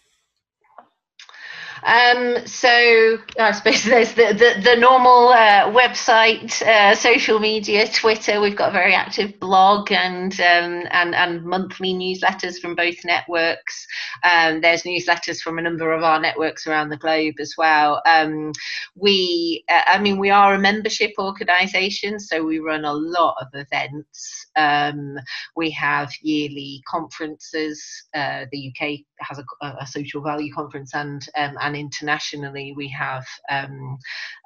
Um, 1.85 2.47
so 2.47 3.19
I 3.39 3.51
suppose 3.51 3.83
there's 3.85 4.13
the, 4.13 4.33
the, 4.33 4.61
the 4.61 4.75
normal 4.75 5.29
uh, 5.29 5.71
website, 5.71 6.61
uh, 6.63 6.95
social 6.95 7.39
media, 7.39 7.87
Twitter. 7.87 8.41
We've 8.41 8.55
got 8.55 8.69
a 8.69 8.73
very 8.73 8.95
active 8.95 9.39
blog 9.39 9.91
and 9.91 10.33
um, 10.41 10.87
and 10.91 11.13
and 11.13 11.43
monthly 11.43 11.93
newsletters 11.93 12.59
from 12.59 12.75
both 12.75 13.05
networks. 13.05 13.85
Um, 14.23 14.61
there's 14.61 14.83
newsletters 14.83 15.41
from 15.41 15.59
a 15.59 15.61
number 15.61 15.93
of 15.93 16.03
our 16.03 16.19
networks 16.19 16.65
around 16.65 16.89
the 16.89 16.97
globe 16.97 17.35
as 17.39 17.53
well. 17.57 18.01
Um, 18.07 18.51
we, 18.95 19.63
uh, 19.69 19.81
I 19.85 19.99
mean, 19.99 20.17
we 20.17 20.31
are 20.31 20.55
a 20.55 20.59
membership 20.59 21.11
organisation, 21.19 22.19
so 22.19 22.43
we 22.43 22.59
run 22.59 22.85
a 22.85 22.93
lot 22.93 23.35
of 23.41 23.47
events. 23.53 24.44
Um, 24.55 25.17
we 25.55 25.69
have 25.71 26.11
yearly 26.21 26.81
conferences. 26.87 27.83
Uh, 28.13 28.45
the 28.51 28.71
UK 28.71 28.99
has 29.19 29.39
a, 29.39 29.67
a, 29.79 29.87
social 29.87 30.21
value 30.21 30.53
conference 30.53 30.93
and 30.93 31.27
um, 31.37 31.57
and 31.61 31.75
internationally 31.75 32.73
we 32.75 32.87
have 32.89 33.25
um, 33.49 33.97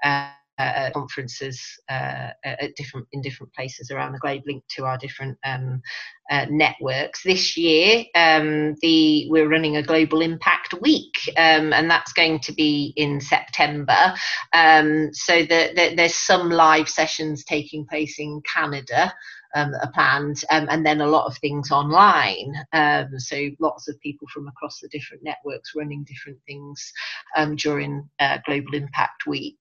uh, 0.03 0.29
uh, 0.59 0.89
conferences 0.91 1.61
uh, 1.89 2.31
at 2.43 2.75
different 2.75 3.07
in 3.13 3.21
different 3.21 3.53
places 3.53 3.91
around 3.91 4.11
the 4.11 4.19
globe 4.19 4.41
linked 4.45 4.69
to 4.69 4.83
our 4.83 4.97
different 4.97 5.37
um, 5.45 5.81
uh, 6.29 6.45
networks 6.49 7.23
this 7.23 7.55
year 7.55 8.03
um, 8.15 8.75
the 8.81 9.25
we're 9.29 9.47
running 9.47 9.77
a 9.77 9.83
global 9.83 10.19
impact 10.19 10.73
week 10.81 11.15
um, 11.37 11.71
and 11.71 11.89
that's 11.89 12.11
going 12.11 12.39
to 12.39 12.51
be 12.51 12.93
in 12.97 13.21
september 13.21 14.13
um, 14.53 15.09
so 15.13 15.43
that 15.45 15.75
there's 15.95 16.15
some 16.15 16.49
live 16.49 16.89
sessions 16.89 17.45
taking 17.45 17.85
place 17.85 18.19
in 18.19 18.41
canada 18.41 19.13
um, 19.55 19.71
that 19.71 19.85
are 19.85 19.91
planned, 19.91 20.43
um, 20.51 20.67
and 20.69 20.85
then 20.85 21.01
a 21.01 21.07
lot 21.07 21.25
of 21.25 21.37
things 21.37 21.71
online. 21.71 22.53
Um, 22.73 23.19
so 23.19 23.49
lots 23.59 23.87
of 23.87 23.99
people 24.01 24.27
from 24.33 24.47
across 24.47 24.79
the 24.79 24.87
different 24.89 25.23
networks 25.23 25.73
running 25.75 26.03
different 26.03 26.37
things 26.47 26.91
um, 27.35 27.55
during 27.55 28.09
uh, 28.19 28.37
Global 28.45 28.73
Impact 28.73 29.25
Week. 29.27 29.59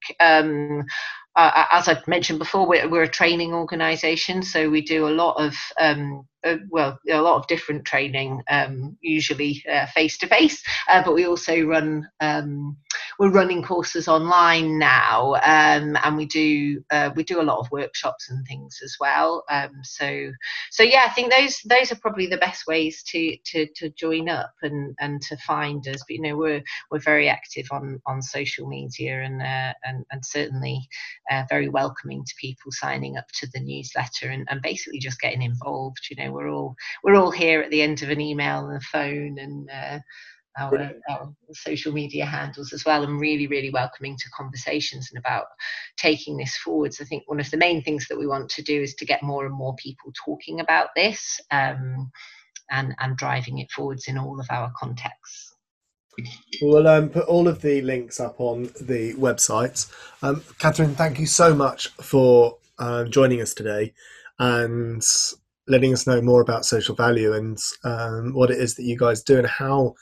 Uh, 1.36 1.66
as 1.70 1.86
I've 1.86 2.06
mentioned 2.08 2.40
before, 2.40 2.66
we're, 2.66 2.88
we're, 2.88 3.04
a 3.04 3.08
training 3.08 3.54
organisation, 3.54 4.42
so 4.42 4.68
we 4.68 4.80
do 4.80 5.06
a 5.06 5.10
lot 5.10 5.34
of 5.34 5.54
um, 5.78 6.26
uh, 6.44 6.56
well, 6.68 6.98
a 7.08 7.22
lot 7.22 7.36
of 7.36 7.46
different 7.46 7.84
training, 7.84 8.42
um, 8.50 8.96
usually 9.00 9.64
face 9.94 10.18
to 10.18 10.26
face, 10.26 10.60
but 10.88 11.14
we 11.14 11.26
also 11.26 11.62
run 11.62 12.08
um, 12.18 12.76
we're 13.18 13.30
running 13.30 13.62
courses 13.64 14.06
online 14.06 14.78
now, 14.78 15.34
um, 15.42 15.96
and 16.04 16.16
we 16.16 16.24
do 16.26 16.82
uh, 16.90 17.10
we 17.16 17.24
do 17.24 17.40
a 17.40 17.42
lot 17.42 17.58
of 17.58 17.70
workshops 17.72 18.30
and 18.30 18.46
things 18.46 18.78
as 18.82 18.96
well. 19.00 19.44
Um, 19.50 19.72
so 19.82 20.30
so 20.70 20.84
yeah, 20.84 21.04
I 21.04 21.10
think 21.10 21.32
those 21.32 21.60
those 21.64 21.90
are 21.90 21.96
probably 21.96 22.26
the 22.26 22.36
best 22.36 22.66
ways 22.68 23.02
to 23.08 23.36
to 23.46 23.66
to 23.74 23.90
join 23.90 24.28
up 24.28 24.52
and 24.62 24.94
and 25.00 25.20
to 25.22 25.36
find 25.38 25.86
us. 25.88 26.04
But 26.06 26.10
you 26.10 26.22
know, 26.22 26.36
we're 26.36 26.62
we're 26.92 27.00
very 27.00 27.28
active 27.28 27.66
on 27.72 28.00
on 28.06 28.22
social 28.22 28.68
media 28.68 29.22
and 29.22 29.42
uh, 29.42 29.74
and 29.84 30.04
and 30.12 30.24
certainly 30.24 30.88
uh, 31.30 31.42
very 31.48 31.68
welcoming 31.68 32.24
to 32.24 32.34
people 32.40 32.70
signing 32.70 33.16
up 33.16 33.26
to 33.32 33.48
the 33.52 33.60
newsletter 33.60 34.28
and, 34.28 34.46
and 34.48 34.62
basically 34.62 35.00
just 35.00 35.20
getting 35.20 35.42
involved. 35.42 36.06
You 36.08 36.22
know, 36.22 36.32
we're 36.32 36.50
all 36.50 36.76
we're 37.02 37.16
all 37.16 37.32
here 37.32 37.62
at 37.62 37.70
the 37.70 37.82
end 37.82 38.02
of 38.02 38.10
an 38.10 38.20
email 38.20 38.68
and 38.68 38.76
a 38.76 38.80
phone 38.80 39.38
and 39.38 39.68
uh, 39.70 39.98
our, 40.58 40.92
our, 41.10 41.34
social 41.52 41.92
media 41.92 42.24
handles 42.24 42.72
as 42.72 42.84
well 42.84 43.02
and 43.02 43.20
really 43.20 43.46
really 43.46 43.70
welcoming 43.70 44.16
to 44.16 44.28
conversations 44.36 45.08
and 45.10 45.18
about 45.18 45.46
taking 45.96 46.36
this 46.36 46.56
forwards 46.58 47.00
i 47.00 47.04
think 47.04 47.22
one 47.26 47.40
of 47.40 47.50
the 47.50 47.56
main 47.56 47.82
things 47.82 48.06
that 48.08 48.18
we 48.18 48.26
want 48.26 48.48
to 48.48 48.62
do 48.62 48.82
is 48.82 48.94
to 48.94 49.06
get 49.06 49.22
more 49.22 49.46
and 49.46 49.54
more 49.54 49.74
people 49.76 50.12
talking 50.24 50.60
about 50.60 50.88
this 50.94 51.40
um, 51.50 52.10
and 52.70 52.94
and 52.98 53.16
driving 53.16 53.58
it 53.58 53.70
forwards 53.70 54.08
in 54.08 54.18
all 54.18 54.40
of 54.40 54.46
our 54.50 54.72
contexts. 54.78 55.54
We'll 56.60 56.88
um, 56.88 57.10
put 57.10 57.26
all 57.26 57.46
of 57.46 57.62
the 57.62 57.80
links 57.82 58.18
up 58.18 58.40
on 58.40 58.64
the 58.80 59.14
website. 59.14 59.90
Um, 60.22 60.42
Catherine, 60.58 60.94
thank 60.94 61.20
you 61.20 61.26
so 61.26 61.54
much 61.54 61.88
for 61.88 62.58
uh, 62.78 63.04
joining 63.04 63.40
us 63.40 63.54
today 63.54 63.92
and 64.40 65.02
letting 65.68 65.92
us 65.92 66.06
know 66.06 66.20
more 66.20 66.40
about 66.40 66.64
social 66.64 66.96
value 66.96 67.34
and 67.34 67.58
um, 67.84 68.32
what 68.34 68.50
it 68.50 68.58
is 68.58 68.74
that 68.74 68.84
you 68.84 68.96
guys 68.96 69.22
do 69.22 69.38
and 69.38 69.46
how 69.46 69.94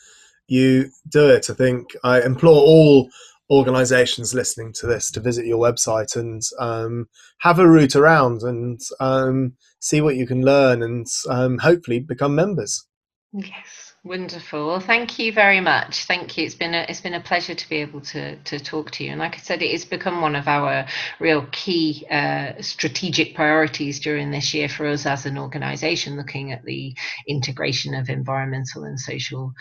you 0.49 0.91
do 1.09 1.29
it. 1.29 1.51
I 1.51 1.55
think 1.55 1.97
I 2.05 2.23
implore 2.23 2.63
all 2.63 3.11
organizations 3.51 4.35
listening 4.35 4.73
to 4.73 4.87
this 4.87 5.11
to 5.13 5.21
visit 5.21 5.47
your 5.47 5.59
website 5.59 6.17
and 6.17 6.43
um, 6.59 7.09
have 7.39 7.59
a 7.59 7.69
route 7.69 7.95
around 7.95 8.43
and 8.43 8.81
um, 8.99 9.53
see 9.79 10.01
what 10.01 10.17
you 10.17 10.27
can 10.27 10.43
learn 10.43 10.83
and 10.83 11.07
um, 11.29 11.59
hopefully 11.59 12.01
become 12.01 12.35
members. 12.35 12.87
Yes. 13.33 13.86
Wonderful. 14.07 14.69
Well, 14.69 14.79
thank 14.79 15.19
you 15.19 15.33
very 15.33 15.59
much. 15.59 16.05
Thank 16.05 16.39
you. 16.39 16.47
It's 16.47 16.55
been 16.55 16.75
a 16.75 16.87
it's 16.89 17.01
been 17.01 17.15
a 17.15 17.21
pleasure 17.21 17.57
to 17.57 17.69
be 17.69 17.79
able 17.79 18.01
to 18.03 18.37
to 18.37 18.61
talk 18.61 18.93
to 18.93 19.05
you. 19.05 19.11
And 19.11 19.19
like 19.19 19.35
I 19.35 19.39
said, 19.39 19.63
it 19.63 19.73
has 19.73 19.85
become 19.85 20.21
one 20.21 20.37
of 20.37 20.47
our 20.47 20.87
real 21.19 21.45
key 21.51 22.07
uh, 22.09 22.53
strategic 22.61 23.35
priorities 23.35 23.99
during 23.99 24.31
this 24.31 24.55
year 24.55 24.69
for 24.69 24.87
us 24.87 25.07
as 25.07 25.27
an 25.27 25.37
organisation, 25.37 26.17
looking 26.17 26.53
at 26.53 26.63
the 26.63 26.95
integration 27.27 27.95
of 27.95 28.09
environmental 28.09 28.85
and 28.85 29.01
social 29.01 29.53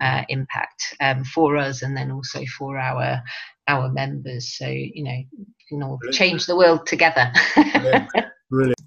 uh, 0.00 0.22
impact 0.28 0.96
um, 1.00 1.22
for 1.22 1.56
us, 1.56 1.82
and 1.82 1.96
then 1.96 2.10
also 2.10 2.44
for 2.58 2.78
our 2.78 3.22
our 3.68 3.88
members. 3.88 4.52
So 4.58 4.66
you 4.66 5.04
know, 5.04 5.22
you 5.70 5.78
know, 5.78 5.96
change 6.10 6.46
the 6.46 6.56
world 6.56 6.88
together. 6.88 7.30
Brilliant. 7.54 8.10
Brilliant. 8.50 8.82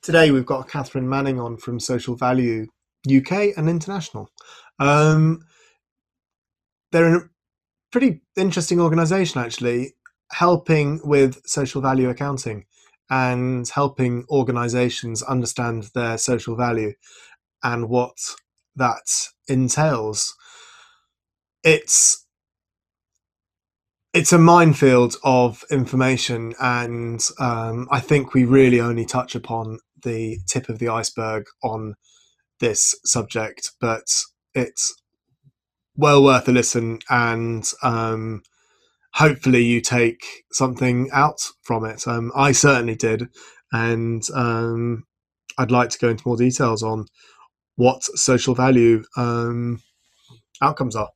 Today 0.00 0.30
we've 0.30 0.46
got 0.46 0.70
Catherine 0.70 1.10
Manning 1.10 1.38
on 1.38 1.58
from 1.58 1.78
Social 1.78 2.16
Value 2.16 2.68
UK 3.08 3.56
and 3.56 3.68
international. 3.68 4.30
Um, 4.78 5.40
they're 6.92 7.16
a 7.16 7.28
pretty 7.90 8.22
interesting 8.36 8.80
organisation, 8.80 9.40
actually, 9.40 9.94
helping 10.30 11.00
with 11.04 11.40
social 11.46 11.80
value 11.80 12.08
accounting 12.08 12.64
and 13.10 13.68
helping 13.68 14.24
organisations 14.30 15.22
understand 15.22 15.90
their 15.94 16.16
social 16.18 16.56
value 16.56 16.92
and 17.62 17.88
what 17.88 18.16
that 18.76 19.28
entails. 19.48 20.34
It's 21.62 22.24
it's 24.12 24.32
a 24.32 24.38
minefield 24.38 25.16
of 25.24 25.64
information, 25.70 26.54
and 26.60 27.20
um, 27.40 27.88
I 27.90 27.98
think 27.98 28.32
we 28.32 28.44
really 28.44 28.80
only 28.80 29.04
touch 29.04 29.34
upon 29.34 29.80
the 30.04 30.38
tip 30.46 30.68
of 30.68 30.78
the 30.78 30.88
iceberg 30.88 31.46
on 31.64 31.96
this 32.64 32.94
subject, 33.04 33.72
but 33.78 34.06
it's 34.54 34.94
well 35.96 36.24
worth 36.24 36.48
a 36.48 36.52
listen 36.52 36.98
and 37.10 37.70
um, 37.82 38.42
hopefully 39.12 39.62
you 39.62 39.82
take 39.82 40.24
something 40.50 41.10
out 41.12 41.40
from 41.62 41.84
it. 41.84 42.08
Um, 42.08 42.32
I 42.34 42.52
certainly 42.52 42.96
did, 42.96 43.28
and 43.70 44.22
um, 44.34 45.04
I'd 45.58 45.70
like 45.70 45.90
to 45.90 45.98
go 45.98 46.08
into 46.08 46.26
more 46.26 46.38
details 46.38 46.82
on 46.82 47.04
what 47.76 48.02
social 48.02 48.54
value 48.54 49.04
um, 49.16 49.82
outcomes 50.62 50.96
are. 50.96 51.10